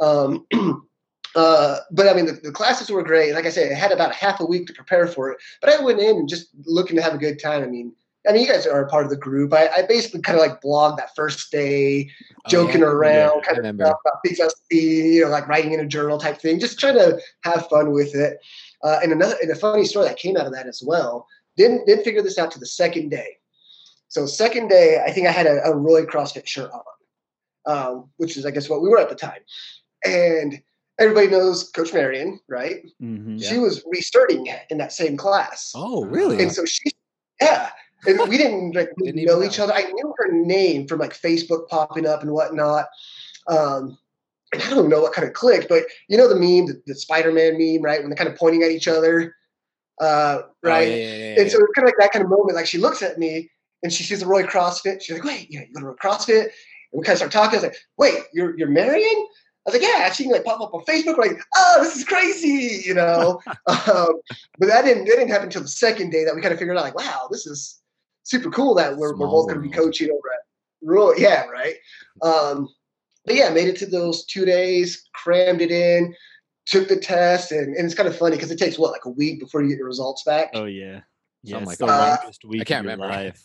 Um, 0.01 0.47
uh, 1.35 1.79
but 1.91 2.09
I 2.09 2.15
mean, 2.15 2.27
the, 2.27 2.33
the 2.33 2.53
classes 2.53 2.91
were 2.91 3.03
great. 3.03 3.35
Like 3.35 3.47
I 3.47 3.51
said, 3.51 3.71
I 3.73 3.75
had 3.75 3.93
about 3.93 4.15
half 4.15 4.41
a 4.41 4.47
week 4.47 4.67
to 4.67 4.73
prepare 4.73 5.07
for 5.07 5.31
it. 5.31 5.39
But 5.61 5.71
I 5.71 5.83
went 5.83 6.01
in 6.01 6.29
just 6.29 6.49
looking 6.65 6.97
to 6.97 7.03
have 7.03 7.15
a 7.15 7.19
good 7.19 7.41
time. 7.41 7.63
I 7.63 7.67
mean, 7.67 7.93
I 8.29 8.33
mean, 8.33 8.43
you 8.43 8.49
guys 8.49 8.67
are 8.67 8.83
a 8.83 8.89
part 8.89 9.05
of 9.05 9.11
the 9.11 9.17
group. 9.17 9.53
I, 9.53 9.69
I 9.69 9.83
basically 9.83 10.23
kind 10.23 10.39
of 10.39 10.47
like 10.47 10.63
blogged 10.63 10.97
that 10.99 11.15
first 11.15 11.51
day, 11.51 12.11
Oh, 12.47 12.51
joking 12.51 12.81
yeah? 12.81 12.87
around, 12.87 13.43
Yeah, 13.47 13.53
kind 13.55 13.67
of 13.67 13.75
about 13.75 13.97
things 14.25 14.41
I 14.41 14.49
see, 14.71 15.17
you 15.17 15.25
know, 15.25 15.31
like 15.31 15.49
writing 15.49 15.73
in 15.73 15.81
a 15.81 15.87
journal 15.87 16.19
type 16.19 16.41
thing, 16.41 16.61
just 16.61 16.79
trying 16.79 16.95
to 16.95 17.21
have 17.43 17.69
fun 17.69 17.93
with 17.93 18.15
it. 18.15 18.39
Uh, 18.83 19.01
and 19.03 19.13
another, 19.13 19.37
and 19.43 19.51
a 19.51 19.55
funny 19.55 19.85
story 19.85 20.07
that 20.07 20.19
came 20.19 20.37
out 20.37 20.47
of 20.47 20.53
that 20.53 20.67
as 20.67 20.83
well. 20.85 21.27
Didn't 21.57 21.87
didn't 21.87 22.05
figure 22.05 22.23
this 22.23 22.39
out 22.39 22.51
to 22.53 22.59
the 22.59 22.67
second 22.67 23.11
day. 23.11 23.39
So 24.09 24.27
second 24.27 24.69
day, 24.69 25.03
I 25.05 25.11
think 25.11 25.27
I 25.27 25.33
had 25.33 25.47
a, 25.47 25.65
a 25.65 25.75
Roy 25.75 26.05
CrossFit 26.05 26.47
shirt 26.47 26.71
on, 26.71 26.83
um, 27.67 28.11
which 28.19 28.37
is 28.37 28.45
I 28.45 28.51
guess 28.51 28.69
what 28.69 28.83
we 28.83 28.89
were 28.89 28.99
at 28.99 29.09
the 29.09 29.15
time, 29.15 29.41
and 30.05 30.61
everybody 30.99 31.29
knows 31.29 31.71
Coach 31.71 31.93
Marion, 31.93 32.41
right? 32.49 32.85
Mhm. 33.03 33.43
She 33.43 33.59
was 33.59 33.83
restarting 33.87 34.47
in 34.71 34.79
that 34.79 34.93
same 34.93 35.17
class. 35.17 35.73
Oh, 35.75 36.05
really? 36.05 36.41
And 36.43 36.53
so 36.53 36.65
she, 36.65 36.91
yeah. 37.41 37.71
And 38.07 38.19
we 38.29 38.37
didn't 38.37 38.75
like 38.75 38.91
Didn't 38.99 39.25
know 39.25 39.41
know. 39.41 39.43
each 39.47 39.59
other. 39.59 39.73
I 39.73 39.83
knew 39.91 40.15
her 40.19 40.31
name 40.33 40.87
from 40.87 40.99
like 41.01 41.13
Facebook 41.19 41.69
popping 41.69 42.07
up 42.07 42.23
and 42.23 42.33
whatnot. 42.33 42.87
Um, 43.49 43.99
and 44.53 44.63
I 44.63 44.71
don't 44.71 44.89
know 44.89 45.01
what 45.01 45.13
kind 45.15 45.27
of 45.27 45.35
clicked, 45.35 45.69
but 45.69 45.85
you 46.09 46.17
know 46.17 46.29
the 46.29 46.35
meme, 46.37 46.67
the, 46.67 46.81
the 46.87 46.95
Spider-Man 46.95 47.59
meme, 47.59 47.83
right? 47.83 48.01
When 48.01 48.11
they're 48.11 48.17
kind 48.17 48.31
of 48.31 48.37
pointing 48.37 48.63
at 48.63 48.71
each 48.71 48.87
other, 48.89 49.35
uh, 50.01 50.39
Oh, 50.43 50.51
right? 50.63 50.89
yeah, 50.89 50.95
yeah, 50.95 51.15
yeah, 51.35 51.41
And 51.41 51.51
so 51.51 51.59
yeah. 51.59 51.65
it's 51.65 51.75
kind 51.75 51.85
of 51.85 51.85
like 51.87 51.95
that 51.99 52.13
kind 52.13 52.25
of 52.25 52.31
moment. 52.31 52.55
Like 52.55 52.67
she 52.67 52.79
looks 52.79 53.03
at 53.03 53.19
me 53.19 53.51
and 53.83 53.93
she 53.93 54.03
sees 54.05 54.21
the 54.21 54.27
Roy 54.27 54.45
CrossFit. 54.45 55.03
She's 55.03 55.17
like, 55.17 55.25
"Wait, 55.25 55.51
you, 55.51 55.59
know, 55.61 55.67
you 55.67 55.75
go 55.75 55.81
to 55.81 55.87
Roy 55.87 55.95
CrossFit?" 55.95 56.43
And 56.43 56.51
we 56.93 57.03
kind 57.03 57.13
of 57.15 57.19
start 57.19 57.33
talking. 57.33 57.59
I 57.59 57.63
was 57.63 57.65
like, 57.65 57.77
"Wait, 57.99 58.23
you're 58.33 58.57
you're 58.59 58.69
Marion?" 58.69 59.27
I 59.67 59.71
was 59.71 59.81
like, 59.81 59.83
"Yeah." 59.83 60.13
She 60.13 60.27
like 60.29 60.45
pop 60.45 60.61
up 60.61 60.75
on 60.75 60.85
Facebook. 60.85 61.17
Like, 61.19 61.39
"Oh, 61.57 61.79
this 61.83 61.97
is 61.97 62.05
crazy," 62.05 62.83
you 62.87 62.95
know. 62.95 63.41
um, 63.67 64.21
but 64.59 64.67
that 64.67 64.85
didn't 64.85 65.05
that 65.07 65.17
didn't 65.17 65.29
happen 65.29 65.47
until 65.47 65.63
the 65.63 65.69
second 65.69 66.11
day 66.11 66.25
that 66.25 66.35
we 66.35 66.43
kind 66.43 66.53
of 66.53 66.59
figured 66.59 66.77
out. 66.77 66.85
Like, 66.85 66.97
wow, 66.99 67.29
this 67.31 67.47
is 67.47 67.81
super 68.25 68.51
cool 68.51 68.75
that 68.75 68.97
we're, 68.97 69.13
we're 69.13 69.17
Small 69.17 69.47
both 69.47 69.49
going 69.49 69.63
to 69.63 69.69
be 69.69 69.75
coaching 69.75 70.11
over 70.11 70.33
at 70.33 70.41
Roy. 70.83 71.15
Yeah, 71.17 71.45
right. 71.47 71.77
Um, 72.23 72.69
but 73.25 73.35
yeah, 73.37 73.51
made 73.51 73.69
it 73.69 73.77
to 73.79 73.87
those 73.87 74.25
two 74.27 74.45
days, 74.45 75.03
crammed 75.15 75.63
it 75.63 75.71
in, 75.71 76.15
took 76.67 76.89
the 76.89 76.97
test, 76.97 77.53
and, 77.53 77.75
and 77.75 77.87
it's 77.87 77.95
kind 77.95 78.09
of 78.09 78.17
funny 78.17 78.37
because 78.37 78.51
it 78.51 78.59
takes 78.59 78.79
what 78.79 78.93
like 78.93 79.05
a 79.07 79.11
week 79.11 79.41
before 79.41 79.63
you 79.63 79.69
get 79.69 79.79
your 79.79 79.87
results 79.87 80.23
back. 80.25 80.51
Oh 80.55 80.65
yeah. 80.65 81.01
Yeah, 81.43 81.57
Something 81.57 81.63
it's 81.63 81.67
like 81.67 81.79
the 81.79 81.87
that. 81.87 82.21
longest 82.21 82.45
week 82.45 82.67
can't 82.67 82.87
of 82.87 82.91
your 82.91 83.07
remember. 83.07 83.25
life. 83.25 83.45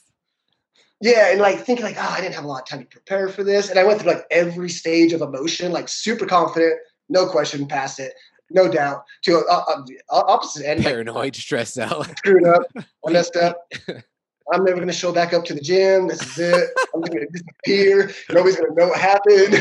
Yeah, 1.01 1.31
and 1.31 1.39
like 1.39 1.59
thinking 1.59 1.85
like, 1.85 1.95
oh, 1.97 2.09
I 2.09 2.19
didn't 2.19 2.35
have 2.35 2.43
a 2.43 2.47
lot 2.47 2.63
of 2.63 2.67
time 2.67 2.81
to 2.81 2.85
prepare 2.85 3.29
for 3.29 3.43
this, 3.43 3.69
and 3.69 3.79
I 3.79 3.85
went 3.85 4.01
through 4.01 4.11
like 4.11 4.25
every 4.31 4.69
stage 4.69 5.13
of 5.13 5.21
emotion, 5.21 5.71
like 5.71 5.87
super 5.87 6.25
confident, 6.25 6.73
no 7.07 7.27
question, 7.27 7.67
pass 7.67 7.99
it, 7.99 8.13
no 8.51 8.69
doubt. 8.69 9.05
To 9.23 9.45
uh, 9.49 9.63
uh, 9.69 9.83
opposite 10.09 10.67
end, 10.67 10.83
Paranoid, 10.83 11.35
stressed 11.35 11.79
out. 11.79 12.05
screwed 12.17 12.45
up, 12.45 12.63
I 12.75 12.83
messed 13.11 13.37
up. 13.37 13.71
I'm 14.51 14.63
never 14.63 14.79
gonna 14.79 14.91
show 14.91 15.13
back 15.13 15.31
up 15.31 15.45
to 15.45 15.53
the 15.53 15.61
gym. 15.61 16.07
This 16.07 16.21
is 16.21 16.39
it. 16.39 16.69
I'm 16.93 17.01
gonna 17.01 17.27
disappear. 17.27 18.11
Nobody's 18.31 18.57
gonna 18.57 18.73
know 18.73 18.87
what 18.87 18.99
happened. 18.99 19.53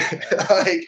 like 0.51 0.87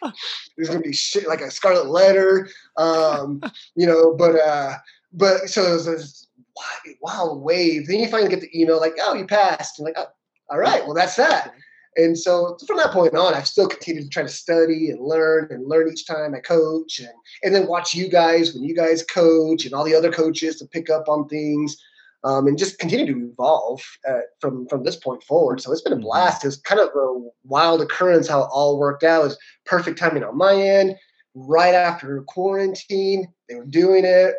there's 0.56 0.68
gonna 0.68 0.80
be 0.80 0.92
shit 0.92 1.28
like 1.28 1.42
a 1.42 1.50
scarlet 1.50 1.86
letter. 1.86 2.48
Um, 2.76 3.42
you 3.76 3.86
know, 3.86 4.14
but 4.16 4.36
uh, 4.36 4.76
but 5.12 5.50
so 5.50 5.62
it 5.62 5.72
was 5.72 5.84
this 5.84 6.26
wild, 6.56 6.96
wild 7.02 7.42
wave. 7.42 7.86
Then 7.86 8.00
you 8.00 8.08
finally 8.08 8.30
get 8.30 8.40
the 8.40 8.58
email 8.58 8.80
like, 8.80 8.94
oh, 9.00 9.14
you 9.14 9.26
passed. 9.26 9.78
And 9.78 9.84
like, 9.84 9.96
oh, 9.98 10.06
all 10.50 10.58
right, 10.58 10.84
well 10.84 10.94
that's 10.94 11.16
that. 11.16 11.54
And 11.96 12.16
so 12.16 12.56
from 12.68 12.76
that 12.76 12.92
point 12.92 13.14
on, 13.16 13.34
I've 13.34 13.48
still 13.48 13.66
continued 13.66 14.04
to 14.04 14.08
try 14.10 14.22
to 14.22 14.28
study 14.28 14.90
and 14.90 15.00
learn 15.00 15.48
and 15.50 15.66
learn 15.68 15.90
each 15.90 16.06
time 16.06 16.34
I 16.34 16.40
coach 16.40 17.00
and 17.00 17.08
and 17.42 17.54
then 17.54 17.66
watch 17.66 17.94
you 17.94 18.08
guys 18.08 18.54
when 18.54 18.62
you 18.62 18.74
guys 18.74 19.02
coach 19.02 19.64
and 19.64 19.74
all 19.74 19.84
the 19.84 19.94
other 19.94 20.12
coaches 20.12 20.56
to 20.56 20.66
pick 20.66 20.88
up 20.88 21.08
on 21.08 21.28
things 21.28 21.76
um, 22.22 22.46
and 22.46 22.56
just 22.58 22.78
continue 22.78 23.06
to 23.12 23.30
evolve 23.32 23.82
uh, 24.08 24.20
from 24.40 24.66
from 24.68 24.84
this 24.84 24.96
point 24.96 25.22
forward. 25.24 25.60
So 25.60 25.72
it's 25.72 25.82
been 25.82 25.92
a 25.92 25.96
Mhm. 25.96 26.02
blast. 26.02 26.44
It's 26.44 26.56
kind 26.56 26.80
of 26.80 26.90
a 26.94 27.28
wild 27.44 27.80
occurrence 27.82 28.28
how 28.28 28.42
it 28.42 28.48
all 28.52 28.78
worked 28.78 29.02
out. 29.02 29.22
It 29.22 29.28
was 29.28 29.38
perfect 29.64 29.98
timing 29.98 30.22
on 30.22 30.36
my 30.36 30.54
end. 30.54 30.96
Right 31.34 31.74
after 31.74 32.22
quarantine, 32.22 33.32
they 33.48 33.54
were 33.56 33.64
doing 33.64 34.04
it 34.04 34.34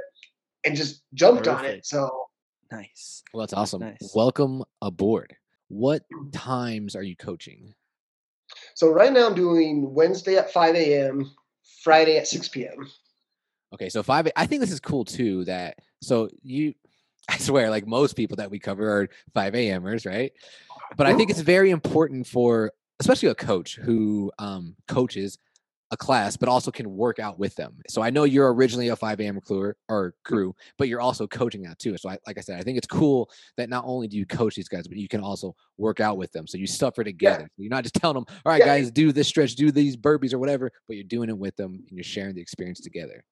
and 0.63 0.76
just 0.76 1.02
jumped 1.13 1.47
on 1.47 1.65
it. 1.65 1.86
So 1.86 2.28
Nice. 2.71 3.24
Well, 3.34 3.41
that's 3.41 3.54
awesome. 3.54 3.82
Nice. 3.82 4.13
Welcome 4.15 4.63
aboard. 4.82 5.36
What 5.71 6.03
times 6.31 6.95
are 6.95 7.03
you 7.03 7.15
coaching? 7.15 7.73
so 8.75 8.91
right 8.91 9.13
now 9.13 9.27
I'm 9.27 9.36
doing 9.36 9.93
Wednesday 9.93 10.36
at 10.36 10.51
5 10.51 10.75
a.m., 10.75 11.31
Friday 11.81 12.17
at 12.17 12.27
6 12.27 12.49
p.m. 12.49 12.89
Okay, 13.73 13.88
so 13.88 14.03
five. 14.03 14.27
I 14.36 14.45
think 14.45 14.60
this 14.60 14.71
is 14.71 14.81
cool 14.81 15.05
too. 15.05 15.45
That 15.45 15.77
so 16.01 16.29
you, 16.43 16.73
I 17.29 17.38
swear, 17.38 17.69
like 17.69 17.88
most 17.88 18.15
people 18.15 18.38
that 18.38 18.51
we 18.51 18.60
cover 18.60 19.01
are 19.01 19.10
five 19.34 19.55
a.m.ers, 19.55 20.05
right? 20.05 20.34
But 20.97 21.07
I 21.07 21.15
think 21.15 21.29
it's 21.29 21.39
very 21.39 21.69
important 21.69 22.27
for, 22.27 22.73
especially 22.99 23.29
a 23.29 23.36
coach 23.36 23.77
who 23.77 24.29
um, 24.39 24.75
coaches 24.89 25.38
a 25.91 25.97
class, 25.97 26.38
but 26.38 26.49
also 26.49 26.71
can 26.71 26.89
work 26.95 27.19
out 27.19 27.38
with 27.38 27.54
them. 27.56 27.77
So 27.89 28.01
I 28.01 28.10
know 28.10 28.23
you're 28.23 28.54
originally 28.54 28.88
a 28.88 28.95
five 28.95 29.19
a.m. 29.19 29.39
crew 29.41 29.73
or 29.89 30.13
crew, 30.23 30.56
but 30.77 30.88
you're 30.88 31.01
also 31.01 31.27
coaching 31.27 31.62
that 31.63 31.80
too. 31.80 31.97
So 31.97 32.10
I, 32.10 32.17
like 32.25 32.38
I 32.38 32.41
said, 32.41 32.60
I 32.60 32.63
think 32.63 32.77
it's 32.77 32.88
cool 32.88 33.30
that 33.58 33.69
not 33.69 33.84
only 33.86 34.08
do 34.08 34.17
you 34.17 34.25
coach 34.25 34.56
these 34.56 34.69
guys, 34.69 34.88
but 34.88 34.97
you 34.97 35.08
can 35.08 35.21
also 35.21 35.54
work 35.78 35.99
out 35.99 36.18
with 36.18 36.32
them. 36.32 36.47
So 36.47 36.57
you 36.57 36.65
suffer 36.65 37.03
together. 37.03 37.49
You're 37.57 37.70
not 37.70 37.84
just 37.84 37.95
telling 37.95 38.15
them, 38.15 38.26
"All 38.45 38.51
right, 38.51 38.59
Yeah. 38.59 38.68
guys, 38.68 38.89
do 38.91 39.11
this 39.11 39.28
stretch, 39.28 39.55
do 39.55 39.72
these 39.72 39.97
burpees 39.97 40.34
or 40.34 40.39
whatever," 40.39 40.72
but 40.88 40.95
you're 40.95 41.03
doing 41.03 41.30
it 41.30 41.38
with 41.38 41.55
them 41.57 41.74
and 41.88 41.97
you're 41.97 42.03
sharing 42.03 42.36
the 42.36 42.41
experience 42.41 42.80
together. 42.80 43.24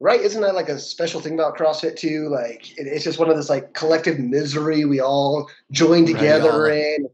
Right? 0.00 0.20
Isn't 0.20 0.42
that 0.42 0.54
like 0.54 0.68
a 0.68 0.78
special 0.78 1.20
thing 1.20 1.34
about 1.34 1.56
CrossFit 1.56 1.96
too? 1.96 2.28
Like 2.28 2.70
it, 2.78 2.86
it's 2.86 3.04
just 3.04 3.18
one 3.18 3.30
of 3.30 3.36
this 3.36 3.48
like 3.48 3.72
collective 3.74 4.18
misery 4.18 4.84
we 4.84 5.00
all 5.00 5.48
join 5.70 6.04
Right, 6.04 6.12
together 6.14 6.50
all- 6.52 6.64
in, 6.66 7.08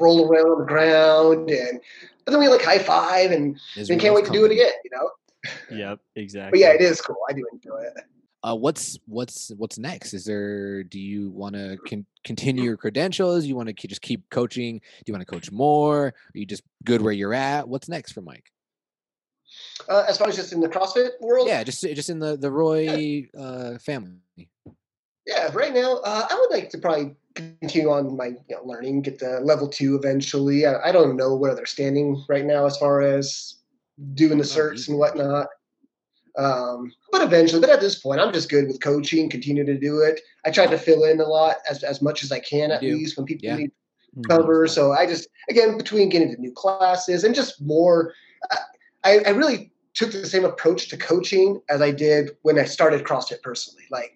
roll 0.00 0.28
around 0.30 0.46
on 0.48 0.58
the 0.60 0.66
ground, 0.66 1.50
and 1.50 1.80
but 2.24 2.32
then 2.32 2.40
we 2.40 2.48
like 2.48 2.62
high 2.62 2.78
five 2.78 3.30
and 3.30 3.58
Misery 3.76 3.96
we 3.96 4.00
can't 4.00 4.14
loves 4.14 4.28
wait 4.28 4.32
to 4.34 4.38
do 4.38 4.44
it 4.44 4.52
again, 4.52 4.72
you 4.84 4.90
know. 4.92 5.10
Yep, 5.70 6.00
exactly. 6.16 6.50
But 6.60 6.60
yeah, 6.60 6.74
it 6.74 6.80
is 6.80 7.00
cool. 7.00 7.16
I 7.28 7.32
do 7.32 7.46
enjoy 7.52 7.80
it. 7.82 7.94
Uh, 8.44 8.54
what's 8.54 8.96
what's 9.06 9.50
what's 9.56 9.78
next? 9.78 10.14
Is 10.14 10.24
there? 10.24 10.84
Do 10.84 11.00
you 11.00 11.30
want 11.30 11.56
to 11.56 11.76
con- 11.88 12.06
continue 12.22 12.62
your 12.64 12.76
credentials? 12.76 13.44
You 13.46 13.56
want 13.56 13.68
to 13.68 13.88
just 13.88 14.00
keep 14.00 14.28
coaching? 14.30 14.78
Do 14.78 15.02
you 15.06 15.12
want 15.12 15.26
to 15.26 15.32
coach 15.32 15.50
more? 15.50 16.06
Are 16.06 16.14
you 16.34 16.46
just 16.46 16.62
good 16.84 17.02
where 17.02 17.12
you're 17.12 17.34
at? 17.34 17.68
What's 17.68 17.88
next 17.88 18.12
for 18.12 18.20
Mike? 18.20 18.52
Uh, 19.88 20.04
as 20.08 20.18
far 20.18 20.28
as 20.28 20.36
just 20.36 20.52
in 20.52 20.60
the 20.60 20.68
CrossFit 20.68 21.10
world, 21.20 21.48
Yeah, 21.48 21.62
just 21.64 21.82
just 21.82 22.10
in 22.10 22.18
the 22.18 22.36
the 22.36 22.50
Roy 22.50 23.28
uh, 23.38 23.78
family. 23.78 24.48
yeah. 25.26 25.50
Right 25.52 25.72
now, 25.74 25.98
uh, 26.04 26.26
I 26.30 26.34
would 26.34 26.50
like 26.50 26.70
to 26.70 26.78
probably 26.78 27.14
continue 27.34 27.90
on 27.90 28.16
my 28.16 28.26
you 28.28 28.36
know, 28.50 28.62
learning, 28.64 29.02
get 29.02 29.18
to 29.20 29.38
level 29.40 29.68
two 29.68 29.94
eventually. 29.96 30.66
I, 30.66 30.88
I 30.88 30.92
don't 30.92 31.16
know 31.16 31.34
where 31.36 31.54
they're 31.54 31.66
standing 31.66 32.24
right 32.28 32.44
now 32.44 32.66
as 32.66 32.76
far 32.76 33.02
as 33.02 33.54
doing 34.14 34.38
the 34.38 34.44
certs 34.44 34.88
and 34.88 34.98
whatnot. 34.98 35.46
Um, 36.36 36.92
but 37.10 37.22
eventually, 37.22 37.60
but 37.60 37.70
at 37.70 37.80
this 37.80 37.98
point, 37.98 38.20
I'm 38.20 38.32
just 38.32 38.48
good 38.48 38.66
with 38.68 38.80
coaching. 38.80 39.28
Continue 39.28 39.64
to 39.64 39.76
do 39.78 40.00
it. 40.00 40.20
I 40.44 40.50
try 40.50 40.66
to 40.66 40.78
fill 40.78 41.04
in 41.04 41.20
a 41.20 41.24
lot 41.24 41.56
as 41.68 41.82
as 41.82 42.00
much 42.02 42.22
as 42.22 42.30
I 42.32 42.38
can, 42.40 42.70
You 42.70 42.74
at 42.76 42.80
do. 42.80 42.96
least 42.96 43.16
when 43.16 43.26
people 43.26 43.46
Yeah. 43.46 43.56
need 43.56 43.72
Mhm. 44.16 44.28
cover. 44.28 44.66
So 44.66 44.92
I 44.92 45.06
just 45.06 45.28
again 45.50 45.76
between 45.76 46.08
getting 46.08 46.34
to 46.34 46.40
new 46.40 46.52
classes 46.52 47.24
and 47.24 47.34
just 47.34 47.60
more, 47.60 48.14
I, 49.04 49.18
I 49.26 49.30
really 49.30 49.67
took 49.94 50.12
the 50.12 50.26
same 50.26 50.44
approach 50.44 50.88
to 50.88 50.96
coaching 50.96 51.60
as 51.68 51.80
I 51.80 51.90
did 51.90 52.30
when 52.42 52.58
I 52.58 52.64
started 52.64 53.04
CrossFit 53.04 53.42
personally. 53.42 53.84
Like 53.90 54.12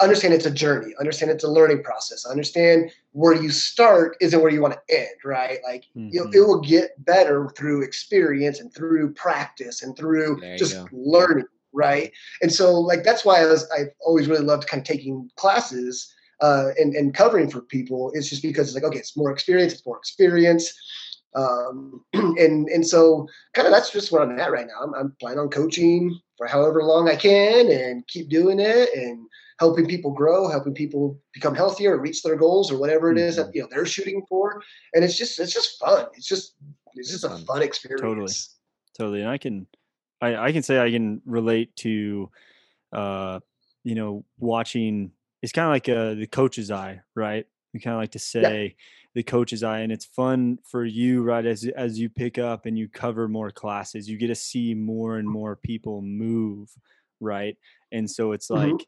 understand 0.00 0.32
it's 0.32 0.46
a 0.46 0.50
journey, 0.50 0.94
understand 0.98 1.30
it's 1.30 1.44
a 1.44 1.50
learning 1.50 1.82
process, 1.82 2.24
understand 2.24 2.90
where 3.12 3.34
you 3.34 3.50
start 3.50 4.16
isn't 4.20 4.40
where 4.40 4.50
you 4.50 4.62
want 4.62 4.74
to 4.74 4.96
end, 4.96 5.16
right? 5.24 5.58
Like 5.62 5.84
Mhm. 5.96 6.34
it 6.34 6.40
will 6.40 6.60
get 6.60 7.04
better 7.04 7.48
through 7.56 7.82
experience 7.82 8.60
and 8.60 8.72
through 8.72 9.12
practice 9.12 9.82
and 9.82 9.96
through 9.96 10.38
There 10.40 10.56
just 10.56 10.78
learning, 10.92 11.46
right? 11.72 12.12
And 12.40 12.52
so 12.52 12.72
like 12.80 13.04
that's 13.04 13.24
why 13.24 13.42
I 13.42 13.46
was 13.46 13.68
I've 13.70 13.92
always 14.00 14.26
really 14.26 14.44
loved 14.44 14.68
kind 14.68 14.80
of 14.80 14.86
taking 14.86 15.30
classes 15.36 16.14
uh, 16.40 16.70
and, 16.78 16.94
and 16.94 17.12
covering 17.12 17.50
for 17.50 17.60
people 17.60 18.10
is 18.14 18.30
just 18.30 18.42
because 18.42 18.68
it's 18.68 18.74
like, 18.74 18.84
okay, 18.84 18.98
it's 18.98 19.16
more 19.16 19.30
experience, 19.30 19.74
it's 19.74 19.84
more 19.84 19.98
experience. 19.98 20.72
Um, 21.34 22.04
and, 22.12 22.68
and 22.68 22.86
so 22.86 23.28
kind 23.54 23.66
of 23.66 23.72
that's 23.72 23.90
just 23.90 24.10
where 24.10 24.22
I'm 24.22 24.38
at 24.38 24.52
right 24.52 24.66
now. 24.66 24.82
I'm, 24.82 24.94
I'm 24.94 25.16
planning 25.20 25.38
on 25.38 25.48
coaching 25.48 26.18
for 26.36 26.46
however 26.46 26.82
long 26.82 27.08
I 27.08 27.16
can 27.16 27.70
and 27.70 28.06
keep 28.08 28.28
doing 28.28 28.60
it 28.60 28.88
and 28.94 29.26
helping 29.58 29.86
people 29.86 30.10
grow, 30.10 30.48
helping 30.48 30.74
people 30.74 31.20
become 31.34 31.54
healthier, 31.54 31.98
reach 31.98 32.22
their 32.22 32.36
goals 32.36 32.72
or 32.72 32.78
whatever 32.78 33.12
it 33.12 33.18
is 33.18 33.36
that, 33.36 33.54
you 33.54 33.62
know, 33.62 33.68
they're 33.70 33.86
shooting 33.86 34.24
for. 34.28 34.62
And 34.94 35.04
it's 35.04 35.16
just, 35.16 35.38
it's 35.38 35.52
just 35.52 35.78
fun. 35.78 36.06
It's 36.14 36.26
just, 36.26 36.54
it's 36.94 37.10
just 37.10 37.24
a 37.24 37.30
fun. 37.46 37.62
experience. 37.62 38.00
totally 38.00 38.32
totally. 38.96 39.20
and 39.20 39.30
i 39.30 39.38
can 39.38 39.66
i 40.20 40.36
i 40.36 40.52
can 40.52 40.62
say 40.62 40.78
i 40.78 40.90
can 40.90 41.20
relate 41.24 41.74
to 41.76 42.30
uh 42.92 43.40
you 43.84 43.94
know 43.94 44.24
watching 44.38 45.12
it's 45.42 45.52
kind 45.52 45.66
of 45.66 45.70
like 45.70 45.88
uh 45.88 46.14
the 46.14 46.26
coach's 46.26 46.70
eye 46.70 47.00
right 47.14 47.46
we 47.72 47.80
kind 47.80 47.94
of 47.94 48.00
like 48.00 48.12
to 48.12 48.18
say 48.18 48.74
the 49.14 49.22
coach's 49.22 49.62
eye 49.62 49.80
and 49.80 49.92
it's 49.92 50.04
fun 50.04 50.58
for 50.64 50.84
you 50.84 51.22
right 51.22 51.46
as 51.46 51.64
as 51.76 51.98
you 51.98 52.08
pick 52.08 52.38
up 52.38 52.66
and 52.66 52.78
you 52.78 52.88
cover 52.88 53.28
more 53.28 53.50
classes 53.50 54.08
you 54.08 54.16
get 54.18 54.28
to 54.28 54.34
see 54.34 54.74
more 54.74 55.18
and 55.18 55.28
more 55.30 55.56
people 55.56 56.00
move 56.02 56.70
right 57.20 57.56
and 57.92 58.10
so 58.10 58.32
it's 58.32 58.48
Mhm. 58.54 58.80
like 58.80 58.86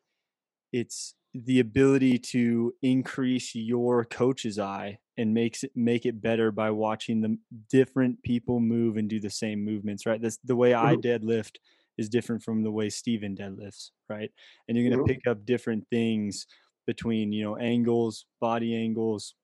it's 0.72 1.14
the 1.34 1.60
ability 1.60 2.18
to 2.18 2.74
increase 2.82 3.54
your 3.54 4.04
coach's 4.04 4.58
eye 4.58 4.98
and 5.16 5.34
makes 5.34 5.64
it 5.64 5.72
make 5.74 6.06
it 6.06 6.20
better 6.20 6.50
by 6.52 6.70
watching 6.70 7.20
the 7.22 7.38
different 7.70 8.22
people 8.22 8.60
move 8.60 8.96
and 8.96 9.08
do 9.08 9.20
the 9.20 9.30
same 9.30 9.64
movements 9.64 10.06
right 10.06 10.22
this 10.22 10.38
the 10.44 10.56
way 10.56 10.74
i 10.74 10.96
deadlift 10.96 11.56
is 11.98 12.08
different 12.08 12.42
from 12.42 12.62
the 12.62 12.70
way 12.70 12.88
steven 12.90 13.36
deadlifts 13.36 13.90
right 14.08 14.30
and 14.68 14.76
you're 14.76 14.88
going 14.88 14.98
to 14.98 15.04
Mhm. 15.04 15.06
pick 15.14 15.26
up 15.26 15.44
different 15.46 15.86
things 15.90 16.46
between 16.86 17.32
you 17.32 17.42
know 17.44 17.56
angles 17.56 18.26
body 18.40 18.74
angles 18.76 19.34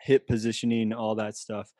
hip 0.00 0.26
positioning 0.26 0.92
all 0.92 1.14
that 1.14 1.36
stuff 1.36 1.70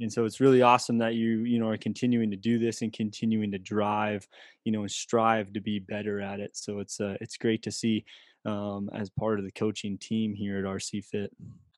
and 0.00 0.12
so 0.12 0.24
it's 0.24 0.40
really 0.40 0.62
awesome 0.62 0.98
that 0.98 1.14
you 1.14 1.40
you 1.40 1.58
know 1.58 1.68
are 1.68 1.76
continuing 1.76 2.30
to 2.30 2.36
do 2.36 2.58
this 2.58 2.82
and 2.82 2.92
continuing 2.92 3.50
to 3.50 3.58
drive 3.58 4.26
you 4.64 4.72
know 4.72 4.80
and 4.80 4.90
strive 4.90 5.52
to 5.52 5.60
be 5.60 5.78
better 5.78 6.20
at 6.20 6.40
it 6.40 6.56
so 6.56 6.78
it's 6.78 7.00
uh 7.00 7.16
it's 7.20 7.36
great 7.36 7.62
to 7.62 7.70
see 7.70 8.04
um 8.46 8.90
as 8.94 9.10
part 9.10 9.38
of 9.38 9.44
the 9.44 9.52
coaching 9.52 9.98
team 9.98 10.34
here 10.34 10.58
at 10.58 10.64
rc 10.64 11.04
fit 11.04 11.30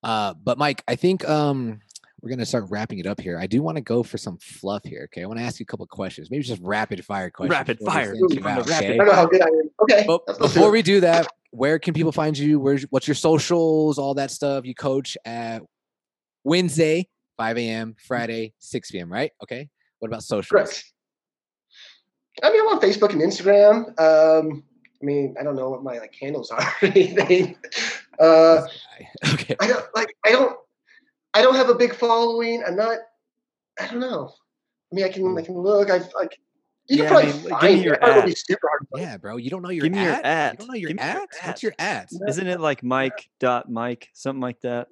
Uh, 0.02 0.34
but 0.42 0.58
Mike, 0.58 0.82
I 0.88 0.96
think 0.96 1.28
um 1.28 1.80
we're 2.20 2.30
gonna 2.30 2.46
start 2.46 2.66
wrapping 2.70 3.00
it 3.00 3.06
up 3.06 3.20
here. 3.20 3.36
I 3.36 3.48
do 3.48 3.62
want 3.62 3.76
to 3.76 3.80
go 3.80 4.04
for 4.04 4.16
some 4.16 4.38
fluff 4.38 4.84
here. 4.84 5.08
Okay, 5.12 5.24
I 5.24 5.26
want 5.26 5.40
to 5.40 5.44
ask 5.44 5.58
you 5.58 5.64
a 5.64 5.66
couple 5.66 5.84
questions, 5.86 6.30
maybe 6.30 6.44
just 6.44 6.62
rapid 6.62 7.04
fire 7.04 7.30
questions. 7.30 7.58
Rapid 7.58 7.78
fire. 7.80 8.14
send 8.14 8.32
you 8.32 8.46
out, 8.46 8.68
rapid 8.68 8.90
okay? 8.90 8.94
I 8.94 8.96
don't 8.96 9.06
know 9.06 9.12
how 9.12 9.26
good 9.26 9.42
I 9.42 9.46
am. 9.46 9.70
Okay. 9.82 10.04
But 10.06 10.22
let's 10.28 10.38
go 10.38 10.46
through 10.46 10.60
before 10.60 10.70
we 10.70 10.82
do 10.82 11.00
that, 11.00 11.26
where 11.50 11.78
can 11.80 11.94
people 11.94 12.12
find 12.12 12.38
you? 12.38 12.60
Where's 12.60 12.84
what's 12.90 13.08
your 13.08 13.16
socials, 13.16 13.98
all 13.98 14.14
that 14.14 14.30
stuff? 14.30 14.64
You 14.64 14.74
coach 14.74 15.16
at 15.24 15.62
Wednesday, 16.44 17.08
5 17.36 17.58
a.m., 17.58 17.96
Friday, 17.98 18.54
6 18.58 18.90
p.m., 18.90 19.12
right? 19.12 19.30
Okay. 19.42 19.68
What 19.98 20.08
about 20.08 20.22
socials? 20.22 20.48
Correct. 20.50 20.84
I 22.42 22.50
mean, 22.50 22.60
I'm 22.62 22.68
on 22.76 22.80
Facebook 22.80 23.10
and 23.12 23.20
Instagram. 23.20 23.88
Um, 24.00 24.64
I 25.00 25.04
mean, 25.04 25.34
I 25.38 25.42
don't 25.42 25.56
know 25.56 25.68
what 25.70 25.82
my 25.82 25.98
like 25.98 26.14
handles 26.20 26.50
are 26.50 26.60
or 26.60 26.66
anything. 26.88 27.56
Uh, 28.18 28.66
Okay. 29.34 29.54
I 29.60 29.66
don't 29.68 29.84
like. 29.94 30.14
I 30.24 30.30
don't. 30.32 30.56
I 31.34 31.42
don't 31.42 31.54
have 31.54 31.68
a 31.68 31.74
big 31.74 31.94
following. 31.94 32.62
I'm 32.66 32.76
not. 32.76 32.98
I 33.80 33.86
don't 33.86 34.00
know. 34.00 34.32
I 34.92 34.94
mean, 34.94 35.04
I 35.04 35.08
can. 35.08 35.36
I 35.38 35.42
can 35.42 35.56
look. 35.58 35.90
I've 35.90 36.08
like. 36.14 36.36
You 36.88 37.04
Yeah, 37.04 37.08
can 37.08 37.16
I 37.16 37.22
probably 37.22 37.32
mean, 37.32 37.50
find 37.50 37.62
me 37.74 37.78
me. 37.78 37.84
your 37.84 37.94
It 37.94 38.00
probably 38.00 38.16
won't 38.16 38.26
be 38.26 38.34
super 38.34 38.68
hard. 38.68 38.86
to. 38.94 39.00
Yeah, 39.00 39.16
bro. 39.16 39.36
You 39.36 39.50
don't 39.50 39.62
know 39.62 39.70
your 39.70 39.82
Give 39.84 39.92
me 39.92 40.02
your 40.02 40.12
at? 40.12 40.24
at. 40.24 40.52
You 40.54 40.58
don't 40.58 40.68
know 40.68 40.74
your 40.74 40.88
Give 40.88 40.96
me 40.98 41.02
your 41.04 41.12
at? 41.12 41.22
at. 41.22 41.46
What's 41.46 41.62
your 41.62 41.74
at? 41.78 42.08
Isn't 42.28 42.46
it 42.46 42.60
like 42.60 42.82
mike 42.82 43.28
dot 43.40 43.70
mike 43.70 44.08
something 44.14 44.40
like 44.40 44.60
that 44.62 44.88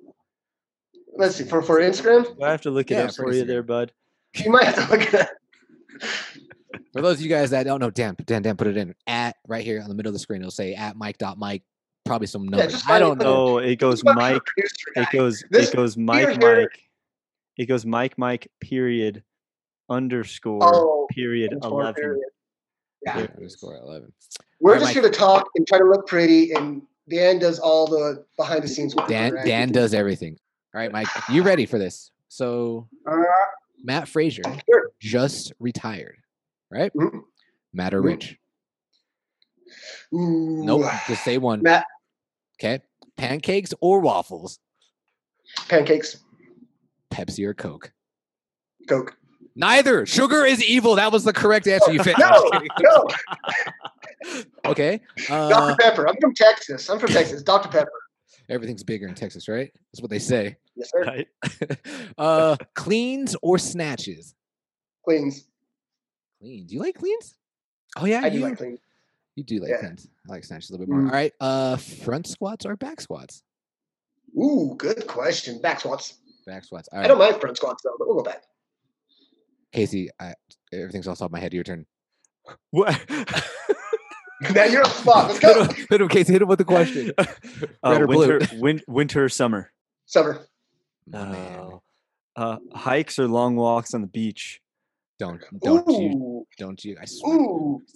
Let's 1.16 1.36
see. 1.36 1.44
For 1.44 1.60
for 1.62 1.80
Instagram, 1.80 2.24
do 2.36 2.42
i 2.44 2.50
have 2.50 2.62
to 2.62 2.70
look 2.70 2.90
it 2.90 2.94
Yeah, 2.94 3.04
up 3.04 3.10
for 3.14 3.24
for 3.24 3.32
you 3.32 3.44
there 3.44 3.62
bud 3.62 3.92
you 4.36 4.50
might 4.50 4.64
have 4.64 4.76
to 4.86 4.90
look 4.90 5.02
at 5.02 5.12
that. 5.12 5.30
For 6.92 7.02
those 7.02 7.16
of 7.16 7.22
you 7.22 7.28
guys 7.28 7.50
that 7.50 7.64
don't 7.64 7.80
know, 7.80 7.90
Dan, 7.90 8.16
Dan, 8.24 8.42
Dan, 8.42 8.56
put 8.56 8.66
it 8.68 8.76
in 8.76 8.94
at 9.06 9.36
right 9.48 9.64
here 9.64 9.80
on 9.82 9.88
the 9.88 9.94
middle 9.94 10.10
of 10.10 10.12
the 10.14 10.18
screen. 10.20 10.40
It'll 10.40 10.50
say 10.52 10.74
at 10.74 10.96
Mike 10.96 11.18
dot 11.18 11.36
Mike. 11.38 11.62
Probably 12.04 12.26
some 12.26 12.46
numbers. 12.48 12.72
just 12.72 12.88
I 12.88 12.98
don't 12.98 13.18
know. 13.18 13.26
oh 13.54 13.58
it 13.58 13.76
goes 13.76 14.02
mike 14.04 14.40
it 14.96 15.08
goes 15.12 15.44
This- 15.50 15.68
it 15.70 15.76
goes 15.76 15.96
mike 15.96 16.40
here- 16.40 16.60
mike 16.60 16.80
it 17.58 17.66
goes 17.66 17.84
mike 17.84 18.16
mike 18.18 18.50
period 18.60 19.22
underscore 19.88 20.60
Oh, 20.62 21.06
period 21.10 21.52
11 21.62 21.94
period. 21.94 22.22
Yeah. 23.04 23.18
Yeah, 23.18 23.26
underscore 23.36 23.76
eleven. 23.76 24.12
We're 24.60 24.72
Alright, 24.72 24.80
just 24.82 24.94
Mike. 24.96 25.02
here 25.02 25.10
to 25.12 25.16
talk 25.18 25.48
and 25.56 25.66
try 25.66 25.78
to 25.78 25.84
look 25.84 26.06
pretty, 26.06 26.52
and 26.52 26.82
Dan 27.08 27.38
does 27.38 27.58
all 27.58 27.86
the 27.86 28.24
behind 28.36 28.62
the 28.62 28.68
scenes 28.68 28.94
work. 28.94 29.08
Dan 29.08 29.32
right? 29.34 29.44
Dan 29.46 29.70
does 29.72 29.92
everything. 29.94 30.38
All 30.74 30.80
right, 30.80 30.92
Mike, 30.92 31.08
you 31.28 31.42
ready 31.42 31.66
for 31.66 31.78
this? 31.84 32.10
So 32.28 32.88
Uh, 33.06 33.16
Matt 33.82 34.08
Fraser 34.08 34.42
Sure. 34.44 34.90
just 35.00 35.52
retired, 35.58 36.18
right? 36.70 36.92
Mhm. 36.94 37.22
Matt 37.72 37.94
or 37.94 38.00
Mhm. 38.02 38.04
Rich? 38.04 38.36
ooh. 40.14 40.62
Nope. 40.64 40.84
Just 41.06 41.24
say 41.24 41.38
one. 41.38 41.62
Matt. 41.62 41.86
Okay. 42.58 42.80
Pancakes 43.16 43.72
or 43.80 44.00
waffles? 44.00 44.58
Pancakes, 45.68 46.18
Pepsi 47.10 47.44
or 47.44 47.54
Coke? 47.54 47.92
Coke. 48.88 49.16
Neither. 49.56 50.06
Sugar 50.06 50.44
is 50.44 50.62
evil. 50.64 50.94
That 50.94 51.10
was 51.12 51.24
the 51.24 51.32
correct 51.32 51.66
answer. 51.66 51.92
You 51.92 52.02
fit. 52.02 52.16
No, 52.18 52.50
no. 52.80 53.08
Okay. 54.66 55.00
Uh, 55.30 55.48
Dr. 55.48 55.76
Pepper. 55.80 56.08
I'm 56.08 56.14
from 56.20 56.34
Texas. 56.34 56.88
I'm 56.90 56.98
from 56.98 57.08
Texas. 57.12 57.42
Dr. 57.42 57.68
Pepper. 57.68 57.90
Everything's 58.50 58.82
bigger 58.84 59.06
in 59.06 59.14
Texas, 59.14 59.48
right? 59.48 59.70
That's 59.92 60.02
what 60.02 60.10
they 60.10 60.18
say. 60.18 60.56
Yes, 60.76 60.90
sir. 60.90 61.02
right 61.04 61.28
uh, 62.18 62.56
cleans 62.74 63.36
or 63.42 63.58
snatches? 63.58 64.34
Cleans. 65.04 65.44
Clean. 66.40 66.66
Do 66.66 66.74
you 66.74 66.80
like 66.80 66.96
cleans? 66.96 67.36
Oh 67.96 68.04
yeah, 68.06 68.20
I 68.22 68.28
do 68.28 68.38
you, 68.38 68.44
like 68.44 68.58
clean. 68.58 68.78
you 69.36 69.44
do 69.44 69.58
like 69.60 69.70
Yeah. 69.70 69.78
cleans. 69.80 70.08
I 70.28 70.32
like 70.32 70.44
snatches 70.44 70.70
a 70.70 70.72
little 70.74 70.86
bit 70.86 70.92
more. 70.92 71.02
Mm. 71.02 71.06
All 71.06 71.12
right. 71.12 71.32
Uh, 71.40 71.76
front 71.76 72.26
squats 72.26 72.66
or 72.66 72.76
back 72.76 73.00
squats? 73.00 73.42
Ooh, 74.38 74.74
good 74.78 75.06
question. 75.06 75.60
Back 75.60 75.80
squats. 75.80 76.18
Back 76.46 76.64
squats. 76.64 76.88
All 76.92 77.00
I 77.00 77.06
don't 77.08 77.18
mind 77.18 77.40
front 77.40 77.56
squats 77.56 77.82
though, 77.82 77.94
but 77.98 78.06
we'll 78.06 78.16
go 78.18 78.22
back. 78.22 78.42
Casey, 79.72 80.08
I, 80.20 80.34
everything's 80.72 81.06
all 81.06 81.12
off 81.12 81.18
top 81.18 81.26
of 81.26 81.32
my 81.32 81.40
head. 81.40 81.52
Your 81.52 81.64
turn. 81.64 81.86
what 82.70 82.98
Now 84.54 84.64
you're 84.64 84.82
on 84.82 84.88
the 84.88 84.94
spot. 84.96 85.28
Let's 85.28 85.38
go. 85.38 85.64
hit 85.64 86.00
him, 86.00 86.08
Casey. 86.08 86.32
Hit 86.32 86.42
him 86.42 86.48
with 86.48 86.58
the 86.58 86.64
question. 86.64 87.12
uh, 87.18 87.24
Red 87.84 88.02
or 88.02 88.06
blue? 88.06 88.18
winter, 88.18 88.56
win, 88.56 88.80
winter 88.88 89.24
or 89.24 89.28
summer 89.28 89.70
Summer. 90.06 90.46
No. 91.06 91.26
man. 91.26 91.58
Oh. 91.58 91.82
uh, 92.36 92.56
hikes 92.72 93.18
or 93.18 93.28
long 93.28 93.56
walks 93.56 93.92
on 93.92 94.00
the 94.00 94.06
beach 94.06 94.60
Don't 95.18 95.42
don't 95.62 95.86
you 95.88 96.46
don't 96.56 96.82
you? 96.84 96.96
I 97.00 97.04
swear. 97.04 97.36
Ooh. 97.36 97.82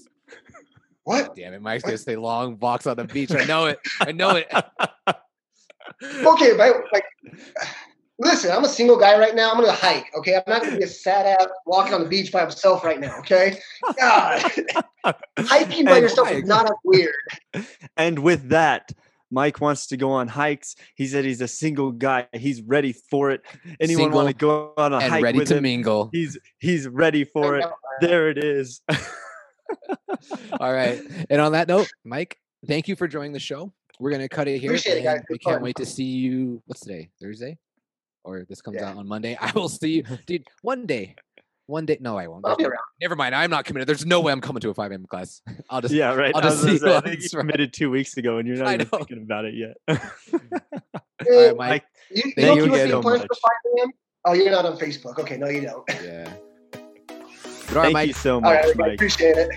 What? 1.04 1.36
Damn 1.36 1.52
it, 1.52 1.60
Mike's 1.60 1.84
gonna 1.84 1.98
say 1.98 2.16
long 2.16 2.58
walks 2.58 2.86
on 2.86 2.96
the 2.96 3.04
beach. 3.04 3.30
I 3.30 3.44
know 3.44 3.66
it. 3.66 3.78
I 4.00 4.12
know 4.12 4.36
it. 4.36 4.50
Okay, 6.02 6.56
but 6.56 6.82
like, 6.94 7.04
listen, 8.18 8.50
I'm 8.50 8.64
a 8.64 8.68
single 8.68 8.96
guy 8.96 9.18
right 9.18 9.34
now. 9.34 9.50
I'm 9.50 9.60
gonna 9.60 9.72
hike. 9.72 10.06
Okay, 10.16 10.34
I'm 10.34 10.42
not 10.46 10.62
gonna 10.62 10.76
be 10.76 10.84
a 10.84 10.88
sad 10.88 11.26
ass 11.26 11.46
walking 11.66 11.94
on 11.94 12.02
the 12.02 12.08
beach 12.08 12.32
by 12.32 12.44
myself 12.44 12.84
right 12.84 13.00
now. 13.00 13.18
Okay, 13.18 13.58
God, 13.98 14.42
hiking 15.38 15.84
by 15.84 15.92
And 15.92 16.02
yourself 16.02 16.30
is 16.30 16.44
not 16.44 16.66
as 16.66 16.76
weird. 16.84 17.14
And 17.96 18.18
with 18.20 18.48
that, 18.50 18.92
Mike 19.30 19.60
wants 19.60 19.88
to 19.88 19.96
go 19.96 20.12
on 20.12 20.28
hikes. 20.28 20.76
He 20.94 21.06
said 21.06 21.24
he's 21.24 21.40
a 21.40 21.48
single 21.48 21.92
guy. 21.92 22.28
He's 22.32 22.62
ready 22.62 22.92
for 22.92 23.30
it. 23.30 23.42
Anyone 23.80 24.12
want 24.12 24.28
to 24.28 24.34
go 24.34 24.72
on 24.76 24.92
a 24.92 24.98
and 24.98 25.12
hike 25.12 25.24
ready 25.24 25.38
with 25.38 25.48
to 25.48 25.56
him? 25.56 25.64
mingle. 25.64 26.10
He's 26.12 26.38
he's 26.58 26.86
ready 26.88 27.24
for 27.24 27.56
it. 27.56 27.66
There 28.00 28.28
it 28.30 28.38
is. 28.38 28.80
All 30.60 30.72
right. 30.72 31.00
And 31.30 31.40
on 31.40 31.52
that 31.52 31.68
note, 31.68 31.90
Mike, 32.04 32.38
thank 32.66 32.86
you 32.88 32.96
for 32.96 33.08
joining 33.08 33.32
the 33.32 33.40
show. 33.40 33.72
We're 33.98 34.10
gonna 34.10 34.28
cut 34.28 34.48
it 34.48 34.58
here. 34.58 34.70
Appreciate 34.70 34.98
it, 34.98 35.02
guys. 35.02 35.20
We 35.28 35.38
can't 35.38 35.56
fun. 35.56 35.62
wait 35.62 35.76
to 35.76 35.86
see 35.86 36.04
you. 36.04 36.62
What's 36.66 36.80
today? 36.80 37.10
Thursday? 37.20 37.58
Or 38.24 38.44
this 38.48 38.60
comes 38.60 38.76
Yeah. 38.80 38.90
out 38.90 38.96
on 38.96 39.06
Monday. 39.06 39.36
I 39.40 39.52
will 39.54 39.68
see 39.68 39.92
you, 39.96 40.04
dude. 40.26 40.44
One 40.62 40.86
day. 40.86 41.14
One 41.66 41.86
day, 41.86 41.96
no, 41.98 42.18
I 42.18 42.26
won't. 42.26 42.44
I'll 42.46 42.56
be 42.56 42.64
around. 42.64 42.78
Never 43.00 43.16
mind. 43.16 43.34
I'm 43.34 43.48
not 43.50 43.64
committed. 43.64 43.88
There's 43.88 44.04
no 44.04 44.20
way 44.20 44.32
I'm 44.32 44.42
coming 44.42 44.60
to 44.60 44.68
a 44.68 44.74
5 44.74 44.90
a.m. 44.90 45.06
class. 45.06 45.40
I'll 45.70 45.80
just 45.80 45.94
Yeah, 45.94 46.14
right. 46.14 46.34
I'll 46.34 46.42
just 46.42 46.62
see 46.62 46.76
say, 46.76 46.94
I 46.94 47.00
think 47.00 47.22
you 47.22 47.28
committed 47.30 47.72
two 47.72 47.90
weeks 47.90 48.16
ago, 48.18 48.36
and 48.36 48.46
you're 48.46 48.56
not 48.62 48.74
even 48.74 48.88
know. 48.92 48.98
thinking 48.98 49.22
about 49.22 49.44
it 49.46 49.54
yet. 49.54 49.76
Hmm. 49.88 50.36
All 50.54 51.00
Hey, 51.26 51.46
right, 51.48 51.56
Mike. 51.56 51.70
Mike, 51.70 51.84
you, 52.10 52.16
you 52.26 52.32
thank 52.34 52.46
don't 52.48 52.56
you 52.68 52.74
again 52.74 52.90
so 52.90 53.00
plans 53.02 53.22
for 53.22 53.28
much. 53.28 53.38
5 53.74 53.78
a.m.? 53.78 53.92
Oh, 54.26 54.32
you're 54.34 54.50
not 54.50 54.66
on 54.66 54.76
Facebook. 54.76 55.18
Okay, 55.18 55.38
no, 55.38 55.48
you 55.48 55.62
don't. 55.62 55.84
Yeah. 56.02 56.30
But 56.72 56.80
all 56.80 56.82
right, 57.76 57.82
thank 57.84 57.92
Mike. 57.94 58.06
you 58.08 58.12
so 58.14 58.34
All 58.34 58.40
much, 58.42 58.52
right, 58.56 58.66
I 58.66 58.72
Mike. 58.76 58.94
appreciate 58.94 59.36
it. 59.38 59.48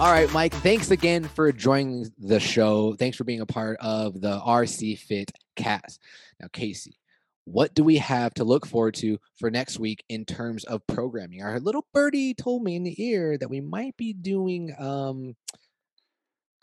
All 0.00 0.10
right, 0.12 0.30
Mike. 0.32 0.52
Thanks 0.54 0.90
again 0.90 1.22
for 1.24 1.50
joining 1.52 2.10
the 2.18 2.40
show. 2.40 2.94
Thanks 2.94 3.16
for 3.16 3.24
being 3.24 3.40
a 3.40 3.46
part 3.46 3.78
of 3.80 4.20
the 4.20 4.38
RC 4.40 4.98
Fit 4.98 5.30
cast. 5.56 6.00
Now, 6.40 6.48
Casey, 6.52 6.98
what 7.44 7.74
do 7.74 7.84
we 7.84 7.96
have 7.98 8.34
to 8.34 8.44
look 8.44 8.66
forward 8.66 8.94
to 8.96 9.18
for 9.38 9.50
next 9.50 9.78
week 9.78 10.04
in 10.08 10.24
terms 10.24 10.64
of 10.64 10.84
programming? 10.88 11.42
Our 11.42 11.60
little 11.60 11.86
birdie 11.94 12.34
told 12.34 12.64
me 12.64 12.74
in 12.76 12.82
the 12.82 13.00
ear 13.02 13.38
that 13.38 13.48
we 13.48 13.60
might 13.60 13.96
be 13.96 14.12
doing 14.12 14.74
um 14.78 15.36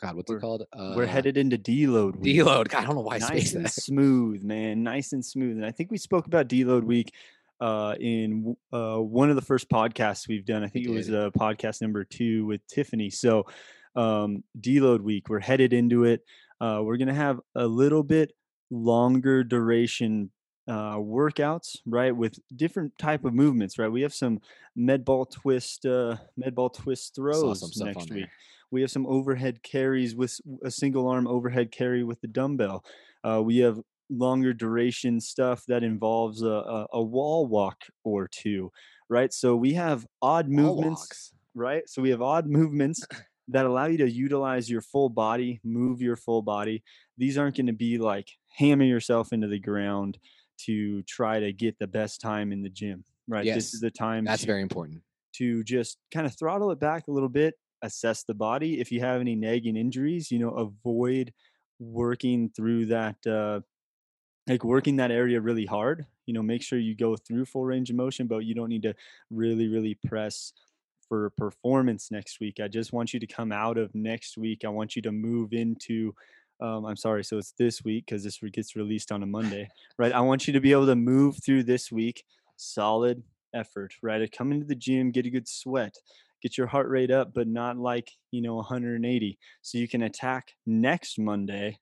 God, 0.02 0.16
what's 0.16 0.30
it 0.30 0.34
We're- 0.34 0.42
called? 0.42 0.64
Uh 0.74 0.94
We're 0.98 1.06
headed 1.06 1.38
into 1.38 1.58
deload 1.58 2.18
week. 2.18 2.36
deload. 2.38 2.68
God, 2.68 2.84
I 2.84 2.86
don't 2.86 2.96
know 2.96 3.02
why 3.02 3.16
I 3.16 3.20
nice 3.20 3.54
and 3.54 3.66
that. 3.66 3.72
smooth, 3.74 4.44
man. 4.44 4.84
Nice 4.84 5.14
and 5.14 5.26
smooth. 5.26 5.56
And 5.58 5.66
I 5.66 5.72
think 5.72 5.90
we 5.90 5.98
spoke 5.98 6.26
about 6.28 6.48
deload 6.50 6.84
week 6.84 7.14
uh, 7.62 7.95
in 7.99 8.57
uh, 8.74 8.97
one 8.97 9.30
of 9.30 9.36
the 9.36 9.41
first 9.41 9.70
podcasts 9.70 10.28
we've 10.28 10.45
done. 10.45 10.64
I 10.64 10.68
think 10.68 10.88
it 10.88 10.91
was 10.91 11.09
uh, 11.09 11.30
podcast 11.38 11.82
number 11.82 12.03
two 12.03 12.45
with 12.45 12.66
Tiffany. 12.68 13.12
So 13.12 13.45
um, 13.95 14.43
deload 14.59 15.01
week, 15.01 15.30
we're 15.30 15.39
headed 15.39 15.72
into 15.72 16.03
it. 16.03 16.26
Uh, 16.59 16.82
we're 16.84 16.97
gonna 16.97 17.14
have 17.14 17.39
a 17.55 17.66
little 17.66 18.03
bit 18.03 18.34
longer 18.72 19.43
duration 19.43 20.32
uh, 20.68 20.95
workouts, 20.95 21.78
right, 21.86 22.16
with 22.16 22.39
different 22.55 22.97
type 22.97 23.26
of 23.26 23.34
movements, 23.34 23.78
right. 23.78 23.91
We 23.91 24.01
have 24.01 24.14
some 24.14 24.41
med 24.76 25.03
ball 25.05 25.26
twist, 25.26 25.86
uh, 25.86 26.18
med 26.38 26.55
ball 26.55 26.70
twist 26.70 27.16
throws 27.16 27.78
next 27.78 28.12
week. 28.12 28.28
We 28.72 28.82
have 28.82 28.91
some 28.91 29.05
overhead 29.05 29.62
carries 29.64 30.16
with 30.16 30.39
a 30.64 30.72
single 30.72 31.07
arm 31.07 31.28
overhead 31.28 31.72
carry 31.72 32.03
with 32.03 32.22
the 32.22 32.28
dumbbell. 32.28 32.86
Uh, 33.24 33.41
we 33.43 33.57
have 33.57 33.80
longer 34.12 34.53
duration 34.53 35.20
stuff 35.20 35.64
that 35.68 35.84
involves 35.84 36.41
a, 36.43 36.47
a, 36.49 36.88
a 36.93 37.01
wall 37.01 37.47
walk 37.47 37.78
or 38.03 38.28
two, 38.28 38.72
right? 39.09 39.34
So 39.34 39.55
we 39.55 39.74
have 39.74 40.05
odd 40.22 40.47
Wall 40.49 40.76
movements, 40.76 41.01
walks. 41.01 41.34
right? 41.55 41.84
So 41.88 42.01
we 42.01 42.09
have 42.09 42.22
odd 42.22 42.45
movements 42.47 43.05
that 43.47 43.66
allow 43.66 43.86
you 43.86 43.97
to 43.99 44.09
utilize 44.12 44.70
your 44.70 44.82
full 44.82 45.09
body, 45.09 45.59
move 45.64 46.01
your 46.01 46.16
full 46.18 46.41
body. 46.41 46.84
These 47.18 47.38
aren't 47.38 47.55
going 47.57 47.68
to 47.68 47.74
be 47.74 47.97
like 47.97 48.28
hammer 48.57 48.84
yourself 48.84 49.32
into 49.34 49.47
the 49.47 49.59
ground 49.59 50.18
to 50.66 51.01
try 51.03 51.39
to 51.39 51.51
get 51.53 51.80
the 51.80 51.88
best 51.88 52.22
time 52.22 52.51
in 52.51 52.62
the 52.62 52.70
gym, 52.70 53.03
right? 53.28 53.45
This 53.45 53.74
is 53.74 53.80
the 53.80 53.91
time 53.91 54.26
That's 54.26 54.41
to- 54.41 54.47
very 54.47 54.62
important. 54.62 55.01
to 55.38 55.64
just 55.64 55.97
kind 56.14 56.26
of 56.28 56.38
throttle 56.38 56.72
it 56.72 56.80
back 56.80 57.07
a 57.07 57.12
little 57.12 57.30
bit, 57.30 57.55
assess 57.82 58.24
the 58.24 58.34
body. 58.36 58.80
If 58.80 58.91
you 58.91 58.99
have 58.99 59.22
any 59.22 59.36
nagging 59.36 59.76
injuries, 59.78 60.30
you 60.32 60.38
know, 60.39 60.51
avoid 60.51 61.34
working 61.80 62.49
through 62.55 62.86
that, 62.88 63.16
uh, 63.26 63.62
like 64.48 64.64
working 64.64 64.98
that 64.98 65.12
area 65.12 65.39
really 65.39 65.66
hard. 65.66 66.06
You 66.26 66.34
know, 66.34 66.42
make 66.42 66.64
sure 66.64 66.80
you 66.80 66.96
go 66.96 67.16
through 67.16 67.46
full 67.46 67.66
range 67.66 67.89
of 67.89 67.96
motion, 67.96 68.28
but 68.28 68.39
you 68.39 68.56
don't 68.56 68.70
need 68.70 68.84
to 68.84 68.94
really, 69.30 69.68
really 69.68 69.98
press 70.06 70.54
for 71.08 71.30
performance 71.32 72.10
next 72.10 72.39
week. 72.39 72.60
I 72.62 72.68
just 72.68 72.94
want 72.94 73.14
you 73.14 73.20
to 73.20 73.28
come 73.28 73.52
out 73.52 73.78
of 73.78 73.94
next 73.94 74.38
week. 74.38 74.64
I 74.64 74.70
want 74.70 74.96
you 74.96 75.02
to 75.04 75.12
move 75.12 75.54
into. 75.54 76.14
Um, 76.62 76.86
I'm 76.86 76.96
sorry, 76.96 77.24
so 77.24 77.39
it's 77.39 77.54
this 77.58 77.84
week 77.84 78.06
because 78.06 78.24
this 78.24 78.39
gets 78.54 78.76
released 78.76 79.12
on 79.12 79.24
a 79.24 79.26
Monday, 79.26 79.68
right? 79.98 80.12
I 80.12 80.20
want 80.22 80.46
you 80.46 80.54
to 80.54 80.62
be 80.62 80.72
able 80.72 80.86
to 80.86 80.96
move 80.96 81.44
through 81.44 81.64
this 81.64 81.92
week 81.92 82.24
solid 82.56 83.24
effort, 83.54 83.94
right? 84.02 84.20
To 84.20 84.28
come 84.28 84.52
into 84.52 84.66
the 84.66 84.76
gym, 84.76 85.12
get 85.12 85.26
a 85.26 85.30
good 85.30 85.48
sweat, 85.48 85.96
get 86.42 86.58
your 86.58 86.68
heart 86.68 86.88
rate 86.88 87.12
up, 87.12 87.34
but 87.34 87.48
not 87.48 87.78
like, 87.78 88.12
you 88.30 88.42
know, 88.42 88.56
180. 88.56 89.39
So 89.62 89.78
you 89.78 89.88
can 89.88 90.04
attack 90.04 90.54
next 90.66 91.20
Monday 91.20 91.80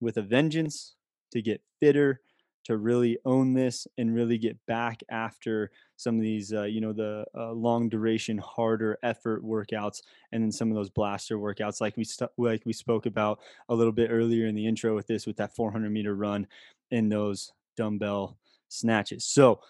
with 0.00 0.16
a 0.16 0.22
vengeance 0.22 0.94
to 1.32 1.42
get 1.42 1.62
fitter, 1.80 2.20
to 2.64 2.76
really 2.76 3.18
own 3.24 3.54
this 3.54 3.86
and 3.96 4.14
really 4.14 4.36
get 4.36 4.56
back 4.66 5.00
after 5.10 5.70
some 5.96 6.16
of 6.16 6.20
these, 6.20 6.52
uh, 6.52 6.64
you 6.64 6.80
know, 6.80 6.92
the 6.92 7.24
uh, 7.34 7.50
long 7.52 7.88
duration, 7.88 8.36
harder 8.38 8.98
effort 9.02 9.42
workouts, 9.42 10.02
and 10.32 10.42
then 10.42 10.52
some 10.52 10.70
of 10.70 10.74
those 10.74 10.90
blaster 10.90 11.38
workouts, 11.38 11.80
like 11.80 11.96
we 11.96 12.04
st- 12.04 12.30
like 12.36 12.62
we 12.66 12.72
spoke 12.72 13.06
about 13.06 13.40
a 13.70 13.74
little 13.74 13.92
bit 13.92 14.10
earlier 14.10 14.46
in 14.46 14.54
the 14.54 14.66
intro 14.66 14.94
with 14.94 15.06
this, 15.06 15.26
with 15.26 15.36
that 15.38 15.54
400 15.54 15.90
meter 15.90 16.14
run 16.14 16.46
and 16.90 17.10
those 17.10 17.52
dumbbell 17.76 18.36
snatches. 18.68 19.24
So 19.24 19.60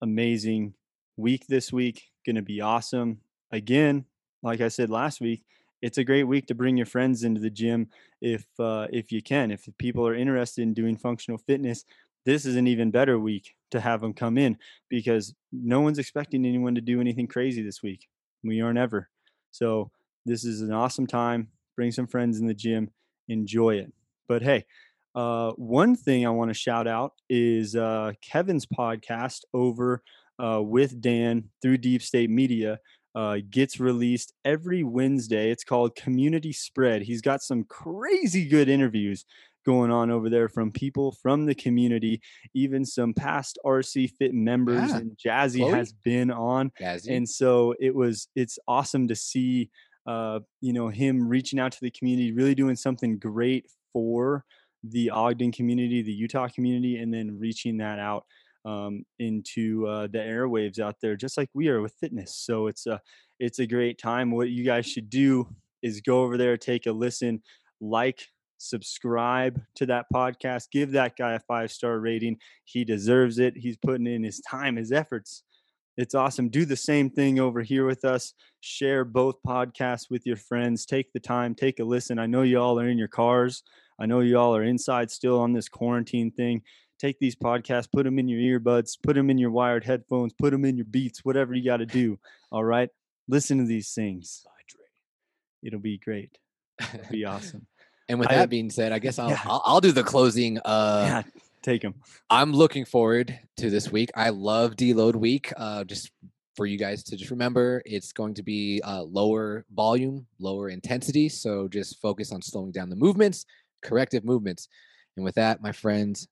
amazing 0.00 0.74
week 1.16 1.46
this 1.48 1.72
week. 1.72 2.08
Going 2.24 2.36
to 2.36 2.42
be 2.42 2.60
awesome. 2.60 3.20
Again, 3.52 4.04
like 4.42 4.60
I 4.60 4.68
said 4.68 4.90
last 4.90 5.20
week, 5.20 5.44
it's 5.82 5.98
a 5.98 6.04
great 6.04 6.24
week 6.24 6.46
to 6.46 6.54
bring 6.54 6.76
your 6.76 6.86
friends 6.86 7.24
into 7.24 7.40
the 7.40 7.50
gym 7.50 7.88
if 8.20 8.44
uh, 8.58 8.86
if 8.92 9.12
you 9.12 9.22
can. 9.22 9.50
If 9.50 9.68
people 9.78 10.06
are 10.06 10.14
interested 10.14 10.62
in 10.62 10.74
doing 10.74 10.96
functional 10.96 11.38
fitness, 11.38 11.84
this 12.26 12.44
is 12.44 12.56
an 12.56 12.66
even 12.66 12.90
better 12.90 13.18
week 13.18 13.54
to 13.70 13.80
have 13.80 14.00
them 14.00 14.12
come 14.12 14.36
in 14.36 14.58
because 14.88 15.34
no 15.52 15.80
one's 15.80 15.98
expecting 15.98 16.44
anyone 16.44 16.74
to 16.74 16.80
do 16.80 17.00
anything 17.00 17.26
crazy 17.26 17.62
this 17.62 17.82
week. 17.82 18.08
We 18.42 18.60
aren't 18.60 18.78
ever. 18.78 19.08
So 19.50 19.90
this 20.26 20.44
is 20.44 20.60
an 20.60 20.72
awesome 20.72 21.06
time. 21.06 21.48
Bring 21.76 21.92
some 21.92 22.06
friends 22.06 22.40
in 22.40 22.46
the 22.46 22.54
gym, 22.54 22.90
enjoy 23.28 23.76
it. 23.76 23.92
But 24.28 24.42
hey, 24.42 24.64
uh, 25.14 25.52
one 25.52 25.96
thing 25.96 26.26
I 26.26 26.30
want 26.30 26.50
to 26.50 26.54
shout 26.54 26.86
out 26.86 27.14
is 27.28 27.74
uh, 27.74 28.12
Kevin's 28.22 28.66
podcast 28.66 29.40
over 29.54 30.02
uh, 30.38 30.62
with 30.62 31.00
Dan 31.00 31.44
through 31.62 31.78
Deep 31.78 32.02
State 32.02 32.30
Media 32.30 32.78
uh, 33.14 33.38
gets 33.50 33.80
released 33.80 34.32
every 34.44 34.82
Wednesday. 34.84 35.50
It's 35.50 35.64
called 35.64 35.96
Community 35.96 36.52
Spread. 36.52 37.02
He's 37.02 37.20
got 37.22 37.42
some 37.42 37.64
crazy 37.64 38.46
good 38.46 38.68
interviews 38.68 39.24
going 39.66 39.90
on 39.90 40.10
over 40.10 40.30
there 40.30 40.48
from 40.48 40.70
people 40.72 41.12
from 41.12 41.44
the 41.44 41.54
community, 41.54 42.20
even 42.54 42.84
some 42.84 43.12
past 43.12 43.58
RC 43.64 44.10
Fit 44.16 44.32
members, 44.32 44.88
Yeah. 44.90 44.96
and 44.98 45.16
Jazzy 45.22 45.58
Chloe? 45.60 45.72
has 45.72 45.92
been 45.92 46.30
on 46.30 46.70
Jazzy. 46.80 47.14
and 47.16 47.28
so 47.28 47.74
it 47.78 47.94
was 47.94 48.28
it's 48.34 48.58
awesome 48.66 49.06
to 49.08 49.14
see 49.16 49.68
uh 50.06 50.40
you 50.62 50.72
know 50.72 50.88
him 50.88 51.28
reaching 51.28 51.58
out 51.58 51.72
to 51.72 51.80
the 51.82 51.90
community 51.90 52.32
really 52.32 52.54
doing 52.54 52.74
something 52.74 53.18
great 53.18 53.66
for 53.92 54.46
the 54.82 55.10
ogden 55.10 55.52
community 55.52 56.00
the 56.00 56.10
utah 56.10 56.48
community 56.48 56.96
and 56.96 57.12
then 57.12 57.38
reaching 57.38 57.76
that 57.76 57.98
out 57.98 58.24
um, 58.64 59.04
into 59.18 59.86
uh, 59.86 60.06
the 60.06 60.18
airwaves 60.18 60.78
out 60.78 60.96
there 61.00 61.16
just 61.16 61.38
like 61.38 61.48
we 61.54 61.68
are 61.68 61.80
with 61.80 61.94
fitness 62.00 62.34
so 62.34 62.66
it's 62.66 62.86
a 62.86 63.00
it's 63.38 63.58
a 63.58 63.66
great 63.66 63.98
time 63.98 64.30
what 64.30 64.50
you 64.50 64.64
guys 64.64 64.86
should 64.86 65.08
do 65.08 65.48
is 65.82 66.00
go 66.00 66.22
over 66.22 66.36
there 66.36 66.56
take 66.56 66.86
a 66.86 66.92
listen 66.92 67.42
like 67.80 68.26
subscribe 68.58 69.60
to 69.74 69.86
that 69.86 70.04
podcast 70.12 70.64
give 70.70 70.92
that 70.92 71.16
guy 71.16 71.32
a 71.32 71.40
five 71.40 71.72
star 71.72 71.98
rating 71.98 72.36
he 72.64 72.84
deserves 72.84 73.38
it 73.38 73.56
he's 73.56 73.78
putting 73.78 74.06
in 74.06 74.22
his 74.22 74.40
time 74.40 74.76
his 74.76 74.92
efforts 74.92 75.42
it's 76.00 76.14
awesome. 76.14 76.48
Do 76.48 76.64
the 76.64 76.76
same 76.76 77.10
thing 77.10 77.38
over 77.38 77.60
here 77.60 77.84
with 77.84 78.06
us. 78.06 78.32
Share 78.60 79.04
both 79.04 79.36
podcasts 79.46 80.08
with 80.08 80.24
your 80.24 80.36
friends. 80.36 80.86
Take 80.86 81.12
the 81.12 81.20
time, 81.20 81.54
take 81.54 81.78
a 81.78 81.84
listen. 81.84 82.18
I 82.18 82.24
know 82.24 82.40
you 82.40 82.58
all 82.58 82.80
are 82.80 82.88
in 82.88 82.96
your 82.96 83.06
cars. 83.06 83.62
I 84.00 84.06
know 84.06 84.20
you 84.20 84.38
all 84.38 84.56
are 84.56 84.62
inside 84.62 85.10
still 85.10 85.38
on 85.38 85.52
this 85.52 85.68
quarantine 85.68 86.30
thing. 86.30 86.62
Take 87.00 87.18
these 87.18 87.34
podcasts, 87.34 87.88
put 87.90 88.04
them 88.04 88.18
in 88.18 88.28
your 88.28 88.60
earbuds, 88.60 88.98
put 89.02 89.14
them 89.16 89.30
in 89.30 89.38
your 89.38 89.50
wired 89.50 89.84
headphones, 89.84 90.34
put 90.34 90.50
them 90.50 90.66
in 90.66 90.76
your 90.76 90.84
beats, 90.84 91.24
whatever 91.24 91.54
you 91.54 91.64
got 91.64 91.78
to 91.78 91.86
do. 91.86 92.18
All 92.52 92.62
right. 92.64 92.90
Listen 93.26 93.56
to 93.58 93.64
these 93.64 93.92
things. 93.94 94.44
It'll 95.62 95.80
be 95.80 95.98
great. 95.98 96.36
It'll 96.94 97.10
be 97.10 97.24
awesome. 97.24 97.66
and 98.08 98.18
with 98.18 98.28
I- 98.30 98.34
that 98.36 98.50
being 98.50 98.70
said, 98.70 98.92
I 98.92 98.98
guess 98.98 99.18
I'll, 99.18 99.30
Yeah. 99.30 99.40
I'll 99.44 99.62
I'll 99.64 99.80
do 99.80 99.92
the 99.92 100.02
closing. 100.04 100.58
Uh, 100.58 101.04
yeah. 101.06 101.22
Take 101.62 101.82
them. 101.82 101.94
I'm 102.30 102.52
looking 102.52 102.84
forward 102.86 103.38
to 103.58 103.68
this 103.70 103.90
week. 103.92 104.10
I 104.14 104.30
love 104.30 104.76
deload 104.76 105.14
week. 105.14 105.52
Uh, 105.56 105.84
just 105.84 106.10
for 106.56 106.64
you 106.66 106.78
guys 106.78 107.02
to 107.04 107.16
just 107.16 107.30
remember, 107.30 107.82
it's 107.84 108.12
going 108.12 108.32
to 108.34 108.42
be 108.42 108.80
uh, 108.82 109.02
lower 109.02 109.64
volume, 109.74 110.26
lower 110.38 110.70
intensity. 110.70 111.28
So 111.28 111.68
just 111.68 112.00
focus 112.00 112.32
on 112.32 112.40
slowing 112.42 112.72
down 112.72 112.88
the 112.88 112.96
movements, 112.96 113.44
corrective 113.82 114.24
movements. 114.24 114.68
And 115.16 115.24
with 115.24 115.34
that, 115.34 115.60
my 115.62 115.72
friends, 115.72 116.28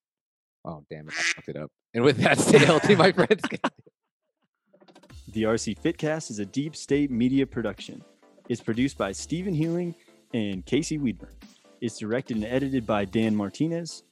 oh 0.68 0.84
damn 0.90 1.08
it, 1.08 1.14
I 1.18 1.22
fucked 1.22 1.48
it 1.48 1.56
up. 1.56 1.70
And 1.94 2.04
with 2.04 2.18
that, 2.18 2.38
stay 2.38 2.58
healthy, 2.58 2.94
my 2.94 3.12
friends. 3.12 3.42
The 5.32 5.42
RC 5.42 5.78
Fitcast 5.80 6.30
is 6.30 6.38
a 6.38 6.46
deep 6.46 6.74
state 6.74 7.10
media 7.10 7.46
production. 7.46 8.02
It's 8.48 8.62
produced 8.62 8.96
by 8.96 9.12
Stephen 9.12 9.52
Healing 9.52 9.94
and 10.32 10.64
Casey 10.64 10.98
Weedburn. 10.98 11.34
It's 11.82 11.98
directed 11.98 12.38
and 12.38 12.46
edited 12.46 12.86
by 12.86 13.04
Dan 13.04 13.36
Martinez. 13.36 14.04